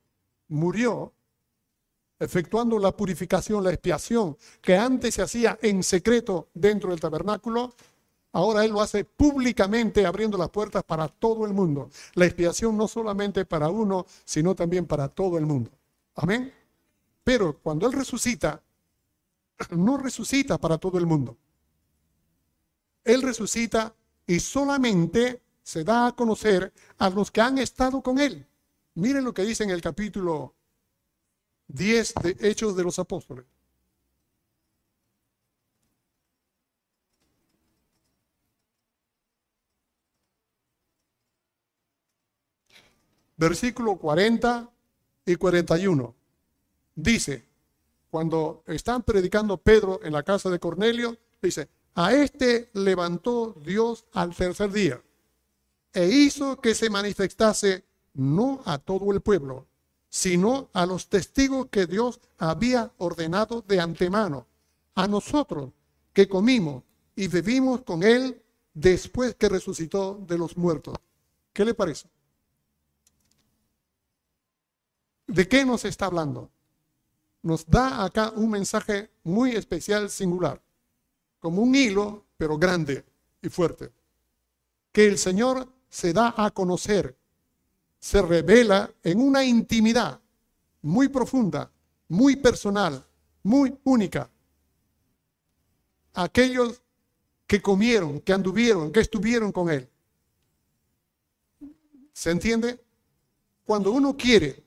murió 0.49 1.13
efectuando 2.19 2.77
la 2.77 2.95
purificación, 2.95 3.63
la 3.63 3.71
expiación, 3.71 4.37
que 4.61 4.77
antes 4.77 5.15
se 5.15 5.23
hacía 5.23 5.57
en 5.63 5.81
secreto 5.81 6.47
dentro 6.53 6.91
del 6.91 6.99
tabernáculo, 6.99 7.73
ahora 8.35 8.65
Él 8.65 8.71
lo 8.71 8.81
hace 8.81 9.05
públicamente 9.05 10.05
abriendo 10.05 10.37
las 10.37 10.49
puertas 10.49 10.83
para 10.83 11.07
todo 11.07 11.45
el 11.45 11.53
mundo. 11.53 11.89
La 12.15 12.25
expiación 12.25 12.75
no 12.75 12.87
solamente 12.87 13.45
para 13.45 13.69
uno, 13.69 14.05
sino 14.25 14.53
también 14.53 14.85
para 14.85 15.07
todo 15.07 15.37
el 15.37 15.45
mundo. 15.45 15.71
Amén. 16.15 16.53
Pero 17.23 17.57
cuando 17.59 17.87
Él 17.87 17.93
resucita, 17.93 18.61
no 19.69 19.95
resucita 19.97 20.57
para 20.57 20.77
todo 20.77 20.97
el 20.97 21.05
mundo. 21.05 21.37
Él 23.05 23.21
resucita 23.21 23.95
y 24.27 24.41
solamente 24.41 25.41
se 25.63 25.85
da 25.85 26.07
a 26.07 26.15
conocer 26.15 26.73
a 26.97 27.09
los 27.09 27.31
que 27.31 27.39
han 27.39 27.57
estado 27.57 28.01
con 28.01 28.19
Él. 28.19 28.45
Miren 28.95 29.23
lo 29.23 29.33
que 29.33 29.43
dice 29.43 29.63
en 29.63 29.69
el 29.69 29.81
capítulo 29.81 30.55
10 31.69 32.13
de 32.21 32.37
Hechos 32.41 32.75
de 32.75 32.83
los 32.83 32.99
Apóstoles. 32.99 33.45
Versículo 43.37 43.97
40 43.97 44.69
y 45.25 45.35
41. 45.35 46.15
Dice, 46.95 47.45
cuando 48.09 48.63
están 48.67 49.03
predicando 49.03 49.57
Pedro 49.57 49.99
en 50.03 50.13
la 50.13 50.23
casa 50.23 50.49
de 50.49 50.59
Cornelio, 50.59 51.17
dice, 51.41 51.67
a 51.95 52.13
este 52.13 52.69
levantó 52.73 53.55
Dios 53.63 54.05
al 54.13 54.35
tercer 54.35 54.71
día 54.71 55.01
e 55.93 56.07
hizo 56.07 56.59
que 56.59 56.75
se 56.75 56.89
manifestase 56.89 57.85
no 58.13 58.61
a 58.65 58.77
todo 58.77 59.11
el 59.11 59.21
pueblo, 59.21 59.65
sino 60.09 60.69
a 60.73 60.85
los 60.85 61.07
testigos 61.07 61.67
que 61.67 61.85
Dios 61.87 62.19
había 62.37 62.91
ordenado 62.97 63.63
de 63.67 63.79
antemano, 63.79 64.45
a 64.93 65.07
nosotros 65.07 65.71
que 66.13 66.27
comimos 66.27 66.83
y 67.15 67.27
bebimos 67.27 67.81
con 67.81 68.03
él 68.03 68.41
después 68.73 69.35
que 69.35 69.49
resucitó 69.49 70.21
de 70.27 70.37
los 70.37 70.55
muertos. 70.57 70.95
¿Qué 71.53 71.63
le 71.65 71.73
parece? 71.73 72.07
¿De 75.27 75.47
qué 75.47 75.65
nos 75.65 75.85
está 75.85 76.05
hablando? 76.05 76.49
Nos 77.41 77.65
da 77.65 78.03
acá 78.03 78.31
un 78.35 78.49
mensaje 78.49 79.11
muy 79.23 79.51
especial, 79.51 80.09
singular 80.09 80.61
como 81.45 81.61
un 81.61 81.75
hilo, 81.75 82.25
pero 82.37 82.57
grande 82.57 83.05
y 83.39 83.49
fuerte. 83.49 83.91
Que 84.91 85.05
el 85.05 85.19
Señor 85.19 85.71
se 85.87 86.11
da 86.11 86.33
a 86.35 86.49
conocer, 86.49 87.15
se 87.99 88.19
revela 88.19 88.91
en 89.03 89.21
una 89.21 89.43
intimidad 89.43 90.19
muy 90.81 91.07
profunda, 91.07 91.71
muy 92.07 92.35
personal, 92.37 93.05
muy 93.43 93.77
única. 93.83 94.27
Aquellos 96.15 96.81
que 97.45 97.61
comieron, 97.61 98.21
que 98.21 98.33
anduvieron, 98.33 98.91
que 98.91 99.01
estuvieron 99.01 99.51
con 99.51 99.69
Él. 99.69 99.87
¿Se 102.11 102.31
entiende? 102.31 102.83
Cuando 103.65 103.91
uno 103.91 104.17
quiere 104.17 104.64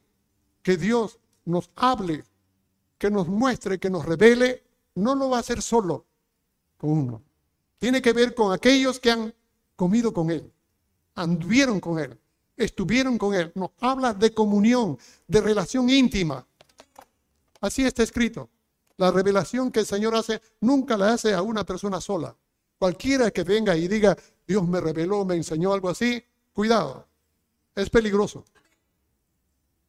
que 0.69 0.77
Dios 0.77 1.19
nos 1.47 1.71
hable, 1.77 2.23
que 2.99 3.11
nos 3.11 3.27
muestre, 3.27 3.79
que 3.79 3.89
nos 3.89 4.05
revele, 4.05 4.63
no 4.97 5.15
lo 5.15 5.31
va 5.31 5.39
a 5.39 5.41
hacer 5.41 5.63
solo 5.63 6.05
con 6.77 6.91
uno. 6.91 7.23
Tiene 7.79 8.03
que 8.03 8.13
ver 8.13 8.35
con 8.35 8.53
aquellos 8.53 9.01
que 9.01 9.11
han 9.11 9.35
comido 9.77 10.13
con 10.13 10.31
Él, 10.31 10.53
anduvieron 11.15 11.81
con 11.81 11.99
Él, 11.99 12.21
estuvieron 12.55 13.17
con 13.17 13.33
Él. 13.33 13.51
Nos 13.55 13.71
habla 13.81 14.13
de 14.13 14.35
comunión, 14.35 14.99
de 15.27 15.41
relación 15.41 15.89
íntima. 15.89 16.47
Así 17.63 17.87
está 17.87 18.03
escrito. 18.03 18.51
La 18.99 19.11
revelación 19.11 19.73
que 19.73 19.81
el 19.81 19.87
Señor 19.87 20.15
hace 20.17 20.43
nunca 20.61 20.99
la 20.99 21.15
hace 21.15 21.33
a 21.33 21.41
una 21.41 21.65
persona 21.65 21.99
sola. 21.99 22.37
Cualquiera 22.79 23.31
que 23.31 23.43
venga 23.43 23.75
y 23.75 23.89
diga, 23.89 24.19
Dios 24.47 24.69
me 24.69 24.83
reveló, 24.83 25.25
me 25.25 25.35
enseñó 25.35 25.73
algo 25.73 25.89
así, 25.89 26.23
cuidado, 26.53 27.07
es 27.75 27.89
peligroso. 27.89 28.45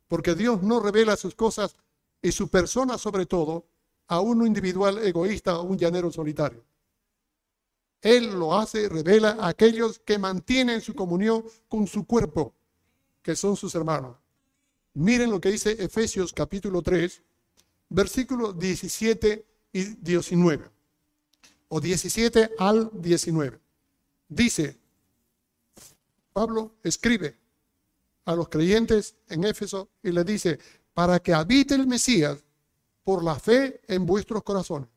Porque 0.10 0.36
Dios 0.36 0.62
no 0.62 0.82
revela 0.82 1.16
sus 1.16 1.36
cosas 1.36 1.78
y 2.22 2.34
su 2.34 2.49
persona 2.49 2.97
sobre 2.97 3.26
todo 3.26 3.66
a 4.07 4.20
uno 4.20 4.45
individual 4.45 4.97
egoísta 4.97 5.57
o 5.57 5.64
un 5.64 5.78
llanero 5.78 6.12
solitario. 6.12 6.66
Él 8.01 8.38
lo 8.38 8.57
hace, 8.57 8.89
revela 8.89 9.38
a 9.39 9.49
aquellos 9.49 9.99
que 9.99 10.18
mantienen 10.18 10.82
su 10.82 10.95
comunión 10.95 11.45
con 11.68 11.86
su 11.86 12.05
cuerpo, 12.05 12.53
que 13.22 13.36
son 13.36 13.55
sus 13.55 13.76
hermanos. 13.76 14.18
Miren 14.95 15.30
lo 15.30 15.39
que 15.39 15.51
dice 15.51 15.72
Efesios 15.84 16.34
capítulo 16.34 16.82
3, 16.82 17.22
versículos 17.89 18.57
17 18.57 19.45
y 19.74 19.84
19, 19.84 20.70
o 21.68 21.80
17 21.80 22.51
al 22.57 22.89
19. 22.93 23.60
Dice, 24.28 24.78
Pablo 26.34 26.76
escribe 26.84 27.38
a 28.30 28.36
los 28.36 28.47
creyentes 28.47 29.15
en 29.27 29.43
Éfeso 29.43 29.89
y 30.03 30.11
le 30.11 30.23
dice, 30.23 30.59
para 30.93 31.19
que 31.19 31.34
habite 31.34 31.73
el 31.73 31.88
Mesías 31.88 32.38
por 33.03 33.23
la 33.23 33.34
fe 33.34 33.82
en 33.88 34.05
vuestros 34.05 34.43
corazones, 34.43 34.88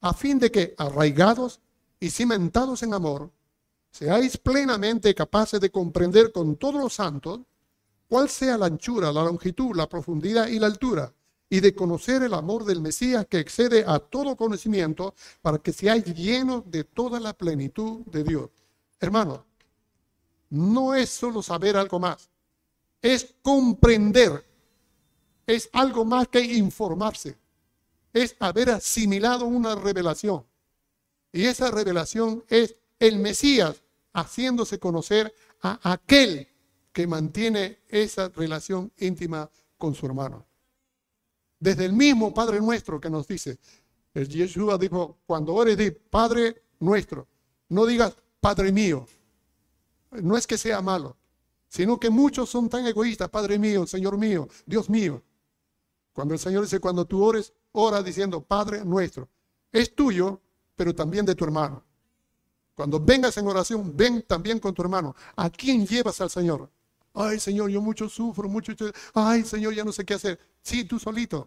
a 0.00 0.12
fin 0.12 0.36
de 0.40 0.50
que, 0.50 0.74
arraigados 0.76 1.60
y 2.00 2.10
cimentados 2.10 2.82
en 2.82 2.92
amor, 2.92 3.30
seáis 3.92 4.36
plenamente 4.36 5.14
capaces 5.14 5.60
de 5.60 5.70
comprender 5.70 6.32
con 6.32 6.56
todos 6.56 6.80
los 6.82 6.94
santos 6.94 7.40
cuál 8.08 8.28
sea 8.28 8.58
la 8.58 8.66
anchura, 8.66 9.12
la 9.12 9.22
longitud, 9.22 9.76
la 9.76 9.88
profundidad 9.88 10.48
y 10.48 10.58
la 10.58 10.66
altura, 10.66 11.12
y 11.48 11.60
de 11.60 11.72
conocer 11.72 12.24
el 12.24 12.34
amor 12.34 12.64
del 12.64 12.80
Mesías 12.80 13.26
que 13.26 13.38
excede 13.38 13.84
a 13.86 14.00
todo 14.00 14.34
conocimiento, 14.34 15.14
para 15.40 15.58
que 15.58 15.72
seáis 15.72 16.04
llenos 16.16 16.68
de 16.68 16.82
toda 16.82 17.20
la 17.20 17.32
plenitud 17.32 18.04
de 18.06 18.24
Dios. 18.24 18.50
Hermano, 18.98 19.46
no 20.50 20.94
es 20.96 21.10
solo 21.10 21.42
saber 21.42 21.76
algo 21.76 22.00
más, 22.00 22.28
es 23.14 23.34
comprender, 23.40 24.44
es 25.46 25.70
algo 25.72 26.04
más 26.04 26.26
que 26.26 26.40
informarse, 26.40 27.36
es 28.12 28.34
haber 28.40 28.70
asimilado 28.70 29.46
una 29.46 29.76
revelación. 29.76 30.44
Y 31.32 31.44
esa 31.44 31.70
revelación 31.70 32.44
es 32.48 32.74
el 32.98 33.18
Mesías 33.20 33.80
haciéndose 34.12 34.80
conocer 34.80 35.32
a 35.62 35.92
aquel 35.92 36.48
que 36.92 37.06
mantiene 37.06 37.78
esa 37.88 38.28
relación 38.30 38.90
íntima 38.98 39.48
con 39.78 39.94
su 39.94 40.06
hermano. 40.06 40.44
Desde 41.60 41.84
el 41.84 41.92
mismo 41.92 42.34
Padre 42.34 42.60
nuestro 42.60 43.00
que 43.00 43.10
nos 43.10 43.28
dice, 43.28 43.58
el 44.14 44.28
Yeshua 44.28 44.78
dijo, 44.78 45.18
cuando 45.26 45.54
ores 45.54 45.76
di 45.76 45.92
Padre 45.92 46.62
nuestro, 46.80 47.28
no 47.68 47.86
digas 47.86 48.16
Padre 48.40 48.72
mío. 48.72 49.06
No 50.10 50.36
es 50.36 50.46
que 50.46 50.58
sea 50.58 50.80
malo, 50.80 51.16
sino 51.76 52.00
que 52.00 52.08
muchos 52.08 52.48
son 52.48 52.70
tan 52.70 52.86
egoístas, 52.86 53.28
Padre 53.28 53.58
mío, 53.58 53.86
Señor 53.86 54.16
mío, 54.16 54.48
Dios 54.64 54.88
mío. 54.88 55.22
Cuando 56.14 56.32
el 56.32 56.40
Señor 56.40 56.62
dice, 56.62 56.80
cuando 56.80 57.04
tú 57.04 57.22
ores, 57.22 57.52
ora 57.72 58.02
diciendo 58.02 58.40
Padre 58.40 58.82
nuestro. 58.82 59.28
Es 59.70 59.94
tuyo, 59.94 60.40
pero 60.74 60.94
también 60.94 61.26
de 61.26 61.34
tu 61.34 61.44
hermano. 61.44 61.84
Cuando 62.74 62.98
vengas 62.98 63.36
en 63.36 63.46
oración, 63.46 63.94
ven 63.94 64.22
también 64.22 64.58
con 64.58 64.72
tu 64.72 64.80
hermano. 64.80 65.14
¿A 65.36 65.50
quién 65.50 65.86
llevas 65.86 66.18
al 66.22 66.30
Señor? 66.30 66.70
Ay, 67.12 67.38
Señor, 67.38 67.68
yo 67.68 67.82
mucho 67.82 68.08
sufro, 68.08 68.48
mucho. 68.48 68.72
Ay, 69.12 69.44
Señor, 69.44 69.74
ya 69.74 69.84
no 69.84 69.92
sé 69.92 70.06
qué 70.06 70.14
hacer. 70.14 70.40
Sí, 70.62 70.84
tú 70.84 70.98
solito. 70.98 71.46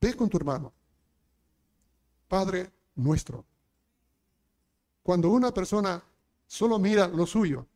Ve 0.00 0.14
con 0.14 0.28
tu 0.28 0.36
hermano. 0.36 0.72
Padre 2.26 2.72
nuestro. 2.96 3.44
Cuando 5.04 5.28
una 5.28 5.54
persona 5.54 6.02
solo 6.48 6.80
mira 6.80 7.06
lo 7.06 7.24
suyo, 7.24 7.68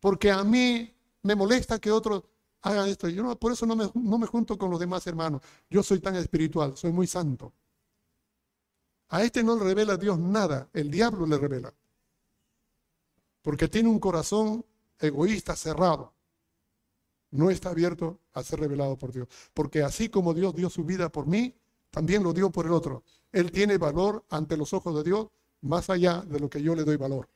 porque 0.00 0.30
a 0.30 0.44
mí 0.44 0.94
me 1.22 1.34
molesta 1.34 1.78
que 1.78 1.90
otros 1.90 2.22
hagan 2.62 2.88
esto. 2.88 3.08
Yo 3.08 3.22
no, 3.22 3.38
por 3.38 3.52
eso 3.52 3.66
no 3.66 3.76
me, 3.76 3.90
no 3.94 4.18
me 4.18 4.26
junto 4.26 4.58
con 4.58 4.70
los 4.70 4.80
demás 4.80 5.06
hermanos. 5.06 5.42
Yo 5.70 5.82
soy 5.82 6.00
tan 6.00 6.16
espiritual, 6.16 6.76
soy 6.76 6.92
muy 6.92 7.06
santo. 7.06 7.52
A 9.08 9.22
este 9.22 9.42
no 9.42 9.56
le 9.56 9.64
revela 9.64 9.96
Dios 9.96 10.18
nada, 10.18 10.68
el 10.72 10.90
diablo 10.90 11.26
le 11.26 11.38
revela. 11.38 11.72
Porque 13.42 13.68
tiene 13.68 13.88
un 13.88 14.00
corazón 14.00 14.64
egoísta, 14.98 15.54
cerrado, 15.54 16.12
no 17.30 17.50
está 17.50 17.70
abierto 17.70 18.20
a 18.32 18.42
ser 18.42 18.60
revelado 18.60 18.96
por 18.96 19.12
Dios. 19.12 19.28
Porque 19.54 19.82
así 19.82 20.08
como 20.08 20.34
Dios 20.34 20.54
dio 20.54 20.70
su 20.70 20.84
vida 20.84 21.10
por 21.10 21.26
mí, 21.26 21.54
también 21.90 22.22
lo 22.22 22.32
dio 22.32 22.50
por 22.50 22.66
el 22.66 22.72
otro. 22.72 23.04
Él 23.32 23.52
tiene 23.52 23.78
valor 23.78 24.24
ante 24.30 24.56
los 24.56 24.72
ojos 24.72 24.94
de 24.96 25.04
Dios 25.04 25.28
más 25.60 25.90
allá 25.90 26.22
de 26.22 26.40
lo 26.40 26.50
que 26.50 26.62
yo 26.62 26.74
le 26.74 26.84
doy 26.84 26.96
valor. 26.96 27.28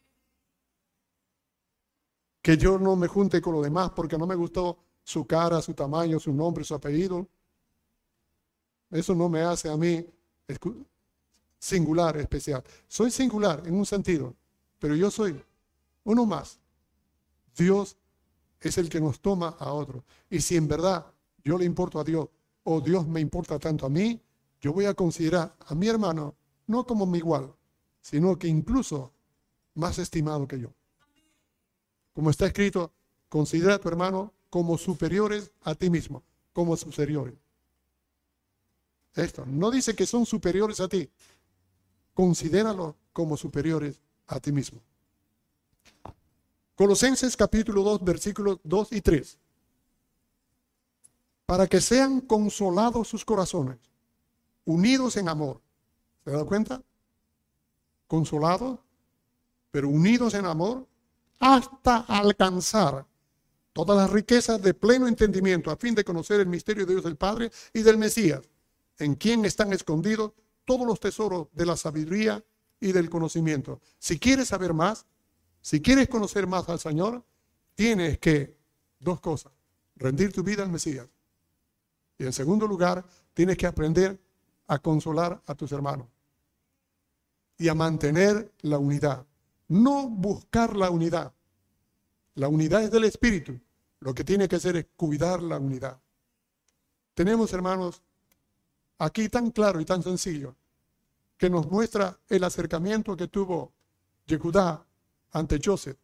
Que 2.43 2.57
yo 2.57 2.79
no 2.79 2.97
me 2.97 3.07
junte 3.07 3.41
con 3.41 3.55
los 3.55 3.63
demás 3.63 3.91
porque 3.91 4.17
no 4.17 4.27
me 4.27 4.35
gustó 4.35 4.79
su 5.03 5.27
cara, 5.27 5.61
su 5.61 5.75
tamaño, 5.75 6.19
su 6.19 6.33
nombre, 6.33 6.65
su 6.65 6.75
apellido. 6.75 7.29
Eso 8.91 9.15
no 9.15 9.29
me 9.29 9.43
hace 9.43 9.69
a 9.69 9.77
mí 9.77 10.05
singular, 11.59 12.17
especial. 12.17 12.65
Soy 12.89 13.11
singular 13.11 13.63
en 13.67 13.75
un 13.75 13.87
sentido, 13.87 14.35
pero 14.79 14.97
yo 14.97 15.11
soy 15.11 15.43
uno 16.05 16.27
más 16.27 16.59
Dios 17.57 17.97
es 18.61 18.79
el 18.79 18.89
que 18.89 19.01
nos 19.01 19.21
toma 19.21 19.57
a 19.59 19.73
otro. 19.73 20.05
Y 20.29 20.41
si 20.41 20.57
en 20.57 20.69
verdad 20.69 21.07
yo 21.45 21.59
le 21.59 21.65
importo 21.65 22.01
a 22.01 22.05
Dios 22.05 22.29
o 22.65 22.81
Dios 22.81 23.07
me 23.07 23.21
importa 23.21 23.59
tanto 23.59 23.87
a 23.87 23.91
mí, 23.91 24.21
yo 24.61 24.73
voy 24.73 24.85
a 24.87 24.95
considerar 24.95 25.55
a 25.67 25.75
mi 25.75 25.89
hermano 25.89 26.35
no 26.67 26.87
como 26.87 27.07
mi 27.07 27.19
igual, 27.19 27.53
sino 28.01 28.39
que 28.39 28.49
incluso 28.49 29.13
más 29.75 29.99
estimado 29.99 30.47
que 30.47 30.61
yo. 30.61 30.73
Como 32.13 32.31
está 32.31 32.47
escrito, 32.47 32.93
considera 33.29 33.75
a 33.75 33.79
tu 33.79 33.89
hermano 33.89 34.33
como 34.51 34.77
superiores 34.77 35.53
a 35.63 35.75
ti 35.75 35.91
mismo, 35.91 36.23
como 36.53 36.77
superiores. 36.77 37.35
Esto 39.15 39.45
no 39.47 39.71
dice 39.71 39.95
que 39.95 40.07
son 40.07 40.27
superiores 40.27 40.81
a 40.81 40.89
ti, 40.89 41.11
considéralo 42.15 42.97
como 43.13 43.37
superiores 43.37 44.01
a 44.27 44.41
ti 44.41 44.53
mismo. 44.53 44.81
Colosenses 46.77 47.37
capítulo 47.37 47.83
2, 47.83 48.05
versículos 48.05 48.59
2 48.65 48.93
y 48.93 49.01
3. 49.01 49.39
Para 51.45 51.67
que 51.67 51.81
sean 51.81 52.21
consolados 52.21 53.09
sus 53.09 53.25
corazones, 53.25 53.79
unidos 54.65 55.17
en 55.17 55.29
amor. 55.29 55.61
¿Se 56.25 56.31
da 56.31 56.45
cuenta? 56.45 56.83
Consolados, 58.07 58.79
pero 59.71 59.89
unidos 59.89 60.35
en 60.35 60.47
amor, 60.47 60.87
hasta 61.41 62.05
alcanzar 62.07 63.07
todas 63.73 63.97
las 63.97 64.11
riquezas 64.11 64.61
de 64.63 64.75
pleno 64.75 65.09
entendimiento, 65.09 65.71
a 65.71 65.77
fin 65.77 65.95
de 65.95 66.05
conocer 66.05 66.41
el 66.41 66.47
misterio 66.47 66.85
de 66.87 66.93
Dios 66.93 67.05
del 67.05 67.17
Padre 67.17 67.51
y 67.73 67.83
del 67.83 67.99
Mesías, 67.99 68.43
en 68.99 69.15
quien 69.15 69.45
están 69.45 69.73
escondidos 69.73 70.33
todos 70.65 70.87
los 70.87 71.01
tesoros 71.01 71.49
de 71.53 71.67
la 71.67 71.77
sabiduría 71.77 72.45
y 72.79 72.93
del 72.93 73.09
conocimiento. 73.09 73.81
Si 73.99 74.19
quieres 74.19 74.49
saber 74.49 74.75
más, 74.75 75.07
si 75.63 75.81
quieres 75.81 76.09
conocer 76.09 76.47
más 76.47 76.69
al 76.69 76.79
Señor, 76.79 77.25
tienes 77.75 78.19
que, 78.19 78.57
dos 78.99 79.21
cosas, 79.21 79.53
rendir 79.97 80.33
tu 80.33 80.43
vida 80.43 80.63
al 80.63 80.71
Mesías. 80.71 81.09
Y 82.19 82.25
en 82.25 82.33
segundo 82.33 82.67
lugar, 82.67 83.05
tienes 83.33 83.57
que 83.57 83.67
aprender 83.67 84.21
a 84.67 84.79
consolar 84.79 85.41
a 85.47 85.55
tus 85.55 85.73
hermanos 85.73 86.07
y 87.57 87.69
a 87.69 87.75
mantener 87.75 88.53
la 88.61 88.79
unidad. 88.79 89.27
No 89.71 90.09
buscar 90.09 90.75
la 90.77 90.91
unidad. 90.91 91.33
La 92.35 92.49
unidad 92.49 92.83
es 92.83 92.91
del 92.91 93.05
Espíritu. 93.05 93.61
Lo 94.01 94.13
que 94.13 94.25
tiene 94.25 94.49
que 94.49 94.57
hacer 94.57 94.77
es 94.77 94.87
cuidar 94.97 95.41
la 95.41 95.59
unidad. 95.59 96.01
Tenemos, 97.15 97.53
hermanos, 97.53 98.03
aquí 98.99 99.29
tan 99.29 99.53
claro 99.53 99.81
y 99.81 99.85
tan 99.85 100.03
sencillo, 100.03 100.57
que 101.37 101.49
nos 101.49 101.71
muestra 101.71 102.19
el 102.29 102.43
acercamiento 102.43 103.17
que 103.17 103.29
tuvo 103.29 103.73
Yehudá 104.27 104.85
ante 105.31 105.61
Joseph. 105.65 105.99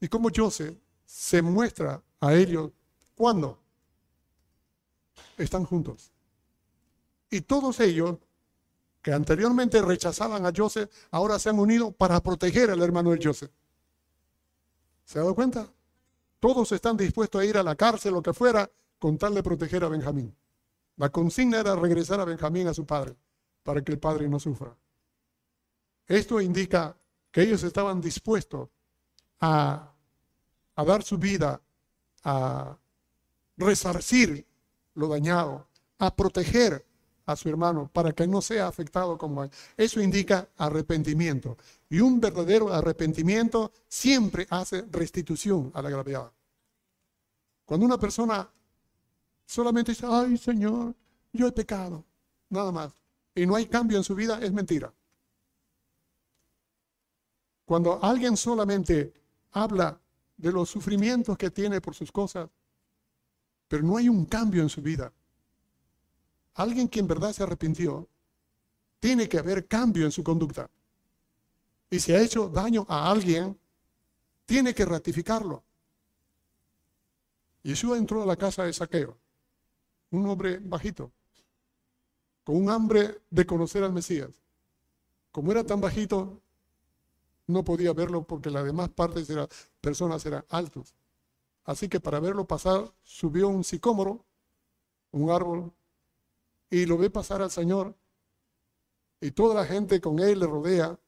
Y 0.00 0.06
cómo 0.06 0.28
Joseph 0.32 0.78
se 1.04 1.42
muestra 1.42 2.00
a 2.20 2.34
ellos 2.34 2.70
cuando 3.16 3.60
están 5.36 5.64
juntos. 5.64 6.12
Y 7.28 7.40
todos 7.40 7.80
ellos 7.80 8.18
que 9.02 9.12
anteriormente 9.12 9.82
rechazaban 9.82 10.46
a 10.46 10.52
Joseph, 10.56 10.90
ahora 11.10 11.38
se 11.38 11.50
han 11.50 11.58
unido 11.58 11.90
para 11.90 12.20
proteger 12.20 12.70
al 12.70 12.82
hermano 12.82 13.10
de 13.10 13.20
Joseph. 13.22 13.50
¿Se 15.04 15.18
ha 15.18 15.22
dado 15.22 15.34
cuenta? 15.34 15.68
Todos 16.38 16.72
están 16.72 16.96
dispuestos 16.96 17.40
a 17.40 17.44
ir 17.44 17.58
a 17.58 17.62
la 17.62 17.74
cárcel, 17.74 18.14
lo 18.14 18.22
que 18.22 18.32
fuera, 18.32 18.70
con 18.98 19.18
tal 19.18 19.34
de 19.34 19.42
proteger 19.42 19.84
a 19.84 19.88
Benjamín. 19.88 20.34
La 20.96 21.10
consigna 21.10 21.58
era 21.58 21.74
regresar 21.74 22.20
a 22.20 22.24
Benjamín 22.24 22.68
a 22.68 22.74
su 22.74 22.86
padre, 22.86 23.16
para 23.62 23.82
que 23.82 23.92
el 23.92 23.98
padre 23.98 24.28
no 24.28 24.38
sufra. 24.38 24.76
Esto 26.06 26.40
indica 26.40 26.96
que 27.30 27.42
ellos 27.42 27.62
estaban 27.64 28.00
dispuestos 28.00 28.68
a, 29.40 29.92
dar 30.76 31.02
su 31.02 31.18
vida, 31.18 31.60
a 32.22 32.76
resarcir 33.56 34.46
lo 34.94 35.08
dañado, 35.08 35.66
a 35.98 36.14
proteger 36.14 36.84
a 37.26 37.36
su 37.36 37.48
hermano 37.48 37.90
para 37.92 38.12
que 38.12 38.26
no 38.26 38.40
sea 38.40 38.66
afectado 38.66 39.16
como 39.16 39.44
él. 39.44 39.50
Eso 39.76 40.00
indica 40.00 40.48
arrepentimiento. 40.56 41.56
Y 41.88 42.00
un 42.00 42.20
verdadero 42.20 42.72
arrepentimiento 42.72 43.72
siempre 43.88 44.46
hace 44.50 44.82
restitución 44.90 45.70
a 45.74 45.82
la 45.82 45.90
gravedad. 45.90 46.32
Cuando 47.64 47.86
una 47.86 47.98
persona 47.98 48.48
solamente 49.46 49.92
dice, 49.92 50.06
ay 50.08 50.36
Señor, 50.36 50.94
yo 51.32 51.46
he 51.46 51.52
pecado, 51.52 52.04
nada 52.50 52.72
más, 52.72 52.92
y 53.34 53.46
no 53.46 53.56
hay 53.56 53.66
cambio 53.66 53.98
en 53.98 54.04
su 54.04 54.14
vida, 54.14 54.38
es 54.42 54.52
mentira. 54.52 54.92
Cuando 57.64 58.02
alguien 58.02 58.36
solamente 58.36 59.14
habla 59.52 59.98
de 60.36 60.52
los 60.52 60.68
sufrimientos 60.68 61.38
que 61.38 61.50
tiene 61.50 61.80
por 61.80 61.94
sus 61.94 62.10
cosas, 62.10 62.50
pero 63.68 63.82
no 63.82 63.96
hay 63.96 64.08
un 64.08 64.26
cambio 64.26 64.62
en 64.62 64.68
su 64.68 64.82
vida. 64.82 65.12
Alguien 66.54 66.88
que 66.88 67.00
en 67.00 67.06
verdad 67.06 67.32
se 67.32 67.42
arrepintió, 67.42 68.08
tiene 69.00 69.28
que 69.28 69.38
haber 69.38 69.66
cambio 69.66 70.04
en 70.04 70.12
su 70.12 70.22
conducta. 70.22 70.70
Y 71.90 72.00
si 72.00 72.12
ha 72.12 72.22
hecho 72.22 72.48
daño 72.48 72.86
a 72.88 73.10
alguien, 73.10 73.58
tiene 74.46 74.74
que 74.74 74.84
ratificarlo. 74.84 75.62
Yeshua 77.62 77.96
entró 77.96 78.22
a 78.22 78.26
la 78.26 78.36
casa 78.36 78.64
de 78.64 78.72
Saqueo, 78.72 79.16
un 80.10 80.26
hombre 80.26 80.58
bajito, 80.58 81.12
con 82.44 82.56
un 82.56 82.70
hambre 82.70 83.22
de 83.30 83.46
conocer 83.46 83.84
al 83.84 83.92
Mesías. 83.92 84.30
Como 85.30 85.52
era 85.52 85.64
tan 85.64 85.80
bajito, 85.80 86.40
no 87.46 87.64
podía 87.64 87.92
verlo 87.92 88.22
porque 88.24 88.50
las 88.50 88.64
demás 88.64 88.88
partes 88.90 89.28
de 89.28 89.36
las 89.36 89.48
personas 89.80 90.24
eran 90.26 90.44
altos. 90.48 90.94
Así 91.64 91.88
que 91.88 92.00
para 92.00 92.20
verlo 92.20 92.46
pasar, 92.46 92.92
subió 93.02 93.48
un 93.48 93.64
sicómoro, 93.64 94.24
un 95.12 95.30
árbol, 95.30 95.72
y 96.72 96.86
lo 96.86 96.96
ve 96.96 97.10
pasar 97.10 97.42
al 97.42 97.50
Señor. 97.50 97.94
Y 99.20 99.32
toda 99.32 99.54
la 99.54 99.66
gente 99.66 100.00
con 100.00 100.18
él 100.18 100.40
le 100.40 100.46
rodea, 100.46 100.98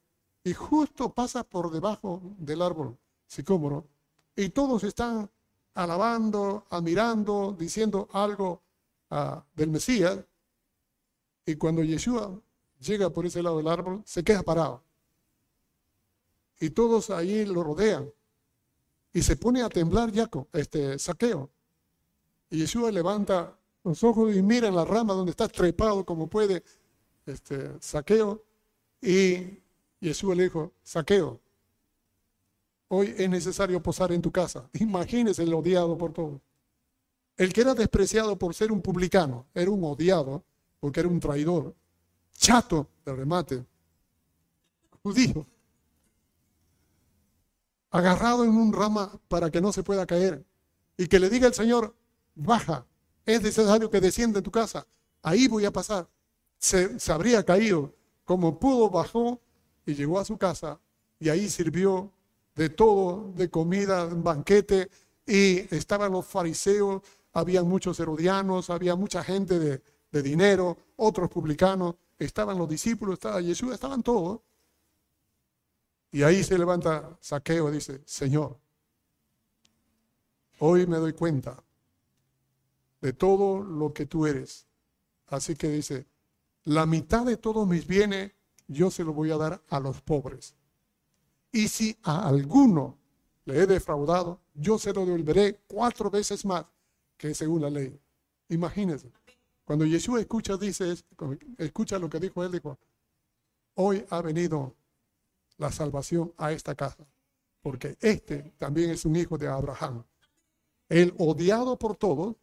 y 0.45 0.53
justo 0.53 1.15
pasa 1.15 1.43
por 1.43 1.71
debajo 1.71 2.21
del 2.39 2.61
árbol 2.61 2.99
sicómoro, 3.27 3.89
y 4.37 4.51
todos 4.51 4.85
están 4.85 5.31
alabando, 5.73 6.67
admirando, 6.69 7.57
diciendo 7.59 8.09
algo 8.13 8.61
ah, 9.09 9.43
del 9.55 9.71
Mesías. 9.71 10.19
Y 11.47 11.57
cuando 11.57 11.83
Yeshua 11.83 12.39
llega 12.81 13.09
por 13.09 13.25
ese 13.25 13.43
lado 13.43 13.57
del 13.57 13.69
árbol, 13.69 14.03
se 14.05 14.23
queda 14.23 14.43
parado. 14.43 14.83
Y 16.61 16.71
todos 16.71 17.09
ahí 17.09 17.47
lo 17.47 17.65
rodean. 17.65 18.13
Y 19.15 19.23
se 19.23 19.37
pone 19.37 19.63
a 19.63 19.71
temblar 19.71 20.15
Jaco, 20.15 20.47
este 20.53 20.99
saqueo. 20.99 21.51
Y 22.51 22.59
Yeshua 22.59 22.93
levanta 22.93 23.57
los 23.85 24.03
ojos 24.03 24.35
y 24.35 24.43
mira 24.43 24.71
la 24.71 24.85
rama 24.85 25.13
donde 25.13 25.31
está 25.31 25.47
trepado 25.47 26.05
como 26.05 26.27
puede 26.27 26.65
este 27.27 27.81
saqueo. 27.81 28.43
Y 29.01 29.61
Yeshua 30.01 30.35
le 30.35 30.45
dijo, 30.45 30.73
saqueo, 30.83 31.39
hoy 32.89 33.15
es 33.17 33.29
necesario 33.29 33.83
posar 33.83 34.13
en 34.13 34.23
tu 34.23 34.33
casa. 34.33 34.69
Imagínese 34.81 35.43
el 35.43 35.53
odiado 35.53 35.97
por 35.97 36.13
todos. 36.13 36.41
El 37.37 37.53
que 37.53 37.61
era 37.61 37.75
despreciado 37.75 38.39
por 38.39 38.55
ser 38.55 38.73
un 38.73 38.81
publicano, 38.81 39.47
era 39.55 39.71
un 39.71 39.85
odiado 39.85 40.45
porque 40.81 41.01
era 41.01 41.09
un 41.09 41.19
traidor, 41.19 41.75
chato 42.33 42.89
de 43.05 43.15
remate, 43.15 43.65
judío, 45.03 45.47
agarrado 47.91 48.45
en 48.45 48.51
un 48.51 48.73
rama 48.73 49.19
para 49.29 49.51
que 49.51 49.61
no 49.61 49.73
se 49.73 49.83
pueda 49.83 50.07
caer 50.07 50.45
y 50.97 51.09
que 51.09 51.19
le 51.19 51.29
diga 51.29 51.49
el 51.49 51.55
Señor, 51.55 51.95
baja, 52.35 52.87
es 53.27 53.43
necesario 53.43 53.91
que 53.91 54.01
descienda 54.01 54.39
en 54.39 54.45
tu 54.45 54.51
casa, 54.51 54.87
ahí 55.23 55.49
voy 55.49 55.65
a 55.65 55.73
pasar. 55.73 56.09
Se, 56.59 56.97
habría 57.13 57.45
caído, 57.45 57.95
como 58.25 58.59
pudo, 58.59 58.91
bajó 58.91 59.41
y 59.87 59.95
llegó 59.95 60.19
a 60.19 60.25
su 60.25 60.37
casa 60.39 60.81
y 61.19 61.29
ahí 61.29 61.49
sirvió 61.49 62.13
de 62.55 62.69
todo, 62.69 63.33
de 63.35 63.51
comida, 63.51 64.07
banquete, 64.07 64.91
y 65.27 65.75
estaban 65.75 66.13
los 66.13 66.27
fariseos, 66.27 67.03
había 67.33 67.63
muchos 67.63 67.99
herodianos, 67.99 68.71
había 68.71 68.95
mucha 68.95 69.25
gente 69.25 69.59
de, 69.59 69.83
de 70.13 70.23
dinero, 70.23 70.77
otros 70.97 71.31
publicanos, 71.31 71.97
estaban 72.19 72.59
los 72.59 72.69
discípulos, 72.69 73.15
estaba 73.15 73.43
Jesús, 73.43 73.73
estaban 73.73 74.03
todos. 74.03 74.41
Y 76.13 76.23
ahí 76.23 76.45
se 76.45 76.57
levanta 76.57 77.19
Saqueo 77.21 77.71
y 77.71 77.73
dice, 77.73 78.01
Señor, 78.05 78.57
hoy 80.61 80.87
me 80.87 80.99
doy 80.99 81.13
cuenta 81.13 81.61
de 83.05 83.13
todo 83.13 83.63
lo 83.63 83.93
que 83.93 84.07
tú 84.07 84.27
eres. 84.27 84.67
Así 85.27 85.55
que 85.57 85.69
dice, 85.69 86.07
la 86.65 86.87
mitad 86.87 87.27
de 87.27 87.37
todos 87.37 87.69
mis 87.69 87.87
bienes 87.87 88.33
yo 88.67 88.91
se 88.91 89.05
lo 89.05 89.13
voy 89.13 89.31
a 89.31 89.37
dar 89.37 89.63
a 89.69 89.79
los 89.79 90.01
pobres. 90.01 90.55
Y 91.53 91.69
si 91.69 91.99
a 92.03 92.27
alguno 92.27 92.97
le 93.45 93.59
he 93.59 93.67
defraudado, 93.67 94.41
yo 94.55 94.79
se 94.79 94.95
lo 94.95 95.05
devolveré 95.05 95.61
cuatro 95.67 96.11
veces 96.11 96.47
más 96.47 96.65
que 97.19 97.35
según 97.35 97.61
la 97.61 97.69
ley. 97.69 98.01
Imagínense. 98.49 99.13
Cuando 99.67 99.85
Jesús 99.85 100.19
escucha, 100.19 100.57
dice, 100.57 100.95
escucha 101.59 101.99
lo 101.99 102.09
que 102.09 102.21
dijo 102.21 102.43
él, 102.43 102.53
dijo, 102.53 102.79
hoy 103.75 104.03
ha 104.09 104.23
venido 104.23 104.75
la 105.59 105.71
salvación 105.71 106.33
a 106.39 106.53
esta 106.53 106.75
casa, 106.75 107.07
porque 107.61 107.99
este 108.01 108.55
también 108.57 108.89
es 108.89 109.05
un 109.05 109.15
hijo 109.15 109.37
de 109.37 109.49
Abraham. 109.49 110.03
El 110.89 111.15
odiado 111.19 111.79
por 111.79 111.97
todos 111.97 112.37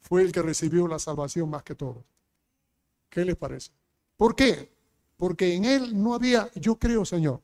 fue 0.00 0.22
el 0.22 0.32
que 0.32 0.42
recibió 0.42 0.86
la 0.88 0.98
salvación 0.98 1.50
más 1.50 1.62
que 1.62 1.74
todos. 1.74 2.04
¿Qué 3.08 3.24
les 3.24 3.36
parece? 3.36 3.70
¿Por 4.16 4.34
qué? 4.34 4.70
Porque 5.16 5.54
en 5.54 5.64
él 5.64 6.00
no 6.00 6.14
había, 6.14 6.50
yo 6.54 6.78
creo, 6.78 7.04
Señor, 7.04 7.40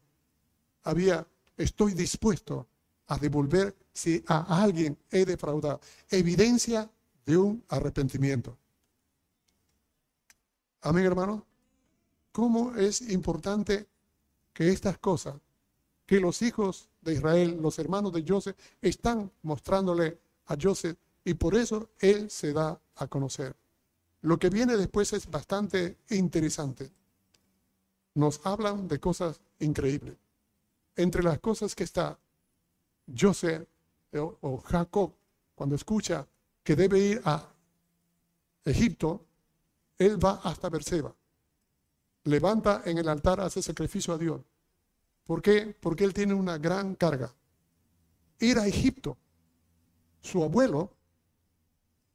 había, 0.82 1.26
estoy 1.56 1.94
dispuesto 1.94 2.66
a 3.06 3.18
devolver 3.18 3.74
si 3.92 4.22
a 4.26 4.62
alguien 4.62 4.96
he 5.10 5.24
defraudado. 5.24 5.80
Evidencia 6.08 6.90
de 7.24 7.36
un 7.36 7.64
arrepentimiento. 7.68 8.56
Amén, 10.82 11.04
hermano. 11.04 11.44
¿Cómo 12.32 12.74
es 12.74 13.00
importante 13.10 13.86
que 14.52 14.68
estas 14.68 14.98
cosas, 14.98 15.34
que 16.06 16.20
los 16.20 16.42
hijos 16.42 16.88
de 17.00 17.14
Israel, 17.14 17.58
los 17.60 17.78
hermanos 17.78 18.12
de 18.12 18.24
Joseph, 18.26 18.56
están 18.82 19.30
mostrándole 19.42 20.18
a 20.46 20.56
Joseph 20.60 20.98
y 21.24 21.34
por 21.34 21.54
eso 21.54 21.90
él 22.00 22.30
se 22.30 22.52
da 22.52 22.80
a 22.96 23.06
conocer. 23.06 23.56
Lo 24.22 24.38
que 24.38 24.50
viene 24.50 24.76
después 24.76 25.12
es 25.12 25.30
bastante 25.30 25.98
interesante 26.10 26.90
nos 28.14 28.40
hablan 28.44 28.88
de 28.88 29.00
cosas 29.00 29.40
increíbles. 29.58 30.16
Entre 30.96 31.22
las 31.22 31.38
cosas 31.40 31.74
que 31.74 31.84
está 31.84 32.18
José 33.18 33.66
o, 34.12 34.58
Jacob, 34.58 35.12
cuando 35.54 35.74
escucha 35.74 36.26
que 36.62 36.76
debe 36.76 37.00
ir 37.00 37.22
a 37.24 37.46
Egipto, 38.64 39.24
él 39.98 40.24
va 40.24 40.40
hasta 40.44 40.70
Berseba. 40.70 41.14
Levanta 42.24 42.82
en 42.86 42.98
el 42.98 43.08
altar, 43.08 43.40
hace 43.40 43.60
sacrificio 43.60 44.14
a 44.14 44.18
Dios. 44.18 44.40
¿Por 45.24 45.42
qué? 45.42 45.76
Porque 45.78 46.04
él 46.04 46.14
tiene 46.14 46.34
una 46.34 46.56
gran 46.58 46.94
carga. 46.94 47.34
Ir 48.38 48.58
a 48.58 48.66
Egipto. 48.66 49.16
Su 50.22 50.42
abuelo 50.42 50.90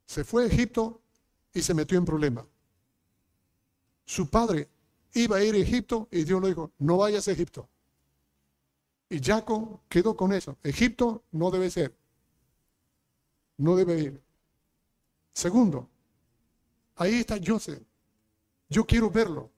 se 0.09 0.23
fue 0.23 0.43
a 0.43 0.47
Egipto 0.47 1.03
y 1.53 1.61
se 1.61 1.75
metió 1.75 1.95
en 1.99 2.03
problemas. 2.03 2.43
Su 4.05 4.27
padre 4.27 4.67
iba 5.13 5.37
a 5.37 5.43
ir 5.43 5.53
a 5.53 5.59
Egipto 5.59 6.07
y 6.09 6.23
Dios 6.23 6.41
le 6.41 6.47
dijo, 6.47 6.71
no 6.79 6.97
vayas 6.97 7.27
a 7.27 7.31
Egipto. 7.31 7.69
Y 9.07 9.21
Jacob 9.21 9.81
quedó 9.87 10.17
con 10.17 10.33
eso. 10.33 10.57
Egipto 10.63 11.25
no 11.31 11.51
debe 11.51 11.69
ser. 11.69 11.95
No 13.57 13.75
debe 13.75 13.99
ir. 13.99 14.23
Segundo, 15.31 15.87
ahí 16.95 17.19
está 17.19 17.37
Joseph. 17.45 17.83
Yo 18.67 18.85
quiero 18.85 19.11
verlo. 19.11 19.51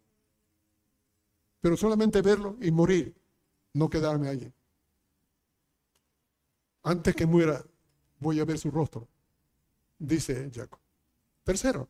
Pero 1.62 1.78
solamente 1.78 2.22
verlo 2.22 2.58
y 2.60 2.72
morir, 2.72 3.16
no 3.72 3.90
quedarme 3.90 4.28
allí. 4.28 4.52
Antes 6.84 7.16
que 7.16 7.26
muera, 7.26 7.64
voy 8.20 8.42
a 8.42 8.46
ver 8.46 8.60
su 8.60 8.70
rostro, 8.70 9.08
dice 10.02 10.50
Jacob. 10.54 10.80
Tercero, 11.44 11.88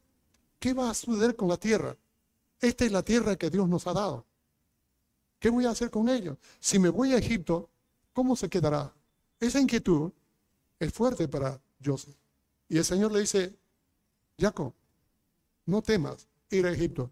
¿qué 0.59 0.73
va 0.73 0.89
a 0.89 0.93
suceder 0.93 1.35
con 1.35 1.47
la 1.47 1.57
tierra? 1.57 1.95
Esta 2.59 2.85
es 2.85 2.91
la 2.91 3.03
tierra 3.03 3.35
que 3.35 3.49
Dios 3.49 3.67
nos 3.67 3.87
ha 3.87 3.93
dado. 3.93 4.25
¿Qué 5.39 5.49
voy 5.49 5.65
a 5.65 5.71
hacer 5.71 5.89
con 5.89 6.09
ellos? 6.09 6.37
Si 6.59 6.77
me 6.77 6.89
voy 6.89 7.13
a 7.13 7.17
Egipto, 7.17 7.69
¿cómo 8.13 8.35
se 8.35 8.49
quedará? 8.49 8.93
Esa 9.39 9.59
inquietud 9.59 10.11
es 10.79 10.93
fuerte 10.93 11.27
para 11.27 11.59
Joseph. 11.83 12.15
Y 12.69 12.77
el 12.77 12.85
Señor 12.85 13.11
le 13.11 13.21
dice, 13.21 13.55
Jacob, 14.39 14.73
no 15.65 15.81
temas 15.81 16.27
ir 16.49 16.65
a 16.67 16.71
Egipto. 16.71 17.11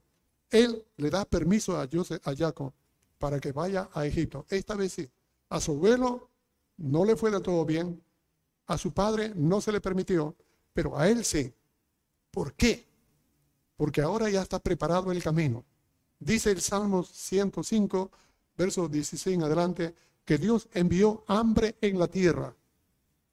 Él 0.52 0.84
le 0.98 1.10
da 1.10 1.26
permiso 1.26 1.80
a, 1.80 1.88
Joseph, 1.92 2.22
Jacob 2.38 2.74
para 3.18 3.40
que 3.40 3.52
vaya 3.52 3.90
a 3.94 4.06
Egipto. 4.06 4.46
Esta 4.50 4.76
vez 4.76 4.94
sí. 4.94 5.10
A 5.50 5.60
su 5.60 5.72
abuelo 5.72 6.30
no 6.78 7.06
le 7.06 7.16
fue 7.16 7.32
de 7.32 7.42
todo 7.42 7.66
bien. 7.66 8.02
A 8.68 8.78
su 8.78 8.94
padre 8.94 9.34
no 9.36 9.62
se 9.62 9.72
le 9.72 9.82
permitió, 9.82 10.36
pero 10.80 10.98
a 10.98 11.10
él 11.10 11.26
sí. 11.26 11.54
¿Por 12.32 12.54
qué? 12.54 12.90
porque 13.80 14.02
ahora 14.02 14.30
ya 14.30 14.42
está 14.42 14.60
preparado 14.60 15.10
el 15.10 15.24
camino. 15.24 15.64
Dice 16.20 16.52
el 16.52 16.60
Salmo 16.60 17.02
105, 17.02 18.12
verso 18.58 18.90
16 18.90 19.38
en 19.38 19.44
adelante, 19.44 19.96
que 20.26 20.38
Dios 20.38 20.68
envió 20.74 21.24
hambre 21.28 21.76
en 21.80 21.98
la 21.98 22.10
tierra, 22.10 22.54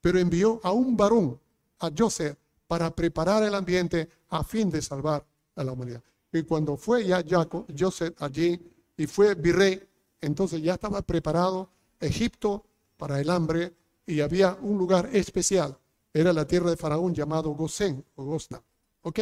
pero 0.00 0.20
envió 0.20 0.60
a 0.62 0.70
un 0.70 0.96
varón, 0.96 1.40
a 1.80 1.90
Joseph, 1.90 2.38
para 2.68 2.94
preparar 2.94 3.42
el 3.42 3.56
ambiente 3.56 4.08
a 4.28 4.44
fin 4.44 4.70
de 4.70 4.80
salvar 4.80 5.26
a 5.56 5.64
la 5.64 5.72
humanidad. 5.72 6.02
Y 6.32 6.44
cuando 6.44 6.76
fue 6.76 7.04
ya 7.04 7.24
Jacob, 7.28 7.66
Joseph 7.76 8.14
allí 8.22 8.60
y 8.96 9.06
fue 9.08 9.34
virrey, 9.34 9.82
entonces 10.20 10.62
ya 10.62 10.74
estaba 10.74 11.02
preparado 11.02 11.70
Egipto 11.98 12.64
para 12.96 13.20
el 13.20 13.30
hambre 13.30 13.74
y 14.06 14.20
había 14.20 14.56
un 14.62 14.78
lugar 14.78 15.10
especial. 15.12 15.76
Era 16.16 16.32
la 16.32 16.46
tierra 16.46 16.70
de 16.70 16.78
Faraón 16.78 17.14
llamado 17.14 17.50
Gosén 17.50 18.02
o 18.14 18.24
Gosna. 18.24 18.62
¿Ok? 19.02 19.20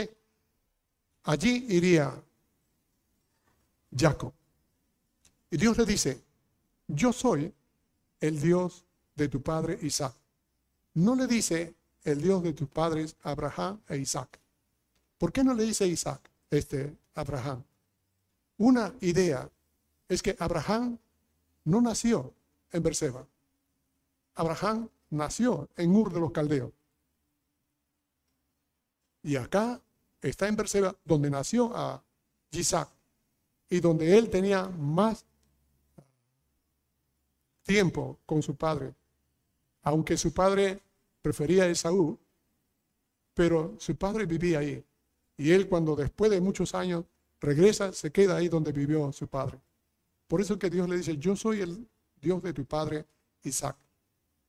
Allí 1.24 1.66
iría 1.68 2.14
Jacob. 3.92 4.32
Y 5.50 5.56
Dios 5.56 5.76
le 5.76 5.86
dice, 5.86 6.22
yo 6.86 7.12
soy 7.12 7.52
el 8.20 8.40
Dios 8.40 8.84
de 9.16 9.26
tu 9.26 9.42
padre 9.42 9.76
Isaac. 9.82 10.14
No 10.94 11.16
le 11.16 11.26
dice 11.26 11.74
el 12.04 12.22
Dios 12.22 12.44
de 12.44 12.52
tus 12.52 12.68
padres 12.68 13.16
Abraham 13.24 13.80
e 13.88 13.96
Isaac. 13.96 14.38
¿Por 15.18 15.32
qué 15.32 15.42
no 15.42 15.52
le 15.52 15.64
dice 15.64 15.88
Isaac, 15.88 16.30
este 16.48 16.96
Abraham? 17.16 17.64
Una 18.58 18.94
idea 19.00 19.50
es 20.08 20.22
que 20.22 20.36
Abraham 20.38 20.96
no 21.64 21.80
nació 21.80 22.32
en 22.70 22.84
Berseba. 22.84 23.26
Abraham 24.36 24.88
nació 25.10 25.68
en 25.76 25.96
Ur 25.96 26.12
de 26.12 26.20
los 26.20 26.30
Caldeos. 26.30 26.70
Y 29.24 29.36
acá 29.36 29.80
está 30.20 30.46
en 30.46 30.54
Berseba, 30.54 30.94
donde 31.04 31.30
nació 31.30 31.74
a 31.74 32.04
Isaac 32.52 32.88
y 33.68 33.80
donde 33.80 34.16
él 34.16 34.30
tenía 34.30 34.68
más 34.68 35.24
tiempo 37.62 38.18
con 38.26 38.42
su 38.42 38.54
padre. 38.54 38.94
Aunque 39.82 40.16
su 40.16 40.32
padre 40.32 40.80
prefería 41.22 41.64
a 41.64 41.68
Esaú, 41.68 42.18
pero 43.32 43.74
su 43.78 43.96
padre 43.96 44.26
vivía 44.26 44.58
ahí. 44.58 44.84
Y 45.38 45.50
él 45.50 45.68
cuando 45.68 45.96
después 45.96 46.30
de 46.30 46.40
muchos 46.40 46.74
años 46.74 47.04
regresa, 47.40 47.92
se 47.92 48.12
queda 48.12 48.36
ahí 48.36 48.48
donde 48.48 48.72
vivió 48.72 49.10
su 49.12 49.26
padre. 49.26 49.58
Por 50.28 50.42
eso 50.42 50.58
que 50.58 50.70
Dios 50.70 50.88
le 50.88 50.98
dice, 50.98 51.16
yo 51.16 51.34
soy 51.34 51.62
el 51.62 51.88
Dios 52.20 52.42
de 52.42 52.52
tu 52.52 52.66
padre 52.66 53.06
Isaac. 53.42 53.76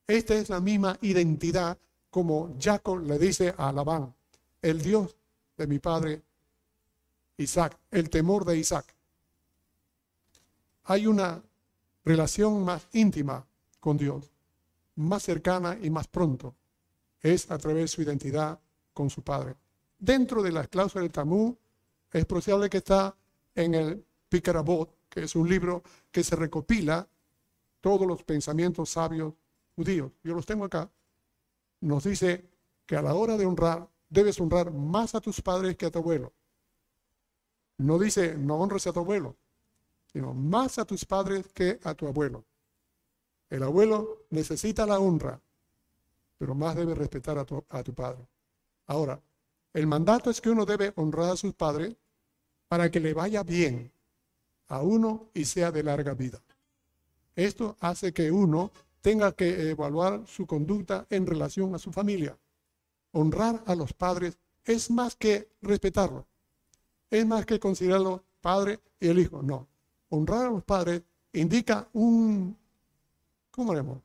Esta 0.06 0.36
es 0.36 0.50
la 0.50 0.60
misma 0.60 0.98
identidad 1.02 1.78
como 2.10 2.56
Jacob 2.60 3.00
le 3.00 3.20
dice 3.20 3.54
a 3.58 3.74
Labán, 3.74 4.15
el 4.66 4.82
Dios 4.82 5.16
de 5.58 5.68
mi 5.68 5.78
padre 5.78 6.24
Isaac, 7.38 7.78
el 7.92 8.10
temor 8.10 8.46
de 8.46 8.58
Isaac. 8.58 8.96
Hay 10.86 11.06
una 11.06 11.44
relación 12.04 12.66
más 12.66 12.88
íntima 12.94 13.46
con 13.80 13.96
Dios, 13.96 14.32
más 14.96 15.22
cercana 15.22 15.78
y 15.80 15.92
más 15.92 16.08
pronto. 16.08 16.56
Es 17.22 17.52
a 17.52 17.60
través 17.60 17.84
de 17.84 17.88
su 17.88 18.02
identidad 18.02 18.60
con 18.92 19.12
su 19.12 19.22
padre. 19.22 19.56
Dentro 20.00 20.42
de 20.42 20.52
las 20.52 20.68
cláusulas 20.68 21.04
del 21.04 21.12
Talmud, 21.12 21.54
es 22.12 22.26
posible 22.26 22.68
que 22.68 22.78
está 22.78 23.16
en 23.54 23.76
el 23.76 24.04
Picarabot, 24.28 24.98
que 25.10 25.26
es 25.26 25.36
un 25.36 25.48
libro 25.48 25.84
que 26.12 26.24
se 26.24 26.36
recopila 26.36 27.08
todos 27.82 28.08
los 28.08 28.24
pensamientos 28.24 28.90
sabios 28.90 29.36
judíos. 29.76 30.12
Yo 30.24 30.34
los 30.34 30.46
tengo 30.46 30.66
acá. 30.66 30.90
Nos 31.82 32.06
dice 32.06 32.50
que 32.88 32.96
a 32.96 33.04
la 33.04 33.14
hora 33.14 33.38
de 33.38 33.46
honrar, 33.46 33.88
debes 34.10 34.40
honrar 34.40 34.72
más 34.72 35.16
a 35.16 35.22
tus 35.22 35.42
padres 35.42 35.76
que 35.76 35.86
a 35.86 35.92
tu 35.92 36.00
abuelo. 36.00 36.34
No 37.78 38.00
dice 38.00 38.36
no 38.38 38.56
honres 38.56 38.88
a 38.88 38.94
tu 38.94 39.00
abuelo, 39.00 39.36
sino 40.12 40.34
más 40.34 40.80
a 40.80 40.86
tus 40.86 41.06
padres 41.06 41.52
que 41.54 41.80
a 41.84 41.94
tu 41.94 42.08
abuelo. 42.08 42.46
El 43.50 43.64
abuelo 43.64 44.26
necesita 44.30 44.86
la 44.86 45.00
honra, 45.00 45.40
pero 46.38 46.56
más 46.56 46.76
debe 46.76 46.96
respetar 46.96 47.38
a 47.38 47.46
tu, 47.46 47.94
padre. 47.94 48.28
Ahora, 48.88 49.22
el 49.74 49.88
mandato 49.88 50.30
es 50.30 50.42
que 50.42 50.50
uno 50.50 50.66
debe 50.66 50.94
honrar 50.96 51.32
a 51.32 51.38
sus 51.38 51.54
padres 51.54 51.96
para 52.68 52.90
que 52.90 53.00
le 53.00 53.14
vaya 53.14 53.44
bien 53.44 53.92
a 54.68 54.82
uno 54.82 55.30
y 55.34 55.46
sea 55.46 55.72
de 55.72 55.84
larga 55.84 56.14
vida. 56.14 56.42
Esto 57.36 57.76
hace 57.80 58.14
que 58.14 58.32
uno 58.32 58.72
tenga 59.02 59.34
que 59.34 59.70
evaluar 59.70 60.26
su 60.26 60.48
conducta 60.48 61.06
en 61.10 61.28
relación 61.28 61.76
a 61.76 61.80
su 61.80 61.92
familia. 61.92 62.38
Honrar 63.18 63.64
a 63.66 63.76
los 63.76 63.94
padres 63.94 64.38
es 64.66 64.92
más 64.92 65.16
que 65.16 65.50
respetarlo, 65.62 66.26
es 67.10 67.26
más 67.26 67.46
que 67.46 67.60
considerarlo 67.60 68.24
padre 68.42 68.80
y 69.00 69.08
el 69.08 69.20
hijo, 69.20 69.42
no 69.42 69.68
honrar 70.10 70.48
a 70.48 70.50
los 70.50 70.64
padres 70.64 71.02
indica 71.34 71.88
un, 71.94 72.58
¿cómo 73.52 73.72
haremos? 73.72 74.00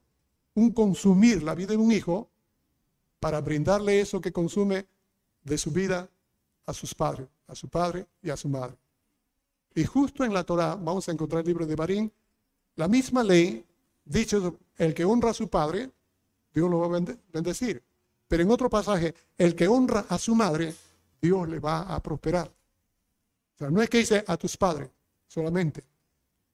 Un 0.55 0.73
consumir 0.73 1.43
la 1.43 1.55
vida 1.55 1.69
de 1.69 1.77
un 1.77 1.93
hijo 1.93 2.29
para 3.19 3.41
brindarle 3.41 4.01
eso 4.01 4.21
que 4.21 4.33
consume 4.33 4.87
de 5.43 5.59
su 5.59 5.71
vida 5.71 6.09
a 6.67 6.73
sus 6.73 6.95
padres, 6.95 7.29
a 7.47 7.55
su 7.55 7.69
padre 7.69 8.07
y 8.23 8.31
a 8.31 8.37
su 8.37 8.49
madre. 8.49 8.77
Y 9.75 9.85
justo 9.85 10.25
en 10.25 10.35
la 10.35 10.45
Torah, 10.45 10.75
vamos 10.75 11.09
a 11.09 11.13
encontrar 11.13 11.41
el 11.41 11.47
libro 11.47 11.67
de 11.67 11.77
Barín, 11.77 12.13
la 12.77 12.89
misma 12.89 13.23
ley, 13.23 13.65
dicho, 14.05 14.59
el 14.77 14.95
que 14.95 15.05
honra 15.05 15.31
a 15.31 15.35
su 15.35 15.49
padre, 15.49 15.91
Dios 16.53 16.69
lo 16.69 16.81
va 16.81 16.97
a 16.97 17.01
bendecir. 17.33 17.83
Pero 18.31 18.45
en 18.45 18.51
otro 18.53 18.71
pasaje, 18.71 19.13
el 19.37 19.57
que 19.57 19.67
honra 19.67 20.07
a 20.09 20.17
su 20.17 20.37
madre, 20.37 20.73
Dios 21.21 21.49
le 21.49 21.59
va 21.59 21.81
a 21.81 22.01
prosperar. 22.01 22.47
O 22.47 23.59
sea, 23.59 23.71
no 23.71 23.83
es 23.83 23.91
que 23.91 23.99
dice 23.99 24.23
a 24.25 24.37
tus 24.37 24.57
padres 24.57 24.89
solamente, 25.27 25.83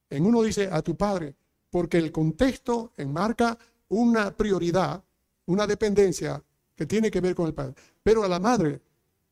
en 0.08 0.24
uno 0.24 0.40
dice 0.40 0.70
a 0.72 0.80
tu 0.80 0.96
padre, 0.96 1.34
porque 1.68 1.98
el 1.98 2.10
contexto 2.10 2.94
enmarca 2.96 3.58
una 3.88 4.34
prioridad, 4.34 5.04
una 5.44 5.66
dependencia 5.66 6.42
que 6.74 6.86
tiene 6.86 7.10
que 7.10 7.20
ver 7.20 7.34
con 7.34 7.46
el 7.46 7.52
padre. 7.52 7.74
Pero 8.02 8.24
a 8.24 8.28
la 8.28 8.40
madre 8.40 8.80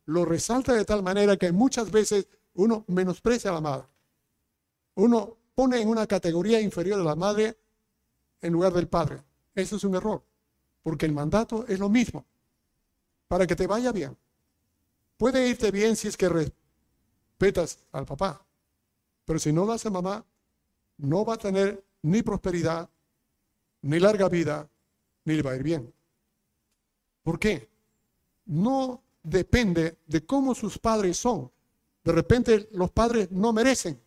lo 0.04 0.26
resalta 0.26 0.74
de 0.74 0.84
tal 0.84 1.02
manera 1.02 1.38
que 1.38 1.50
muchas 1.50 1.90
veces 1.90 2.28
uno 2.56 2.84
menosprecia 2.88 3.52
a 3.52 3.54
la 3.54 3.62
madre. 3.62 3.86
Uno 4.96 5.34
pone 5.54 5.80
en 5.80 5.88
una 5.88 6.06
categoría 6.06 6.60
inferior 6.60 7.00
a 7.00 7.04
la 7.04 7.16
madre 7.16 7.56
en 8.42 8.52
lugar 8.52 8.74
del 8.74 8.86
padre. 8.86 9.22
Eso 9.54 9.76
es 9.76 9.84
un 9.84 9.94
error, 9.94 10.22
porque 10.82 11.06
el 11.06 11.12
mandato 11.12 11.64
es 11.66 11.78
lo 11.78 11.88
mismo, 11.88 12.26
para 13.34 13.48
que 13.48 13.56
te 13.56 13.66
vaya 13.66 13.90
bien. 13.90 14.16
Puede 15.16 15.48
irte 15.48 15.72
bien 15.72 15.96
si 15.96 16.06
es 16.06 16.16
que 16.16 16.28
respetas 16.28 17.80
al 17.90 18.06
papá, 18.06 18.46
pero 19.24 19.40
si 19.40 19.52
no 19.52 19.64
lo 19.64 19.72
hace 19.72 19.90
mamá, 19.90 20.24
no 20.98 21.24
va 21.24 21.34
a 21.34 21.38
tener 21.38 21.84
ni 22.02 22.22
prosperidad, 22.22 22.88
ni 23.82 23.98
larga 23.98 24.28
vida, 24.28 24.70
ni 25.24 25.34
le 25.34 25.42
va 25.42 25.50
a 25.50 25.56
ir 25.56 25.64
bien. 25.64 25.92
¿Por 27.24 27.40
qué? 27.40 27.68
No 28.46 29.02
depende 29.24 29.98
de 30.06 30.24
cómo 30.24 30.54
sus 30.54 30.78
padres 30.78 31.16
son. 31.16 31.50
De 32.04 32.12
repente 32.12 32.68
los 32.70 32.92
padres 32.92 33.32
no 33.32 33.52
merecen, 33.52 34.00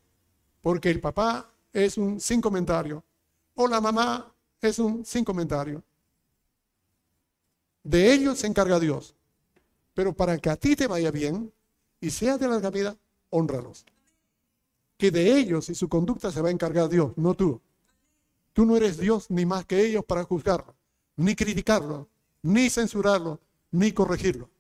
porque 0.62 0.90
el 0.90 1.02
papá 1.02 1.52
es 1.74 1.98
un 1.98 2.22
sin 2.22 2.40
comentario 2.40 3.04
o 3.56 3.68
la 3.68 3.82
mamá 3.82 4.34
es 4.62 4.80
un 4.80 5.04
sin 5.04 5.26
comentario. 5.26 5.84
De 7.84 8.14
ellos 8.14 8.40
se 8.40 8.48
encarga 8.48 8.80
Dios. 8.80 9.17
Pero 9.98 10.14
para 10.14 10.38
que 10.38 10.52
a 10.52 10.56
ti 10.56 10.76
te 10.76 10.86
vaya 10.86 11.10
bien 11.10 11.52
y 12.00 12.12
seas 12.12 12.40
de 12.40 12.48
larga 12.48 12.70
vida, 12.70 12.96
honralos 13.32 13.84
que 14.96 15.10
de 15.10 15.40
ellos 15.40 15.70
y 15.70 15.76
su 15.76 15.90
conducta 15.90 16.32
se 16.32 16.40
va 16.40 16.50
a 16.50 16.52
encargar 16.52 16.88
Dios, 16.88 17.14
no 17.16 17.34
tú. 17.34 17.60
Tú 18.54 18.64
no 18.64 18.78
eres 18.78 19.00
Dios 19.00 19.32
ni 19.32 19.44
más 19.44 19.66
que 19.66 19.84
ellos 19.84 20.06
para 20.06 20.24
juzgarlo, 20.24 20.76
ni 21.16 21.36
criticarlo, 21.36 22.10
ni 22.44 22.70
censurarlo, 22.70 23.40
ni 23.72 23.92
corregirlo. 23.92 24.52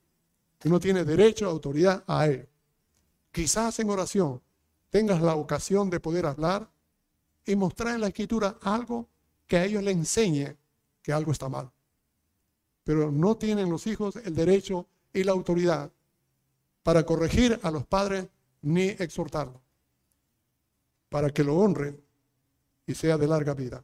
Tú 0.57 0.69
no 0.69 0.79
tienes 0.79 1.05
derecho, 1.05 1.47
autoridad 1.47 2.03
a 2.07 2.25
él. 2.25 2.49
Quizás 3.31 3.77
en 3.77 3.91
oración 3.91 4.41
tengas 4.89 5.21
la 5.21 5.35
ocasión 5.35 5.91
de 5.91 5.99
poder 5.99 6.25
hablar 6.25 6.67
y 7.45 7.55
mostrar 7.55 7.93
en 7.93 8.01
la 8.01 8.07
escritura 8.07 8.57
algo 8.63 9.07
que 9.45 9.57
a 9.57 9.65
ellos 9.65 9.83
le 9.83 9.91
enseñe 9.91 10.57
que 11.03 11.13
algo 11.13 11.31
está 11.31 11.47
mal. 11.47 11.71
Pero 12.83 13.11
no 13.11 13.37
tienen 13.37 13.69
los 13.69 13.85
hijos 13.85 14.15
el 14.15 14.33
derecho 14.33 14.87
y 15.13 15.23
la 15.23 15.31
autoridad 15.31 15.91
para 16.83 17.05
corregir 17.05 17.59
a 17.63 17.71
los 17.71 17.85
padres 17.85 18.27
ni 18.61 18.89
exhortarlos 18.89 19.67
para 21.09 21.29
que 21.31 21.43
lo 21.43 21.55
honren 21.55 21.99
y 22.85 22.93
sea 22.93 23.17
de 23.17 23.27
larga 23.27 23.53
vida. 23.53 23.83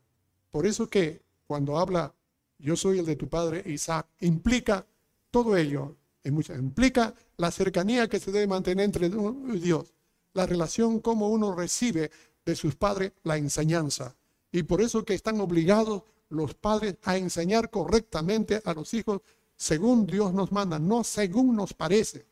Por 0.52 0.66
eso 0.66 0.90
que 0.90 1.22
cuando 1.48 1.78
habla 1.78 2.14
yo 2.60 2.76
soy 2.76 3.00
el 3.00 3.06
de 3.06 3.16
tu 3.16 3.28
padre 3.28 3.64
Isaac, 3.66 4.08
implica 4.22 4.86
todo 5.32 5.58
ello, 5.58 5.98
implica 6.24 7.14
la 7.38 7.52
cercanía 7.52 8.08
que 8.08 8.20
se 8.20 8.32
debe 8.32 8.48
mantener 8.48 8.86
entre 8.86 9.10
Dios, 9.10 9.94
la 10.34 10.46
relación 10.46 11.00
como 11.00 11.30
uno 11.30 11.54
recibe 11.56 12.12
de 12.46 12.56
sus 12.56 12.76
padres 12.76 13.12
la 13.24 13.38
enseñanza. 13.38 14.16
Y 14.52 14.64
por 14.64 14.82
eso 14.82 15.04
que 15.04 15.14
están 15.14 15.42
obligados 15.42 16.04
los 16.30 16.54
padres 16.54 16.98
a 17.04 17.18
enseñar 17.18 17.70
correctamente 17.70 18.62
a 18.64 18.74
los 18.74 18.94
hijos 18.94 19.22
según 19.64 20.06
Dios 20.06 20.34
nos 20.34 20.52
manda, 20.52 20.78
no 20.78 21.06
según 21.06 21.56
nos 21.56 21.74
parece. 21.74 22.26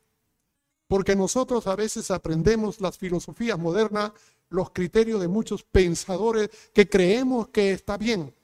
Porque 0.88 1.16
nosotros 1.16 1.66
a 1.66 1.78
veces 1.78 2.12
aprendemos 2.12 2.82
las 2.82 2.98
filosofías 2.98 3.58
modernas 3.58 4.12
los 4.50 4.72
criterios 4.72 5.22
de 5.22 5.30
muchos 5.30 5.64
pensadores 5.64 6.50
que 6.74 6.90
creemos 6.90 7.48
que 7.48 7.72
está 7.72 7.98
bien 7.98 8.36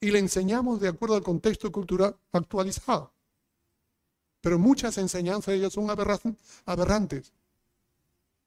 y 0.00 0.10
le 0.10 0.18
enseñamos 0.18 0.80
de 0.80 0.88
acuerdo 0.88 1.14
al 1.14 1.22
contexto 1.22 1.70
cultural 1.70 2.16
actualizado. 2.32 3.12
Pero 4.40 4.58
muchas 4.58 4.98
enseñanzas 4.98 5.52
de 5.52 5.58
ellos 5.58 5.72
son 5.72 5.88
aberrantes. 5.88 7.32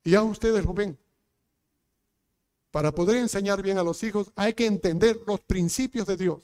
Y 0.04 0.12
ya 0.12 0.22
ustedes 0.22 0.66
lo 0.66 0.74
ven. 0.74 1.00
Para 2.72 2.92
poder 2.92 3.16
enseñar 3.16 3.62
bien 3.62 3.78
a 3.78 3.84
los 3.84 4.04
hijos 4.04 4.34
hay 4.36 4.54
que 4.54 4.66
entender 4.66 5.22
los 5.26 5.40
principios 5.40 6.06
de 6.08 6.18
Dios. 6.18 6.44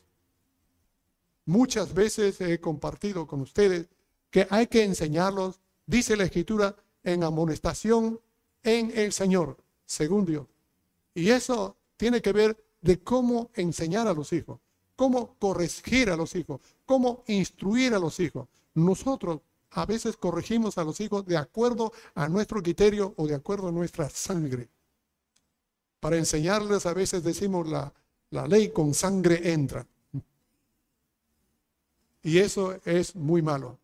Muchas 1.46 1.94
veces 1.94 2.40
he 2.42 2.60
compartido 2.60 3.28
con 3.28 3.42
ustedes 3.42 3.88
que 4.30 4.48
hay 4.50 4.68
que 4.68 4.84
enseñarlos, 4.84 5.60
dice 5.86 6.16
la 6.16 6.24
Escritura, 6.24 6.76
en 7.04 7.24
amonestación 7.24 8.20
en 8.64 8.92
el 8.96 9.12
Señor, 9.12 9.58
según 9.86 10.26
Dios. 10.26 10.48
Y 11.14 11.30
eso 11.30 11.76
tiene 11.98 12.22
que 12.22 12.32
ver 12.32 12.58
de 12.82 13.00
cómo 13.00 13.50
enseñar 13.54 14.08
a 14.08 14.14
los 14.14 14.34
hijos, 14.34 14.60
cómo 14.96 15.36
corregir 15.40 16.10
a 16.10 16.16
los 16.16 16.36
hijos, 16.36 16.62
cómo 16.86 17.24
instruir 17.28 17.94
a 17.94 18.00
los 18.00 18.20
hijos. 18.20 18.48
Nosotros 18.74 19.42
a 19.72 19.86
veces 19.86 20.18
corregimos 20.18 20.78
a 20.78 20.84
los 20.84 21.00
hijos 21.00 21.26
de 21.26 21.38
acuerdo 21.38 21.92
a 22.16 22.28
nuestro 22.28 22.62
criterio 22.62 23.14
o 23.18 23.28
de 23.28 23.36
acuerdo 23.36 23.70
a 23.70 23.72
nuestra 23.72 24.10
sangre. 24.10 24.70
Para 26.00 26.18
enseñarles 26.18 26.86
a 26.86 26.94
veces 26.94 27.24
decimos 27.24 27.68
la, 27.68 27.94
la 28.32 28.48
ley 28.48 28.70
con 28.70 28.94
sangre 28.94 29.52
entra. 29.52 29.86
Y 32.24 32.40
eso 32.40 32.80
es 32.86 33.16
muy 33.16 33.42
malo. 33.42 33.80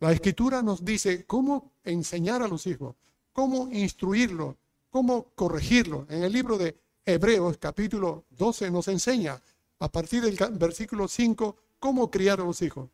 La 0.00 0.12
escritura 0.12 0.62
nos 0.62 0.84
dice 0.84 1.24
cómo 1.24 1.72
enseñar 1.84 2.42
a 2.42 2.48
los 2.48 2.66
hijos, 2.66 2.96
cómo 3.32 3.70
instruirlos, 3.70 4.56
cómo 4.90 5.30
corregirlos. 5.34 6.08
En 6.10 6.22
el 6.24 6.32
libro 6.32 6.58
de 6.58 6.76
Hebreos 7.04 7.58
capítulo 7.58 8.24
12 8.30 8.70
nos 8.70 8.88
enseña 8.88 9.40
a 9.78 9.88
partir 9.90 10.22
del 10.22 10.36
versículo 10.58 11.08
5 11.08 11.56
cómo 11.78 12.10
criar 12.10 12.40
a 12.40 12.44
los 12.44 12.62
hijos. 12.62 12.88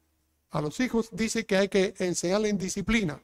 A 0.50 0.60
los 0.60 0.80
hijos 0.80 1.08
dice 1.12 1.46
que 1.46 1.56
hay 1.56 1.68
que 1.68 1.94
enseñarles 1.98 2.50
en 2.50 2.58
disciplina, 2.58 3.22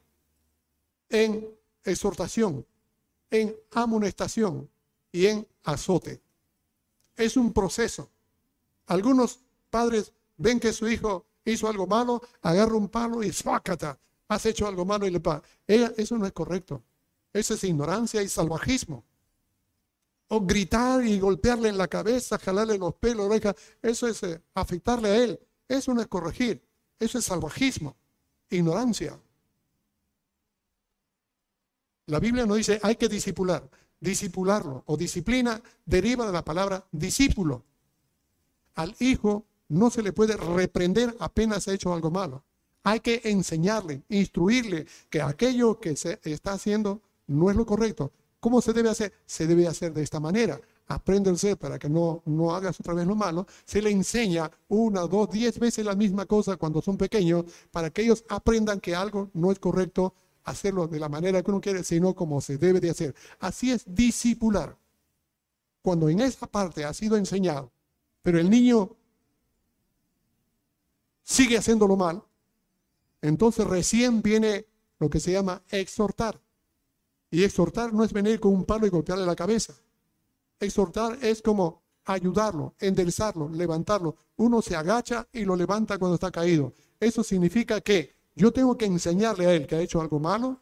en 1.09 1.49
exhortación, 1.85 2.65
en 3.31 3.57
amonestación 3.73 4.69
y 5.11 5.27
en 5.27 5.47
azote. 5.65 6.21
Es 7.17 7.37
un 7.37 7.53
proceso. 7.53 8.09
Algunos 8.87 9.41
padres 9.71 10.13
ven 10.37 10.61
que 10.61 10.73
su 10.73 10.89
hijo 10.89 11.27
hizo 11.45 11.69
algo 11.69 11.87
malo, 11.87 12.23
agarra 12.43 12.75
un 12.75 12.89
palo 12.89 13.23
y 13.23 13.33
¡fácata! 13.33 13.99
Has 14.29 14.47
hecho 14.47 14.67
algo 14.67 14.85
malo 14.85 15.07
y 15.07 15.11
le 15.11 15.21
paga. 15.21 15.43
Eso 15.67 16.19
no 16.19 16.27
es 16.27 16.33
correcto. 16.33 16.83
Eso 17.33 17.55
es 17.55 17.65
ignorancia 17.65 18.23
y 18.23 18.29
salvajismo. 18.29 19.05
O 20.29 20.41
gritar 20.41 21.05
y 21.05 21.21
golpearle 21.21 21.69
en 21.69 21.79
la 21.79 21.87
cabeza, 21.87 22.39
jalarle 22.39 22.77
los 22.79 22.95
pelos, 22.95 23.27
oreja, 23.27 23.55
eso 23.81 24.09
es 24.09 24.23
eh, 24.25 24.43
afectarle 24.55 25.09
a 25.09 25.17
él. 25.17 25.41
Eso 25.69 25.95
no 25.95 26.01
es 26.01 26.09
corregir. 26.09 26.61
Eso 26.99 27.19
es 27.19 27.25
salvajismo, 27.25 27.97
ignorancia. 28.51 29.21
La 32.07 32.21
Biblia 32.21 32.47
nos 32.47 32.57
dice 32.57 32.81
hay 32.83 32.97
que 32.97 33.09
disipular. 33.09 33.69
Disipularlo 34.01 34.83
o 34.87 34.97
disciplina 34.97 35.61
deriva 35.85 36.27
de 36.27 36.33
la 36.33 36.45
palabra 36.45 36.87
discípulo. 36.91 37.65
Al 38.75 38.95
hijo 38.99 39.47
no 39.69 39.91
se 39.91 40.03
le 40.03 40.13
puede 40.13 40.37
reprender 40.37 41.15
apenas 41.19 41.67
ha 41.69 41.75
hecho 41.75 41.93
algo 41.93 42.11
malo. 42.11 42.45
Hay 42.83 43.01
que 43.01 43.21
enseñarle, 43.25 44.03
instruirle 44.09 44.87
que 45.11 45.21
aquello 45.21 45.81
que 45.81 45.97
se 45.97 46.21
está 46.23 46.53
haciendo 46.53 47.03
no 47.27 47.51
es 47.51 47.57
lo 47.57 47.67
correcto. 47.67 48.13
¿Cómo 48.39 48.61
se 48.61 48.73
debe 48.73 48.91
hacer? 48.91 49.13
Se 49.27 49.47
debe 49.47 49.67
hacer 49.67 49.93
de 49.93 50.03
esta 50.03 50.21
manera. 50.21 50.61
Apréndense 50.87 51.57
para 51.57 51.81
que 51.81 51.89
no, 51.89 52.23
no 52.27 52.55
hagas 52.55 52.79
otra 52.79 52.95
vez 52.95 53.07
lo 53.07 53.17
malo. 53.17 53.47
Se 53.65 53.83
le 53.83 53.91
enseña 53.91 54.49
una, 54.69 55.01
dos, 55.03 55.29
diez 55.31 55.59
veces 55.59 55.85
la 55.85 55.97
misma 55.97 56.27
cosa 56.27 56.57
cuando 56.57 56.81
son 56.81 56.97
pequeños 56.97 57.45
para 57.73 57.91
que 57.91 58.03
ellos 58.03 58.25
aprendan 58.29 58.79
que 58.79 58.95
algo 58.95 59.31
no 59.35 59.51
es 59.51 59.59
correcto 59.59 60.15
hacerlo 60.45 60.87
de 60.87 61.01
la 61.01 61.09
manera 61.09 61.43
que 61.43 61.51
uno 61.51 61.61
quiere, 61.61 61.83
sino 61.83 62.15
como 62.15 62.41
se 62.41 62.57
debe 62.57 62.79
de 62.79 62.91
hacer. 62.91 63.15
Así 63.41 63.73
es 63.73 63.83
discipular. 63.85 64.77
Cuando 65.83 66.09
en 66.09 66.21
esa 66.21 66.47
parte 66.47 66.85
ha 66.85 66.95
sido 66.95 67.17
enseñado, 67.17 67.73
pero 68.23 68.39
el 68.39 68.49
niño 68.49 68.97
sigue 71.27 71.59
haciéndolo 71.59 71.97
mal, 71.97 72.23
entonces 73.21 73.67
recién 73.67 74.23
viene 74.23 74.67
lo 75.01 75.11
que 75.11 75.19
se 75.19 75.33
llama 75.33 75.61
exhortar. 75.71 76.41
Y 77.31 77.43
exhortar 77.43 77.93
no 77.93 78.05
es 78.05 78.13
venir 78.13 78.39
con 78.39 78.55
un 78.55 78.65
palo 78.65 78.87
y 78.87 78.91
golpearle 78.91 79.27
la 79.27 79.35
cabeza. 79.35 79.75
Exhortar 80.61 81.19
es 81.21 81.43
como 81.43 81.83
ayudarlo, 82.05 82.75
enderezarlo, 82.79 83.49
levantarlo. 83.49 84.17
Uno 84.37 84.63
se 84.63 84.77
agacha 84.77 85.27
y 85.33 85.45
lo 85.45 85.57
levanta 85.57 85.99
cuando 85.99 86.15
está 86.15 86.31
caído. 86.31 86.73
Eso 87.01 87.25
significa 87.25 87.81
que 87.81 88.15
yo 88.37 88.53
tengo 88.53 88.79
que 88.79 88.87
enseñarle 88.87 89.47
a 89.47 89.55
él 89.55 89.67
que 89.67 89.75
ha 89.75 89.81
hecho 89.81 90.01
algo 90.01 90.21
malo, 90.21 90.61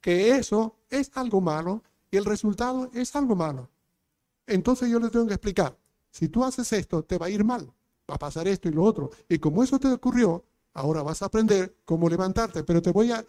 que 0.00 0.30
eso 0.30 0.76
es 0.88 1.10
algo 1.14 1.42
malo 1.42 1.82
y 2.10 2.16
el 2.16 2.24
resultado 2.24 2.90
es 2.94 3.14
algo 3.14 3.36
malo. 3.36 3.68
Entonces 4.46 4.88
yo 4.88 4.98
le 4.98 5.10
tengo 5.10 5.26
que 5.26 5.34
explicar, 5.34 5.76
si 6.10 6.28
tú 6.28 6.42
haces 6.42 6.72
esto, 6.72 7.02
te 7.02 7.18
va 7.18 7.26
a 7.26 7.30
ir 7.30 7.44
mal 7.44 7.70
va 8.10 8.16
a 8.16 8.18
pasar 8.18 8.48
esto 8.48 8.68
y 8.68 8.72
lo 8.72 8.82
otro. 8.82 9.10
Y 9.28 9.38
como 9.38 9.62
eso 9.62 9.78
te 9.78 9.88
ocurrió, 9.88 10.44
ahora 10.72 11.02
vas 11.02 11.22
a 11.22 11.26
aprender 11.26 11.76
cómo 11.84 12.08
levantarte, 12.08 12.64
pero 12.64 12.82
te 12.82 12.92
voy 12.92 13.12
a 13.12 13.24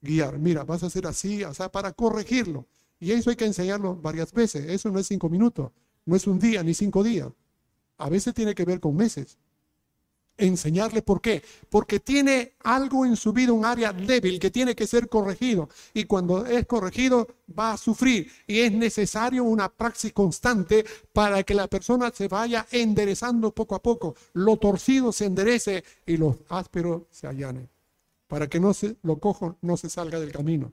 guiar. 0.00 0.38
Mira, 0.38 0.64
vas 0.64 0.82
a 0.82 0.86
hacer 0.86 1.06
así, 1.06 1.44
o 1.44 1.54
sea, 1.54 1.70
para 1.70 1.92
corregirlo. 1.92 2.66
Y 3.00 3.12
eso 3.12 3.30
hay 3.30 3.36
que 3.36 3.46
enseñarlo 3.46 3.96
varias 3.96 4.32
veces. 4.32 4.66
Eso 4.68 4.90
no 4.90 4.98
es 4.98 5.06
cinco 5.06 5.28
minutos, 5.28 5.72
no 6.04 6.16
es 6.16 6.26
un 6.26 6.38
día 6.38 6.62
ni 6.62 6.74
cinco 6.74 7.02
días. 7.02 7.28
A 7.98 8.08
veces 8.08 8.34
tiene 8.34 8.54
que 8.54 8.64
ver 8.64 8.80
con 8.80 8.96
meses 8.96 9.38
enseñarle 10.36 11.02
por 11.02 11.20
qué. 11.20 11.42
Porque 11.70 12.00
tiene 12.00 12.54
algo 12.60 13.04
en 13.04 13.16
su 13.16 13.32
vida, 13.32 13.52
un 13.52 13.64
área 13.64 13.92
débil 13.92 14.38
que 14.38 14.50
tiene 14.50 14.74
que 14.74 14.86
ser 14.86 15.08
corregido. 15.08 15.68
Y 15.94 16.04
cuando 16.04 16.46
es 16.46 16.66
corregido 16.66 17.28
va 17.58 17.72
a 17.72 17.76
sufrir. 17.76 18.30
Y 18.46 18.60
es 18.60 18.72
necesario 18.72 19.44
una 19.44 19.68
praxis 19.68 20.12
constante 20.12 20.84
para 21.12 21.42
que 21.42 21.54
la 21.54 21.68
persona 21.68 22.10
se 22.10 22.28
vaya 22.28 22.66
enderezando 22.70 23.52
poco 23.52 23.74
a 23.74 23.82
poco. 23.82 24.14
Lo 24.32 24.56
torcido 24.56 25.12
se 25.12 25.26
enderece 25.26 25.84
y 26.06 26.16
lo 26.16 26.38
áspero 26.48 27.06
se 27.10 27.26
allane. 27.26 27.68
Para 28.26 28.48
que 28.48 28.60
no 28.60 28.72
se, 28.72 28.96
lo 29.02 29.18
cojo 29.18 29.58
no 29.60 29.76
se 29.76 29.90
salga 29.90 30.18
del 30.18 30.32
camino. 30.32 30.72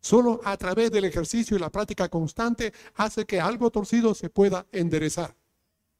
Solo 0.00 0.40
a 0.44 0.56
través 0.56 0.90
del 0.90 1.04
ejercicio 1.04 1.56
y 1.56 1.60
la 1.60 1.70
práctica 1.70 2.08
constante 2.08 2.72
hace 2.94 3.24
que 3.24 3.40
algo 3.40 3.70
torcido 3.70 4.14
se 4.14 4.30
pueda 4.30 4.66
enderezar. 4.70 5.34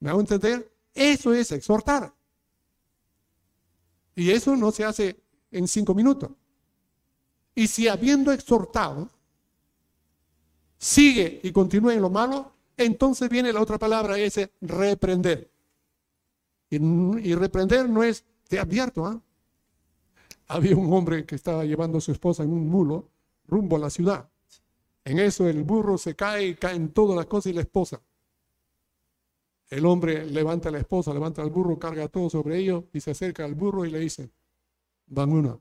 ¿Me 0.01 0.11
hago 0.11 0.21
entender? 0.21 0.71
Eso 0.95 1.35
es 1.35 1.51
exhortar. 1.53 2.16
Y 4.17 4.31
eso 4.31 4.57
no 4.57 4.73
se 4.73 4.85
hace 4.85 5.21
en 5.53 5.69
cinco 5.69 5.95
minutos. 5.95 6.31
Y 7.55 7.69
si 7.69 7.87
habiendo 7.87 8.33
exhortado, 8.33 9.09
sigue 10.79 11.41
y 11.43 11.53
continúa 11.53 11.95
en 11.95 12.03
lo 12.03 12.11
malo, 12.11 12.53
entonces 12.77 13.29
viene 13.29 13.53
la 13.53 13.61
otra 13.61 13.79
palabra, 13.79 14.19
ese 14.19 14.53
reprender. 14.61 15.51
Y, 16.69 17.35
reprender 17.35 17.89
no 17.89 18.03
es 18.03 18.25
de 18.51 18.59
abierto. 18.59 19.07
¿ah? 19.07 19.21
Había 20.49 20.77
un 20.77 20.93
hombre 20.93 21.25
que 21.25 21.35
estaba 21.35 21.64
llevando 21.64 21.99
a 21.99 22.01
su 22.01 22.11
esposa 22.11 22.43
en 22.43 22.53
un 22.53 22.69
mulo 22.69 23.09
rumbo 23.47 23.77
a 23.77 23.81
la 23.81 23.91
ciudad. 23.91 24.29
En 25.05 25.19
eso 25.19 25.47
el 25.47 25.62
burro 25.62 25.99
se 25.99 26.17
cae 26.17 26.49
y 26.49 26.55
caen 26.57 26.89
todas 26.93 27.17
las 27.17 27.27
cosas 27.27 27.53
y 27.53 27.55
la 27.55 27.61
esposa. 27.61 28.01
El 29.69 29.85
hombre 29.85 30.27
levanta 30.27 30.69
a 30.69 30.73
la 30.73 30.79
esposa, 30.79 31.12
levanta 31.12 31.43
al 31.43 31.51
burro, 31.51 31.79
carga 31.79 32.09
todo 32.09 32.31
sobre 32.31 32.59
ellos 32.59 32.85
y 32.93 33.01
se 33.01 33.11
acerca 33.11 33.45
al 33.45 33.55
burro 33.55 33.85
y 33.85 33.91
le 33.91 33.99
dice, 33.99 34.31
van 35.07 35.33
uno. 35.33 35.61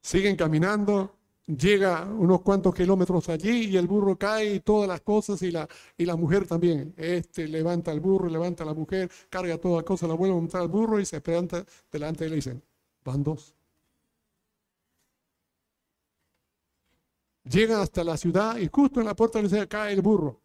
Siguen 0.00 0.36
caminando, 0.36 1.16
llega 1.46 2.04
unos 2.04 2.42
cuantos 2.42 2.74
kilómetros 2.74 3.28
allí 3.28 3.66
y 3.66 3.76
el 3.76 3.88
burro 3.88 4.16
cae 4.16 4.54
y 4.54 4.60
todas 4.60 4.88
las 4.88 5.00
cosas 5.00 5.42
y 5.42 5.50
la, 5.50 5.68
y 5.96 6.04
la 6.04 6.14
mujer 6.14 6.46
también. 6.46 6.94
Este 6.96 7.48
levanta 7.48 7.90
al 7.90 8.00
burro, 8.00 8.28
levanta 8.28 8.62
a 8.62 8.66
la 8.66 8.74
mujer, 8.74 9.10
carga 9.28 9.58
todas 9.58 9.78
las 9.78 9.84
cosas, 9.84 10.08
la 10.08 10.14
vuelve 10.14 10.36
a 10.36 10.38
montar 10.38 10.60
al 10.62 10.68
burro 10.68 11.00
y 11.00 11.04
se 11.04 11.20
presenta 11.20 11.64
delante 11.90 12.26
y 12.26 12.28
le 12.28 12.36
dicen, 12.36 12.62
van 13.04 13.24
dos. 13.24 13.54
Llegan 17.44 17.80
hasta 17.80 18.04
la 18.04 18.16
ciudad 18.16 18.56
y 18.58 18.68
justo 18.68 19.00
en 19.00 19.06
la 19.06 19.16
puerta 19.16 19.40
le 19.40 19.48
dice, 19.48 19.66
cae 19.66 19.92
el 19.94 20.02
burro. 20.02 20.40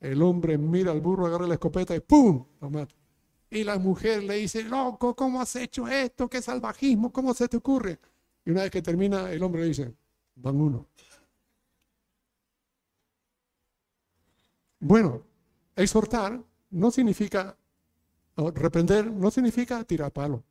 El 0.00 0.22
hombre 0.22 0.56
mira 0.56 0.92
al 0.92 1.00
burro, 1.00 1.26
agarra 1.26 1.46
la 1.46 1.54
escopeta 1.54 1.94
y 1.94 2.00
¡pum! 2.00 2.44
lo 2.60 2.70
mata. 2.70 2.94
Y 3.50 3.64
la 3.64 3.78
mujer 3.78 4.22
le 4.22 4.36
dice, 4.36 4.62
loco, 4.62 5.14
¿cómo 5.14 5.40
has 5.40 5.54
hecho 5.56 5.86
esto? 5.88 6.28
¿Qué 6.28 6.40
salvajismo? 6.40 7.12
¿Cómo 7.12 7.34
se 7.34 7.48
te 7.48 7.56
ocurre? 7.56 7.98
Y 8.44 8.50
una 8.50 8.62
vez 8.62 8.70
que 8.70 8.80
termina, 8.80 9.30
el 9.30 9.42
hombre 9.42 9.62
le 9.62 9.68
dice, 9.68 9.92
van 10.36 10.60
uno. 10.60 10.86
Bueno, 14.78 15.22
exhortar 15.76 16.42
no 16.70 16.90
significa, 16.90 17.56
reprender 18.54 19.10
no 19.10 19.30
significa 19.30 19.84
tirar 19.84 20.12
palo. 20.12 20.42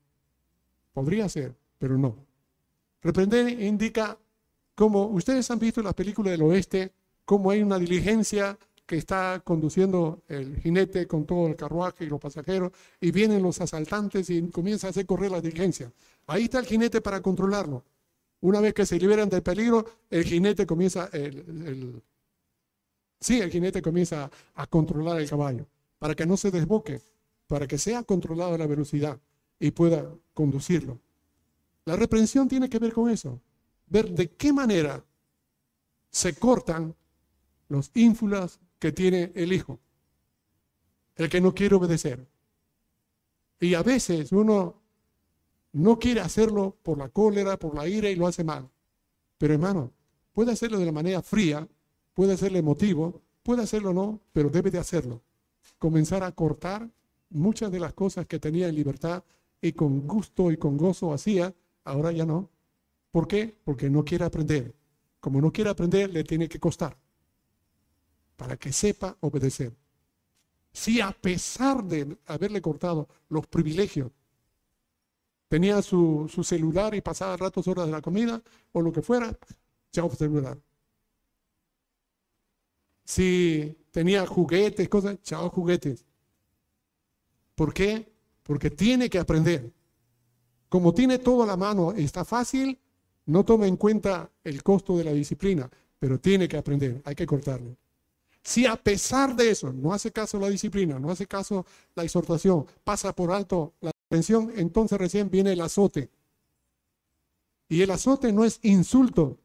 Podría 0.94 1.28
ser, 1.30 1.56
pero 1.80 1.98
no. 1.98 2.16
Reprender 3.02 3.60
indica, 3.62 4.20
como 4.76 5.06
ustedes 5.08 5.50
han 5.50 5.58
visto 5.58 5.80
en 5.80 5.86
la 5.86 5.94
película 5.94 6.30
del 6.32 6.42
oeste, 6.44 6.94
cómo 7.26 7.50
hay 7.50 7.64
una 7.64 7.80
diligencia 7.80 8.58
que 8.90 8.98
está 8.98 9.40
conduciendo 9.46 10.24
el 10.28 10.60
jinete 10.62 11.06
con 11.06 11.24
todo 11.24 11.46
el 11.46 11.56
carruaje 11.56 12.06
y 12.06 12.08
los 12.08 12.20
pasajeros, 12.20 12.72
y 13.00 13.12
vienen 13.12 13.44
los 13.44 13.62
asaltantes 13.62 14.32
y 14.32 14.50
comienza 14.50 14.88
a 14.88 14.90
hacer 14.90 15.06
correr 15.06 15.30
la 15.30 15.40
diligencia. 15.40 15.94
Ahí 16.26 16.46
está 16.46 16.58
el 16.58 16.66
jinete 16.66 17.00
para 17.00 17.22
controlarlo. 17.22 17.86
Una 18.42 18.60
vez 18.60 18.74
que 18.74 18.88
se 18.88 18.98
liberan 18.98 19.30
del 19.30 19.44
peligro, 19.44 19.86
el 20.10 20.24
jinete 20.24 20.66
comienza, 20.66 21.08
el, 21.14 22.02
Sí, 23.20 23.40
el 23.40 23.52
jinete 23.52 23.80
comienza 23.80 24.32
a 24.56 24.66
controlar 24.66 25.22
el 25.22 25.30
caballo 25.30 25.68
para 26.00 26.16
que 26.16 26.26
no 26.26 26.36
se 26.36 26.50
desboque, 26.50 27.00
para 27.46 27.68
que 27.68 27.78
sea 27.78 28.02
controlada 28.02 28.58
la 28.58 28.66
velocidad 28.66 29.20
y 29.60 29.70
pueda 29.70 30.12
conducirlo. 30.34 30.98
La 31.86 31.96
reprensión 31.96 32.48
tiene 32.48 32.68
que 32.68 32.80
ver 32.80 32.94
con 32.94 33.12
eso, 33.12 33.40
ver 33.86 34.10
de 34.10 34.32
qué 34.32 34.52
manera 34.52 35.06
se 36.10 36.34
cortan 36.34 36.96
los 37.68 37.92
ínfulas 37.94 38.60
que 38.80 38.92
tiene 38.94 39.32
el 39.36 39.54
hijo, 39.54 39.80
el 41.16 41.30
que 41.30 41.42
no 41.42 41.54
quiere 41.54 41.76
obedecer. 41.76 42.26
Y 43.60 43.74
a 43.74 43.84
veces 43.84 44.32
uno 44.32 44.82
no 45.74 46.00
quiere 46.00 46.22
hacerlo 46.22 46.78
por 46.82 46.98
la 46.98 47.10
cólera, 47.10 47.58
por 47.58 47.76
la 47.76 47.88
ira 47.88 48.10
y 48.10 48.16
lo 48.16 48.26
hace 48.26 48.44
mal. 48.44 48.70
Pero 49.38 49.54
hermano, 49.54 49.92
puede 50.34 50.54
hacerlo 50.54 50.80
de 50.80 50.86
la 50.86 50.94
manera 50.94 51.22
fría, 51.22 51.68
puede 52.14 52.34
hacerlo 52.34 52.58
emotivo, 52.58 53.22
puede 53.44 53.64
hacerlo 53.64 53.94
no, 53.94 54.22
pero 54.32 54.50
debe 54.50 54.72
de 54.72 54.80
hacerlo. 54.80 55.22
Comenzar 55.78 56.24
a 56.24 56.32
cortar 56.32 56.90
muchas 57.30 57.72
de 57.72 57.80
las 57.80 57.94
cosas 57.94 58.26
que 58.26 58.40
tenía 58.40 58.70
en 58.70 58.76
libertad 58.76 59.24
y 59.62 59.74
con 59.74 60.08
gusto 60.08 60.52
y 60.52 60.58
con 60.58 60.78
gozo 60.78 61.14
hacía, 61.14 61.54
ahora 61.84 62.14
ya 62.14 62.26
no. 62.26 62.50
¿Por 63.12 63.28
qué? 63.28 63.58
Porque 63.66 63.90
no 63.90 64.06
quiere 64.06 64.24
aprender. 64.24 64.74
Como 65.20 65.42
no 65.42 65.52
quiere 65.52 65.70
aprender, 65.70 66.12
le 66.12 66.24
tiene 66.24 66.48
que 66.48 66.60
costar 66.60 66.98
para 68.40 68.56
que 68.56 68.72
sepa 68.72 69.18
obedecer. 69.20 69.74
Si 70.72 71.02
a 71.02 71.12
pesar 71.12 71.84
de 71.84 72.18
haberle 72.26 72.62
cortado 72.62 73.10
los 73.28 73.46
privilegios, 73.48 74.12
tenía 75.50 75.82
su, 75.82 76.30
celular 76.44 76.96
y 76.96 77.02
pasaba 77.02 77.36
ratos 77.36 77.68
horas 77.68 77.88
de 77.88 77.92
la 77.92 78.02
comida 78.02 78.42
o 78.72 78.82
lo 78.82 78.94
que 78.94 79.02
fuera, 79.02 79.38
chao 79.92 80.10
celular. 80.16 80.58
Si 83.04 83.78
tenía 83.92 84.26
juguetes, 84.26 84.88
cosas, 84.88 85.22
chao 85.22 85.50
juguetes. 85.50 86.06
¿Por 87.56 87.74
qué? 87.74 88.10
Porque 88.44 88.70
tiene 88.70 89.10
que 89.10 89.20
aprender. 89.20 89.74
Como 90.70 90.94
tiene 90.94 91.20
todo 91.20 91.44
a 91.44 91.48
la 91.48 91.58
mano, 91.58 91.92
está 91.92 92.24
fácil, 92.24 92.80
no 93.26 93.44
toma 93.44 93.68
en 93.68 93.76
cuenta 93.76 94.32
el 94.46 94.64
costo 94.64 94.98
de 94.98 95.04
la 95.04 95.12
disciplina, 95.12 95.70
pero 96.00 96.22
tiene 96.22 96.48
que 96.48 96.56
aprender, 96.56 97.02
hay 97.04 97.16
que 97.16 97.26
cortarle. 97.26 97.76
Si 98.44 98.66
a 98.66 98.76
pesar 98.76 99.36
de 99.36 99.52
eso 99.52 99.72
no 99.74 99.94
hace 99.94 100.12
caso 100.12 100.40
la 100.40 100.50
disciplina, 100.50 101.00
no 101.00 101.12
hace 101.12 101.28
caso 101.28 101.66
la 101.96 102.04
exhortación, 102.04 102.66
pasa 102.84 103.14
por 103.14 103.32
alto 103.32 103.74
la 103.82 103.92
atención, 104.10 104.52
entonces 104.56 104.98
recién 104.98 105.30
viene 105.30 105.54
el 105.54 105.62
azote. 105.62 106.10
Y 107.68 107.82
el 107.82 107.92
azote 107.92 108.32
no 108.32 108.44
es 108.44 108.60
insulto. 108.64 109.38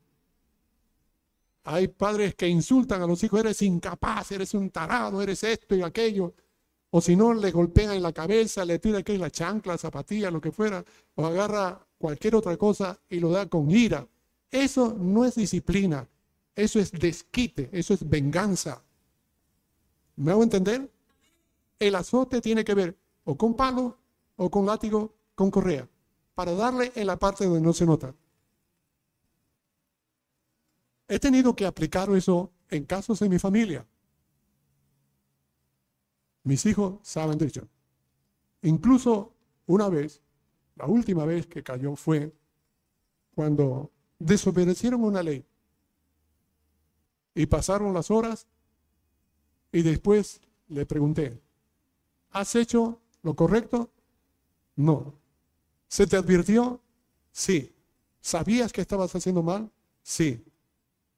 Hay 1.65 1.89
padres 1.89 2.35
que 2.35 2.49
insultan 2.49 3.03
a 3.03 3.07
los 3.07 3.23
hijos, 3.23 3.41
eres 3.41 3.63
incapaz, 3.63 4.33
eres 4.33 4.55
un 4.55 4.71
tarado, 4.71 5.21
eres 5.21 5.43
esto 5.45 5.75
y 5.75 5.83
aquello. 5.83 6.35
O 6.91 7.01
si 7.01 7.17
no, 7.17 7.35
le 7.35 7.51
golpean 7.51 7.93
en 7.93 8.03
la 8.03 8.13
cabeza, 8.13 8.65
le 8.65 8.79
tira 8.79 9.03
que 9.03 9.19
la 9.19 9.31
chancla, 9.31 9.77
zapatilla, 9.77 10.31
lo 10.31 10.41
que 10.41 10.53
fuera, 10.53 10.85
o 11.17 11.27
agarra 11.27 11.87
cualquier 11.99 12.37
otra 12.37 12.57
cosa 12.57 13.01
y 13.09 13.19
lo 13.19 13.31
da 13.31 13.47
con 13.47 13.71
ira. 13.71 14.07
Eso 14.51 14.95
no 14.97 15.25
es 15.25 15.35
disciplina, 15.35 16.09
eso 16.57 16.79
es 16.79 16.93
desquite, 16.93 17.69
eso 17.73 17.95
es 17.95 18.09
venganza. 18.09 18.83
¿Me 20.17 20.31
hago 20.31 20.43
entender? 20.43 20.91
El 21.79 21.95
azote 21.97 22.41
tiene 22.41 22.65
que 22.65 22.75
ver 22.75 22.97
o 23.25 23.37
con 23.37 23.55
palo 23.55 23.99
o 24.37 24.51
con 24.51 24.67
látigo 24.67 25.15
con 25.35 25.51
correa, 25.51 25.89
para 26.35 26.53
darle 26.53 26.93
en 26.95 27.07
la 27.07 27.19
parte 27.19 27.45
donde 27.45 27.61
no 27.61 27.73
se 27.73 27.87
nota. 27.87 28.15
He 31.09 31.19
tenido 31.19 31.55
que 31.55 31.67
aplicar 31.67 32.09
eso 32.11 32.53
en 32.71 32.85
casos 32.85 33.19
de 33.19 33.29
mi 33.29 33.39
familia. 33.39 33.87
Mis 36.45 36.65
hijos 36.67 36.99
saben 37.03 37.39
de 37.39 37.47
ello. 37.47 37.69
Incluso 38.63 39.35
una 39.67 39.89
vez, 39.89 40.23
la 40.77 40.87
última 40.87 41.25
vez 41.25 41.47
que 41.47 41.63
cayó 41.63 41.97
fue 41.97 42.33
cuando 43.35 43.91
desobedecieron 44.19 45.03
una 45.03 45.23
ley 45.23 45.45
y 47.35 47.47
pasaron 47.47 47.93
las 47.93 48.11
horas 48.11 48.47
y 49.73 49.83
después 49.83 50.41
le 50.69 50.87
pregunté, 50.87 51.41
¿has 52.31 52.55
hecho 52.55 53.01
lo 53.23 53.35
correcto? 53.35 53.91
No. 54.77 55.15
¿Se 55.89 56.07
te 56.07 56.17
advirtió? 56.17 56.81
Sí. 57.33 57.73
¿Sabías 58.21 58.73
que 58.73 58.81
estabas 58.81 59.15
haciendo 59.15 59.43
mal? 59.43 59.71
Sí. 60.03 60.45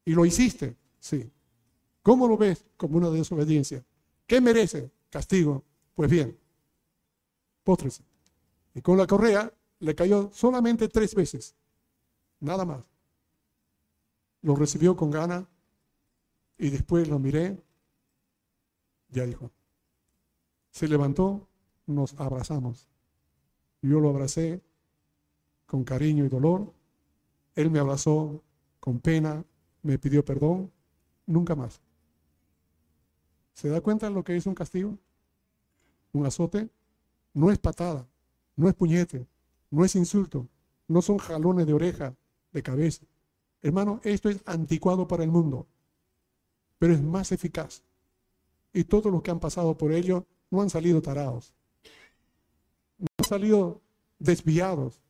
¿Y 0.04 0.12
lo 0.12 0.24
hiciste? 0.24 0.76
Sí. 0.98 1.30
¿Cómo 2.02 2.28
lo 2.28 2.36
ves? 2.36 2.64
Como 2.76 2.96
una 2.96 3.10
desobediencia. 3.10 3.84
¿Qué 4.26 4.40
merece? 4.40 4.90
Castigo. 5.10 5.64
Pues 5.94 6.10
bien, 6.10 6.38
póstrese. 7.64 8.02
Y 8.74 8.82
con 8.82 8.98
la 8.98 9.06
correa 9.06 9.52
le 9.80 9.94
cayó 9.94 10.30
solamente 10.32 10.88
tres 10.88 11.14
veces. 11.14 11.54
Nada 12.40 12.64
más. 12.64 12.84
Lo 14.42 14.54
recibió 14.54 14.96
con 14.96 15.10
gana 15.10 15.48
y 16.58 16.70
después 16.70 17.08
lo 17.08 17.18
miré 17.18 17.62
ya 19.10 19.24
dijo. 19.24 19.50
Se 20.70 20.88
levantó, 20.88 21.48
nos 21.86 22.18
abrazamos. 22.20 22.88
Yo 23.82 24.00
lo 24.00 24.10
abracé 24.10 24.62
con 25.66 25.84
cariño 25.84 26.24
y 26.24 26.28
dolor. 26.28 26.72
Él 27.54 27.70
me 27.70 27.78
abrazó 27.78 28.42
con 28.80 29.00
pena, 29.00 29.44
me 29.82 29.98
pidió 29.98 30.24
perdón. 30.24 30.70
Nunca 31.26 31.54
más. 31.54 31.80
¿Se 33.54 33.68
da 33.68 33.80
cuenta 33.80 34.08
de 34.08 34.14
lo 34.14 34.22
que 34.22 34.36
es 34.36 34.46
un 34.46 34.54
castigo? 34.54 34.98
Un 36.12 36.26
azote 36.26 36.68
no 37.32 37.50
es 37.50 37.58
patada, 37.58 38.08
no 38.54 38.68
es 38.68 38.74
puñete, 38.74 39.26
no 39.70 39.84
es 39.84 39.94
insulto, 39.96 40.48
no 40.88 41.02
son 41.02 41.18
jalones 41.18 41.66
de 41.66 41.74
oreja, 41.74 42.14
de 42.52 42.62
cabeza. 42.62 43.04
Hermano, 43.60 44.00
esto 44.04 44.28
es 44.28 44.42
anticuado 44.46 45.06
para 45.08 45.24
el 45.24 45.30
mundo, 45.30 45.66
pero 46.78 46.92
es 46.92 47.02
más 47.02 47.32
eficaz. 47.32 47.82
Y 48.72 48.84
todos 48.84 49.10
los 49.10 49.22
que 49.22 49.30
han 49.30 49.40
pasado 49.40 49.76
por 49.76 49.92
ello 49.92 50.26
no 50.50 50.62
han 50.62 50.70
salido 50.70 51.00
tarados, 51.00 51.54
no 52.98 53.06
han 53.18 53.24
salido 53.24 53.80
desviados, 54.18 55.00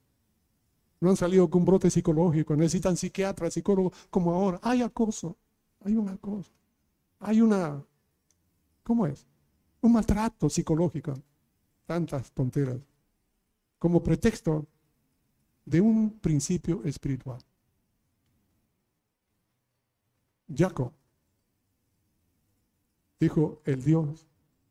no 1.00 1.10
han 1.10 1.16
salido 1.16 1.50
con 1.50 1.64
brote 1.64 1.90
psicológico, 1.90 2.56
necesitan 2.56 2.96
psiquiatra, 2.96 3.50
psicólogo, 3.50 3.92
como 4.10 4.32
ahora. 4.32 4.60
Hay 4.62 4.82
acoso, 4.82 5.36
hay 5.84 5.96
un 5.96 6.08
acoso, 6.08 6.52
hay 7.18 7.40
una, 7.40 7.84
¿cómo 8.82 9.06
es? 9.06 9.26
Un 9.80 9.92
maltrato 9.92 10.48
psicológico, 10.48 11.14
tantas 11.84 12.30
tonteras, 12.32 12.80
como 13.78 14.02
pretexto 14.02 14.66
de 15.64 15.80
un 15.80 16.18
principio 16.20 16.82
espiritual. 16.84 17.40
Jacob 20.48 20.92
dijo 23.18 23.60
el 23.64 23.82
Dios, 23.82 24.26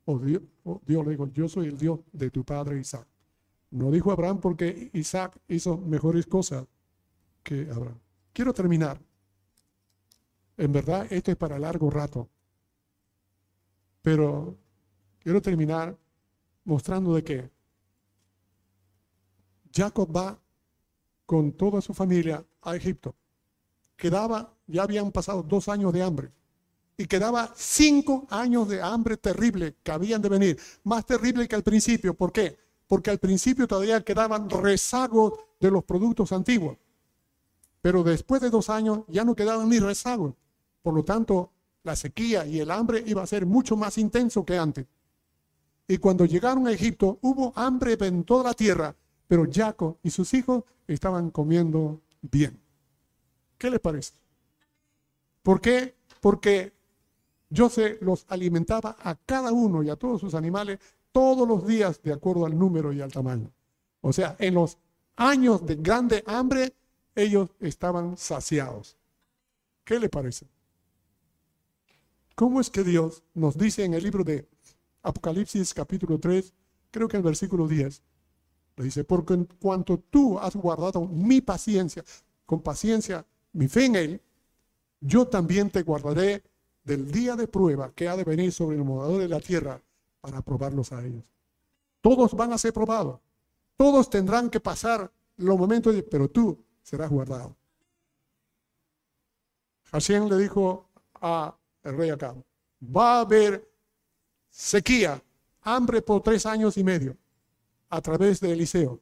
o 0.05 0.19
Dios, 0.19 0.41
Dios 0.85 1.05
le 1.05 1.11
dijo, 1.11 1.27
yo 1.33 1.49
soy 1.49 1.67
el 1.67 1.77
Dios 1.77 1.99
de 2.11 2.29
tu 2.29 2.43
padre 2.43 2.79
Isaac. 2.79 3.07
No 3.71 3.91
dijo 3.91 4.11
Abraham 4.11 4.39
porque 4.39 4.89
Isaac 4.93 5.37
hizo 5.47 5.77
mejores 5.77 6.27
cosas 6.27 6.65
que 7.43 7.69
Abraham. 7.71 7.99
Quiero 8.31 8.53
terminar. 8.53 9.01
En 10.57 10.71
verdad, 10.71 11.11
esto 11.11 11.31
es 11.31 11.37
para 11.37 11.59
largo 11.59 11.89
rato. 11.89 12.29
Pero 14.01 14.57
quiero 15.19 15.41
terminar 15.41 15.97
mostrando 16.63 17.15
de 17.15 17.23
que 17.23 17.49
Jacob 19.73 20.15
va 20.15 20.39
con 21.25 21.51
toda 21.51 21.81
su 21.81 21.93
familia 21.93 22.45
a 22.61 22.75
Egipto. 22.75 23.15
Quedaba, 23.97 24.53
ya 24.67 24.83
habían 24.83 25.11
pasado 25.11 25.43
dos 25.43 25.67
años 25.67 25.91
de 25.91 26.03
hambre 26.03 26.31
y 26.97 27.05
quedaba 27.07 27.51
cinco 27.55 28.25
años 28.29 28.69
de 28.69 28.81
hambre 28.81 29.17
terrible 29.17 29.75
que 29.83 29.91
habían 29.91 30.21
de 30.21 30.29
venir, 30.29 30.59
más 30.83 31.05
terrible 31.05 31.47
que 31.47 31.55
al 31.55 31.63
principio. 31.63 32.13
¿Por 32.13 32.31
qué? 32.31 32.57
Porque 32.87 33.09
al 33.09 33.19
principio 33.19 33.67
todavía 33.67 34.03
quedaban 34.03 34.49
rezagos 34.49 35.33
de 35.59 35.71
los 35.71 35.83
productos 35.83 36.31
antiguos, 36.31 36.77
pero 37.81 38.03
después 38.03 38.41
de 38.41 38.49
dos 38.49 38.69
años 38.69 39.01
ya 39.07 39.25
no 39.25 39.35
quedaban 39.35 39.69
ni 39.69 39.79
rezagos. 39.79 40.35
Por 40.81 40.93
lo 40.93 41.03
tanto, 41.03 41.51
la 41.83 41.95
sequía 41.95 42.45
y 42.45 42.59
el 42.59 42.71
hambre 42.71 43.03
iba 43.05 43.21
a 43.23 43.27
ser 43.27 43.45
mucho 43.45 43.75
más 43.75 43.97
intenso 43.97 44.45
que 44.45 44.57
antes. 44.57 44.85
Y 45.87 45.97
cuando 45.97 46.25
llegaron 46.25 46.67
a 46.67 46.71
Egipto 46.71 47.19
hubo 47.21 47.53
hambre 47.55 47.97
en 47.99 48.23
toda 48.23 48.43
la 48.43 48.53
tierra, 48.53 48.95
pero 49.27 49.45
Jacob 49.51 49.97
y 50.03 50.09
sus 50.09 50.33
hijos 50.33 50.63
estaban 50.87 51.29
comiendo 51.29 52.01
bien. 52.21 52.59
¿Qué 53.57 53.69
les 53.69 53.79
parece? 53.79 54.13
¿Por 55.43 55.61
qué? 55.61 55.95
Porque 56.21 56.74
José 57.55 57.97
los 58.01 58.25
alimentaba 58.29 58.97
a 58.99 59.15
cada 59.15 59.51
uno 59.51 59.83
y 59.83 59.89
a 59.89 59.95
todos 59.95 60.21
sus 60.21 60.33
animales 60.33 60.79
todos 61.11 61.47
los 61.47 61.65
días 61.65 62.01
de 62.01 62.13
acuerdo 62.13 62.45
al 62.45 62.57
número 62.57 62.91
y 62.91 63.01
al 63.01 63.11
tamaño. 63.11 63.51
O 64.01 64.11
sea, 64.11 64.35
en 64.39 64.53
los 64.55 64.77
años 65.15 65.65
de 65.65 65.75
grande 65.75 66.23
hambre, 66.27 66.73
ellos 67.15 67.49
estaban 67.59 68.17
saciados. 68.17 68.97
¿Qué 69.83 69.99
le 69.99 70.09
parece? 70.09 70.47
¿Cómo 72.35 72.59
es 72.59 72.69
que 72.69 72.83
Dios 72.83 73.23
nos 73.33 73.57
dice 73.57 73.85
en 73.85 73.93
el 73.93 74.03
libro 74.03 74.23
de 74.23 74.47
Apocalipsis 75.03 75.73
capítulo 75.73 76.19
3, 76.19 76.53
creo 76.91 77.07
que 77.07 77.17
el 77.17 77.23
versículo 77.23 77.67
10, 77.67 78.01
le 78.77 78.83
dice, 78.83 79.03
porque 79.05 79.35
en 79.35 79.45
cuanto 79.45 79.99
tú 79.99 80.37
has 80.37 80.55
guardado 80.55 81.05
mi 81.07 81.39
paciencia, 81.39 82.03
con 82.45 82.61
paciencia, 82.61 83.25
mi 83.53 83.67
fe 83.67 83.85
en 83.85 83.95
Él, 83.95 84.21
yo 84.99 85.27
también 85.27 85.69
te 85.69 85.83
guardaré 85.83 86.43
del 86.85 87.11
día 87.11 87.35
de 87.35 87.47
prueba 87.47 87.91
que 87.93 88.07
ha 88.07 88.15
de 88.15 88.23
venir 88.23 88.53
sobre 88.53 88.77
el 88.77 88.83
morador 88.83 89.19
de 89.19 89.27
la 89.27 89.39
tierra 89.39 89.81
para 90.21 90.41
probarlos 90.41 90.91
a 90.91 91.03
ellos. 91.03 91.29
Todos 91.99 92.33
van 92.33 92.53
a 92.53 92.57
ser 92.57 92.71
probados. 92.71 93.19
Todos 93.75 94.09
tendrán 94.09 94.49
que 94.49 94.59
pasar 94.59 95.11
los 95.37 95.57
momentos, 95.57 95.93
de, 95.93 96.03
pero 96.03 96.29
tú 96.29 96.63
serás 96.81 97.09
guardado. 97.09 97.57
Hashem 99.91 100.29
le 100.29 100.37
dijo 100.37 100.87
a 101.15 101.55
el 101.83 101.97
rey 101.97 102.09
Acab, 102.09 102.41
va 102.81 103.17
a 103.17 103.21
haber 103.21 103.69
sequía, 104.49 105.21
hambre 105.61 106.01
por 106.01 106.21
tres 106.21 106.45
años 106.45 106.77
y 106.77 106.83
medio 106.83 107.17
a 107.89 108.01
través 108.01 108.39
de 108.39 108.51
Eliseo, 108.51 108.99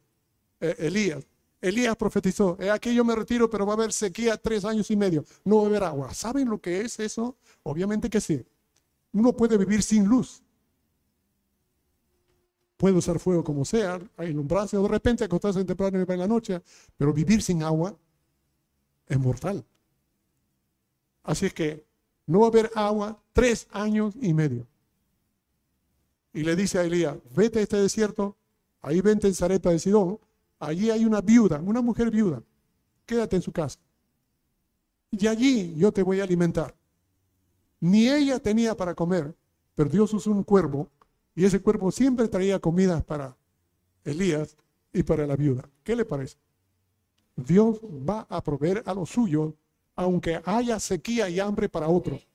eh, 0.60 0.74
Elías. 0.78 1.26
Elías 1.64 1.96
profetizó, 1.96 2.58
aquí 2.70 2.94
yo 2.94 3.04
me 3.04 3.14
retiro, 3.14 3.48
pero 3.48 3.64
va 3.64 3.72
a 3.72 3.76
haber 3.76 3.92
sequía 3.92 4.36
tres 4.36 4.66
años 4.66 4.90
y 4.90 4.96
medio, 4.96 5.24
no 5.44 5.56
va 5.56 5.62
a 5.62 5.66
haber 5.66 5.84
agua. 5.84 6.12
¿Saben 6.12 6.48
lo 6.48 6.60
que 6.60 6.82
es 6.82 7.00
eso? 7.00 7.36
Obviamente 7.62 8.10
que 8.10 8.20
sí. 8.20 8.44
Uno 9.12 9.32
puede 9.32 9.56
vivir 9.56 9.82
sin 9.82 10.04
luz. 10.04 10.42
Puede 12.76 12.96
usar 12.96 13.18
fuego 13.18 13.42
como 13.42 13.64
sea, 13.64 13.98
alumbrarse 14.18 14.76
o 14.76 14.82
de 14.82 14.88
repente 14.88 15.24
acostarse 15.24 15.60
en 15.60 15.66
temprano 15.66 16.04
en 16.06 16.18
la 16.18 16.26
noche, 16.26 16.60
pero 16.98 17.14
vivir 17.14 17.40
sin 17.40 17.62
agua 17.62 17.96
es 19.06 19.18
mortal. 19.18 19.64
Así 21.22 21.46
es 21.46 21.54
que 21.54 21.86
no 22.26 22.40
va 22.40 22.46
a 22.46 22.48
haber 22.48 22.70
agua 22.74 23.22
tres 23.32 23.68
años 23.70 24.14
y 24.20 24.34
medio. 24.34 24.66
Y 26.34 26.42
le 26.42 26.56
dice 26.56 26.78
a 26.78 26.82
Elías, 26.82 27.16
vete 27.34 27.60
a 27.60 27.62
este 27.62 27.78
desierto, 27.78 28.36
ahí 28.82 29.00
vente 29.00 29.28
en 29.28 29.34
Zareta 29.34 29.70
de 29.70 29.78
Sidón, 29.78 30.18
allí 30.58 30.90
hay 30.90 31.04
una 31.04 31.20
viuda, 31.20 31.60
una 31.60 31.80
mujer 31.80 32.10
viuda, 32.10 32.42
quédate 33.06 33.36
en 33.36 33.42
su 33.42 33.52
casa. 33.52 33.78
Y 35.10 35.26
allí 35.26 35.74
yo 35.76 35.92
te 35.92 36.02
voy 36.02 36.20
a 36.20 36.24
alimentar. 36.24 36.74
Ni 37.80 38.08
ella 38.08 38.38
tenía 38.38 38.76
para 38.76 38.94
comer, 38.94 39.34
pero 39.74 39.88
Dios 39.88 40.12
usó 40.14 40.30
un 40.30 40.42
cuervo 40.42 40.90
y 41.34 41.44
ese 41.44 41.60
cuervo 41.60 41.90
siempre 41.90 42.28
traía 42.28 42.58
comida 42.58 43.02
para 43.02 43.36
Elías 44.04 44.56
y 44.92 45.02
para 45.02 45.26
la 45.26 45.36
viuda. 45.36 45.68
¿Qué 45.82 45.96
le 45.96 46.04
parece? 46.04 46.36
Dios 47.36 47.80
va 47.80 48.26
a 48.28 48.42
proveer 48.42 48.82
a 48.86 48.94
los 48.94 49.10
suyos, 49.10 49.54
aunque 49.96 50.40
haya 50.44 50.78
sequía 50.78 51.28
y 51.28 51.40
hambre 51.40 51.68
para 51.68 51.88
otros. 51.88 52.26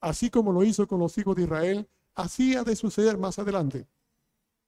Así 0.00 0.30
como 0.30 0.52
lo 0.52 0.62
hizo 0.64 0.86
con 0.86 1.00
los 1.00 1.16
hijos 1.18 1.36
de 1.36 1.42
Israel, 1.44 1.88
así 2.14 2.54
ha 2.54 2.64
de 2.64 2.76
suceder 2.76 3.16
más 3.18 3.38
adelante. 3.38 3.86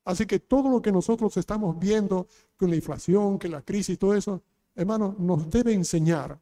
Así 0.04 0.26
que 0.26 0.40
todo 0.40 0.70
lo 0.70 0.80
que 0.80 0.92
nosotros 0.92 1.36
estamos 1.36 1.78
viendo 1.78 2.26
con 2.56 2.70
la 2.70 2.76
inflación, 2.76 3.38
que 3.38 3.48
la 3.48 3.62
crisis, 3.62 3.98
todo 3.98 4.14
eso, 4.14 4.42
hermano, 4.74 5.14
nos 5.18 5.50
debe 5.50 5.72
enseñar, 5.72 6.40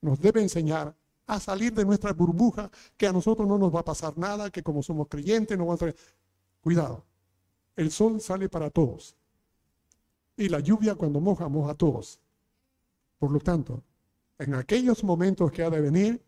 nos 0.00 0.20
debe 0.20 0.42
enseñar 0.42 0.94
a 1.26 1.40
salir 1.40 1.72
de 1.72 1.84
nuestra 1.84 2.12
burbuja, 2.12 2.70
que 2.96 3.06
a 3.06 3.12
nosotros 3.12 3.46
no 3.48 3.58
nos 3.58 3.74
va 3.74 3.80
a 3.80 3.84
pasar 3.84 4.18
nada, 4.18 4.50
que 4.50 4.62
como 4.62 4.82
somos 4.82 5.08
creyentes 5.08 5.56
no 5.56 5.66
va 5.66 5.74
a 5.74 5.78
ser... 5.78 5.96
Cuidado, 6.60 7.04
el 7.76 7.90
sol 7.90 8.20
sale 8.20 8.48
para 8.48 8.70
todos. 8.70 9.16
Y 10.36 10.48
la 10.48 10.60
lluvia 10.60 10.94
cuando 10.94 11.20
moja, 11.20 11.48
moja 11.48 11.72
a 11.72 11.74
todos. 11.74 12.20
Por 13.18 13.30
lo 13.30 13.38
tanto, 13.38 13.82
en 14.38 14.54
aquellos 14.54 15.04
momentos 15.04 15.52
que 15.52 15.62
ha 15.62 15.70
de 15.70 15.80
venir, 15.80 16.22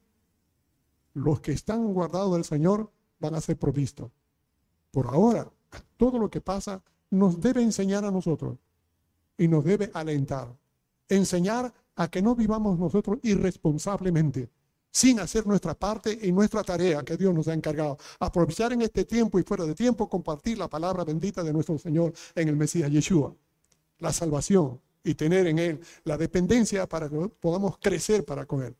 los 1.14 1.40
que 1.40 1.52
están 1.52 1.92
guardados 1.92 2.34
del 2.34 2.44
Señor 2.44 2.90
van 3.18 3.34
a 3.34 3.40
ser 3.40 3.58
provistos. 3.58 4.10
Por 4.90 5.06
ahora, 5.06 5.50
todo 5.96 6.18
lo 6.18 6.30
que 6.30 6.40
pasa 6.40 6.82
nos 7.10 7.40
debe 7.40 7.62
enseñar 7.62 8.04
a 8.04 8.10
nosotros 8.10 8.58
y 9.38 9.48
nos 9.48 9.64
debe 9.64 9.90
alentar. 9.94 10.48
Enseñar 11.08 11.72
a 11.94 12.08
que 12.08 12.22
no 12.22 12.34
vivamos 12.34 12.78
nosotros 12.78 13.18
irresponsablemente, 13.22 14.50
sin 14.90 15.20
hacer 15.20 15.46
nuestra 15.46 15.74
parte 15.74 16.18
y 16.22 16.32
nuestra 16.32 16.62
tarea 16.62 17.02
que 17.02 17.16
Dios 17.16 17.34
nos 17.34 17.48
ha 17.48 17.54
encargado. 17.54 17.98
Aprovechar 18.18 18.72
en 18.72 18.82
este 18.82 19.04
tiempo 19.04 19.38
y 19.38 19.42
fuera 19.42 19.64
de 19.64 19.74
tiempo, 19.74 20.08
compartir 20.08 20.58
la 20.58 20.68
palabra 20.68 21.04
bendita 21.04 21.42
de 21.42 21.52
nuestro 21.52 21.78
Señor 21.78 22.12
en 22.34 22.48
el 22.48 22.56
Mesías 22.56 22.90
Yeshua. 22.90 23.34
La 23.98 24.12
salvación 24.12 24.80
y 25.04 25.14
tener 25.14 25.46
en 25.46 25.58
Él 25.58 25.80
la 26.04 26.16
dependencia 26.16 26.88
para 26.88 27.08
que 27.08 27.16
podamos 27.40 27.78
crecer 27.78 28.24
para 28.24 28.44
con 28.44 28.62
Él. 28.62 28.76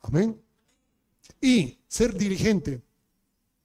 Amén. 0.00 0.40
Y 1.40 1.78
ser 1.88 2.14
dirigente, 2.14 2.82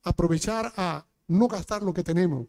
aprovechar 0.03 0.71
a 0.77 1.05
no 1.27 1.47
gastar 1.47 1.83
lo 1.83 1.93
que 1.93 2.03
tenemos, 2.03 2.47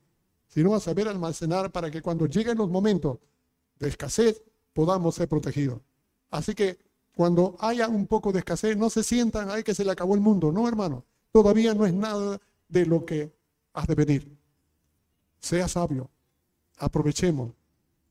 sino 0.50 0.74
a 0.74 0.80
saber 0.80 1.08
almacenar 1.08 1.70
para 1.70 1.90
que 1.90 2.02
cuando 2.02 2.26
lleguen 2.26 2.58
los 2.58 2.68
momentos 2.68 3.18
de 3.78 3.88
escasez 3.88 4.42
podamos 4.74 5.14
ser 5.14 5.28
protegidos. 5.28 5.80
Así 6.30 6.54
que 6.54 6.78
cuando 7.14 7.56
haya 7.60 7.88
un 7.88 8.06
poco 8.06 8.32
de 8.32 8.40
escasez, 8.40 8.76
no 8.76 8.90
se 8.90 9.02
sientan, 9.02 9.50
ay, 9.50 9.62
que 9.62 9.74
se 9.74 9.84
le 9.84 9.92
acabó 9.92 10.14
el 10.14 10.20
mundo. 10.20 10.52
No, 10.52 10.66
hermano, 10.68 11.04
todavía 11.32 11.74
no 11.74 11.86
es 11.86 11.94
nada 11.94 12.40
de 12.68 12.86
lo 12.86 13.04
que 13.04 13.32
has 13.72 13.86
de 13.86 13.94
venir. 13.94 14.36
Sea 15.38 15.68
sabio, 15.68 16.10
aprovechemos 16.78 17.52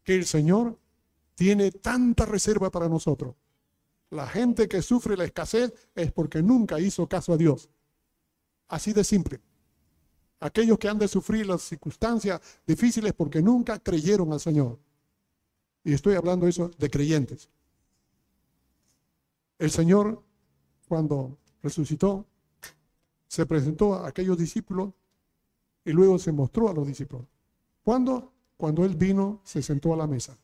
que 0.03 0.15
el 0.15 0.25
Señor 0.25 0.77
tiene 1.35 1.71
tanta 1.71 2.25
reserva 2.25 2.71
para 2.71 2.89
nosotros. 2.89 3.35
La 4.09 4.27
gente 4.27 4.67
que 4.67 4.81
sufre 4.81 5.15
la 5.15 5.25
escasez 5.25 5.73
es 5.93 6.11
porque 6.11 6.41
nunca 6.41 6.79
hizo 6.79 7.07
caso 7.07 7.33
a 7.33 7.37
Dios. 7.37 7.69
Así 8.67 8.93
de 8.93 9.03
simple. 9.03 9.39
Aquellos 10.39 10.77
que 10.77 10.87
han 10.87 10.97
de 10.97 11.07
sufrir 11.07 11.45
las 11.45 11.61
circunstancias 11.61 12.39
difíciles 12.65 13.13
porque 13.13 13.41
nunca 13.41 13.79
creyeron 13.79 14.31
al 14.31 14.39
Señor. 14.39 14.79
Y 15.83 15.93
estoy 15.93 16.15
hablando 16.15 16.47
eso 16.47 16.71
de 16.77 16.89
creyentes. 16.89 17.49
El 19.57 19.71
Señor, 19.71 20.23
cuando 20.87 21.37
resucitó, 21.61 22.25
se 23.27 23.45
presentó 23.45 23.95
a 23.95 24.07
aquellos 24.07 24.37
discípulos 24.37 24.93
y 25.83 25.91
luego 25.91 26.17
se 26.17 26.31
mostró 26.31 26.69
a 26.69 26.73
los 26.73 26.87
discípulos. 26.87 27.27
¿Cuándo? 27.83 28.33
Cuando 28.57 28.85
Él 28.85 28.95
vino, 28.95 29.41
se 29.43 29.61
sentó 29.61 29.93
a 29.93 29.97
la 29.97 30.07
mesa. 30.07 30.37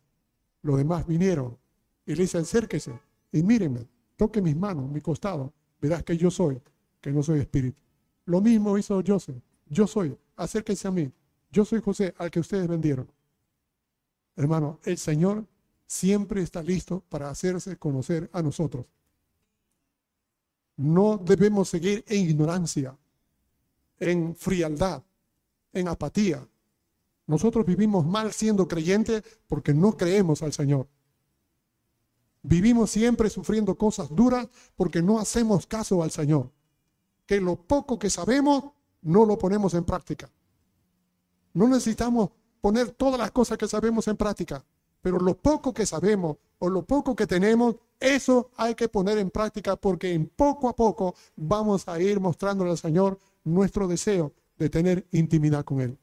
Los 0.62 0.78
demás 0.78 1.06
vinieron 1.08 1.58
y 2.06 2.16
le 2.16 2.24
dice, 2.24 2.38
acérquese 2.38 3.00
y 3.32 3.44
mírenme, 3.44 3.88
toque 4.16 4.42
mis 4.42 4.56
manos, 4.56 4.90
mi 4.90 5.02
costado, 5.02 5.54
verás 5.82 6.04
que 6.04 6.18
yo 6.18 6.32
soy, 6.32 6.62
que 7.02 7.12
no 7.12 7.24
soy 7.24 7.40
espíritu. 7.40 7.82
Lo 8.26 8.42
mismo 8.42 8.78
hizo 8.78 9.02
Joseph. 9.06 9.36
Yo 9.66 9.88
soy, 9.88 10.18
acérquense 10.36 10.88
a 10.88 10.92
mí. 10.92 11.12
Yo 11.52 11.66
soy 11.66 11.82
José, 11.82 12.14
al 12.18 12.30
que 12.30 12.40
ustedes 12.40 12.68
vendieron. 12.68 13.08
Hermano, 14.36 14.80
el 14.84 14.98
Señor 14.98 15.46
siempre 15.88 16.42
está 16.42 16.62
listo 16.62 17.04
para 17.10 17.30
hacerse 17.30 17.78
conocer 17.78 18.30
a 18.34 18.42
nosotros. 18.42 18.86
No 20.78 21.18
debemos 21.18 21.70
seguir 21.70 22.04
en 22.08 22.30
ignorancia, 22.30 22.98
en 24.00 24.36
frialdad, 24.36 25.04
en 25.72 25.88
apatía. 25.88 26.46
Nosotros 27.28 27.66
vivimos 27.66 28.06
mal 28.06 28.34
siendo 28.34 28.68
creyentes 28.68 29.24
porque 29.48 29.74
no 29.74 29.96
creemos 29.96 30.44
al 30.44 30.52
Señor. 30.52 30.88
Vivimos 32.44 32.92
siempre 32.92 33.30
sufriendo 33.30 33.76
cosas 33.76 34.10
duras 34.14 34.48
porque 34.76 35.02
no 35.02 35.20
hacemos 35.20 35.66
caso 35.66 36.04
al 36.04 36.12
Señor. 36.12 36.52
Que 37.26 37.42
lo 37.42 37.56
poco 37.56 37.98
que 37.98 38.10
sabemos 38.10 38.75
no 39.06 39.26
lo 39.26 39.38
ponemos 39.38 39.74
en 39.74 39.86
práctica. 39.86 40.30
No 41.54 41.68
necesitamos 41.68 42.32
poner 42.60 42.92
todas 42.92 43.20
las 43.20 43.32
cosas 43.32 43.58
que 43.58 43.68
sabemos 43.68 44.08
en 44.08 44.18
práctica, 44.18 44.66
pero 45.02 45.20
lo 45.20 45.38
poco 45.38 45.74
que 45.74 45.86
sabemos 45.86 46.38
o 46.60 46.70
lo 46.70 46.84
poco 46.84 47.16
que 47.16 47.28
tenemos, 47.28 47.76
eso 48.00 48.50
hay 48.58 48.74
que 48.74 48.90
poner 48.90 49.20
en 49.20 49.30
práctica 49.30 49.76
porque 49.76 50.12
en 50.14 50.28
poco 50.28 50.68
a 50.68 50.76
poco 50.76 51.16
vamos 51.36 51.88
a 51.88 52.02
ir 52.02 52.20
mostrándole 52.20 52.72
al 52.72 52.78
Señor 52.78 53.20
nuestro 53.44 53.88
deseo 53.88 54.34
de 54.58 54.70
tener 54.70 55.08
intimidad 55.12 55.64
con 55.64 55.82
Él. 55.82 55.98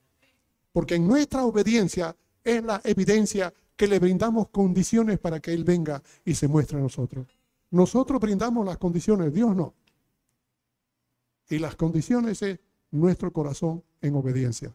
Porque 0.73 0.95
en 0.95 1.07
nuestra 1.07 1.45
obediencia 1.45 2.17
es 2.45 2.63
la 2.63 2.81
evidencia 2.85 3.53
que 3.77 3.89
le 3.89 3.99
brindamos 3.99 4.49
condiciones 4.49 5.19
para 5.19 5.41
que 5.41 5.53
Él 5.53 5.65
venga 5.65 6.03
y 6.25 6.35
se 6.35 6.47
muestre 6.47 6.79
a 6.79 6.83
nosotros. 6.83 7.27
Nosotros 7.71 8.21
brindamos 8.21 8.65
las 8.65 8.79
condiciones, 8.79 9.35
Dios 9.35 9.57
no. 9.57 9.75
Y 11.49 11.59
las 11.59 11.75
condiciones 11.75 12.41
es 12.43 12.61
nuestro 12.93 13.33
corazón 13.33 13.83
en 14.01 14.15
obediencia. 14.15 14.73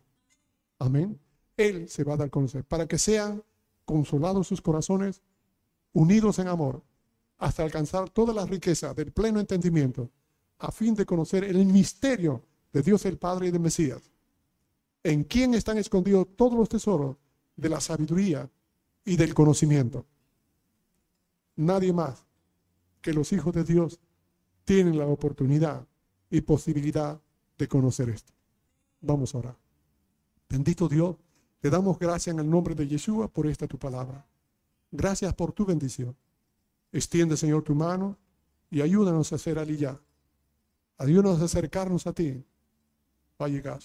Amén. 0.80 1.18
Él 1.56 1.88
se 1.88 2.04
va 2.04 2.16
a 2.16 2.18
dar 2.18 2.28
a 2.28 2.32
conocer 2.32 2.66
para 2.66 2.88
que 2.88 2.98
sean 2.98 3.42
consolados 3.86 4.48
sus 4.48 4.62
corazones, 4.62 5.22
unidos 5.94 6.40
en 6.40 6.50
amor, 6.50 6.84
hasta 7.38 7.64
alcanzar 7.64 8.10
toda 8.10 8.34
la 8.34 8.46
riqueza 8.46 8.94
del 8.94 9.14
pleno 9.14 9.40
entendimiento, 9.40 10.12
a 10.60 10.72
fin 10.72 10.94
de 10.94 11.06
conocer 11.06 11.44
el 11.44 11.66
misterio 11.66 12.44
de 12.74 12.82
Dios 12.82 13.06
el 13.06 13.18
Padre 13.18 13.48
y 13.48 13.52
de 13.52 13.60
Mesías, 13.60 14.12
en 15.04 15.24
quien 15.24 15.54
están 15.54 15.78
escondidos 15.78 16.28
todos 16.36 16.54
los 16.54 16.68
tesoros 16.68 17.16
de 17.56 17.70
la 17.70 17.80
sabiduría 17.80 18.50
y 19.06 19.16
del 19.16 19.34
conocimiento. 19.34 20.06
Nadie 21.56 21.94
más 21.94 22.26
que 23.02 23.14
los 23.14 23.32
hijos 23.32 23.54
de 23.54 23.64
Dios 23.64 24.00
tienen 24.66 24.98
la 24.98 25.06
oportunidad 25.06 25.88
y 26.30 26.42
posibilidad 26.42 27.22
de 27.58 27.68
conocer 27.68 28.10
esto. 28.10 28.34
Vamos 29.02 29.34
a 29.34 29.40
orar. 29.40 29.58
Bendito 30.50 30.88
Dios, 30.88 31.16
te 31.60 31.70
damos 31.70 32.00
gracias 32.00 32.34
en 32.34 32.40
el 32.40 32.50
nombre 32.50 32.76
de 32.76 32.88
Yeshua 32.88 33.28
por 33.28 33.48
esta 33.48 33.68
tu 33.68 33.78
palabra. 33.78 34.26
Gracias 34.92 35.34
por 35.34 35.52
tu 35.52 35.66
bendición. 35.66 36.16
Extiende, 36.92 37.36
Señor, 37.36 37.64
tu 37.64 37.76
mano 37.76 38.18
y 38.70 38.82
ayúdanos 38.82 39.32
a 39.32 39.36
hacer 39.36 39.60
aliyah. 39.60 40.00
Ayúdanos 40.98 41.42
a 41.42 41.46
acercarnos 41.46 42.08
a 42.08 42.14
ti, 42.14 42.44
llegar 43.46 43.80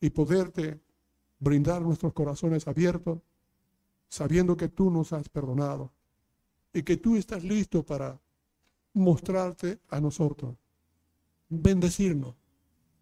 y 0.00 0.08
poderte 0.10 0.80
brindar 1.38 1.82
nuestros 1.82 2.14
corazones 2.14 2.66
abiertos, 2.66 3.18
sabiendo 4.08 4.56
que 4.56 4.68
tú 4.68 4.90
nos 4.90 5.12
has 5.12 5.28
perdonado 5.28 5.92
y 6.72 6.82
que 6.82 6.96
tú 6.96 7.16
estás 7.16 7.44
listo 7.44 7.84
para 7.84 8.18
mostrarte 8.94 9.78
a 9.88 10.00
nosotros, 10.00 10.56
bendecirnos, 11.50 12.34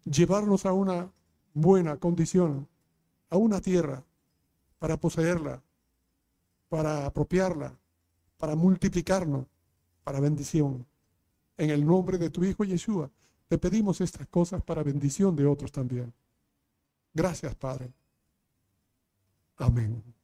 llevarnos 0.05 0.65
a 0.65 0.73
una 0.73 1.11
buena 1.53 1.97
condición, 1.97 2.67
a 3.29 3.37
una 3.37 3.59
tierra 3.59 4.03
para 4.79 4.97
poseerla, 4.97 5.61
para 6.69 7.05
apropiarla, 7.05 7.77
para 8.37 8.55
multiplicarnos, 8.55 9.45
para 10.03 10.19
bendición. 10.19 10.85
En 11.57 11.69
el 11.69 11.85
nombre 11.85 12.17
de 12.17 12.29
tu 12.29 12.43
Hijo 12.43 12.63
Yeshua, 12.63 13.09
te 13.47 13.57
pedimos 13.57 14.01
estas 14.01 14.27
cosas 14.27 14.63
para 14.63 14.83
bendición 14.83 15.35
de 15.35 15.45
otros 15.45 15.71
también. 15.71 16.13
Gracias, 17.13 17.55
Padre. 17.55 17.93
Amén. 19.57 20.14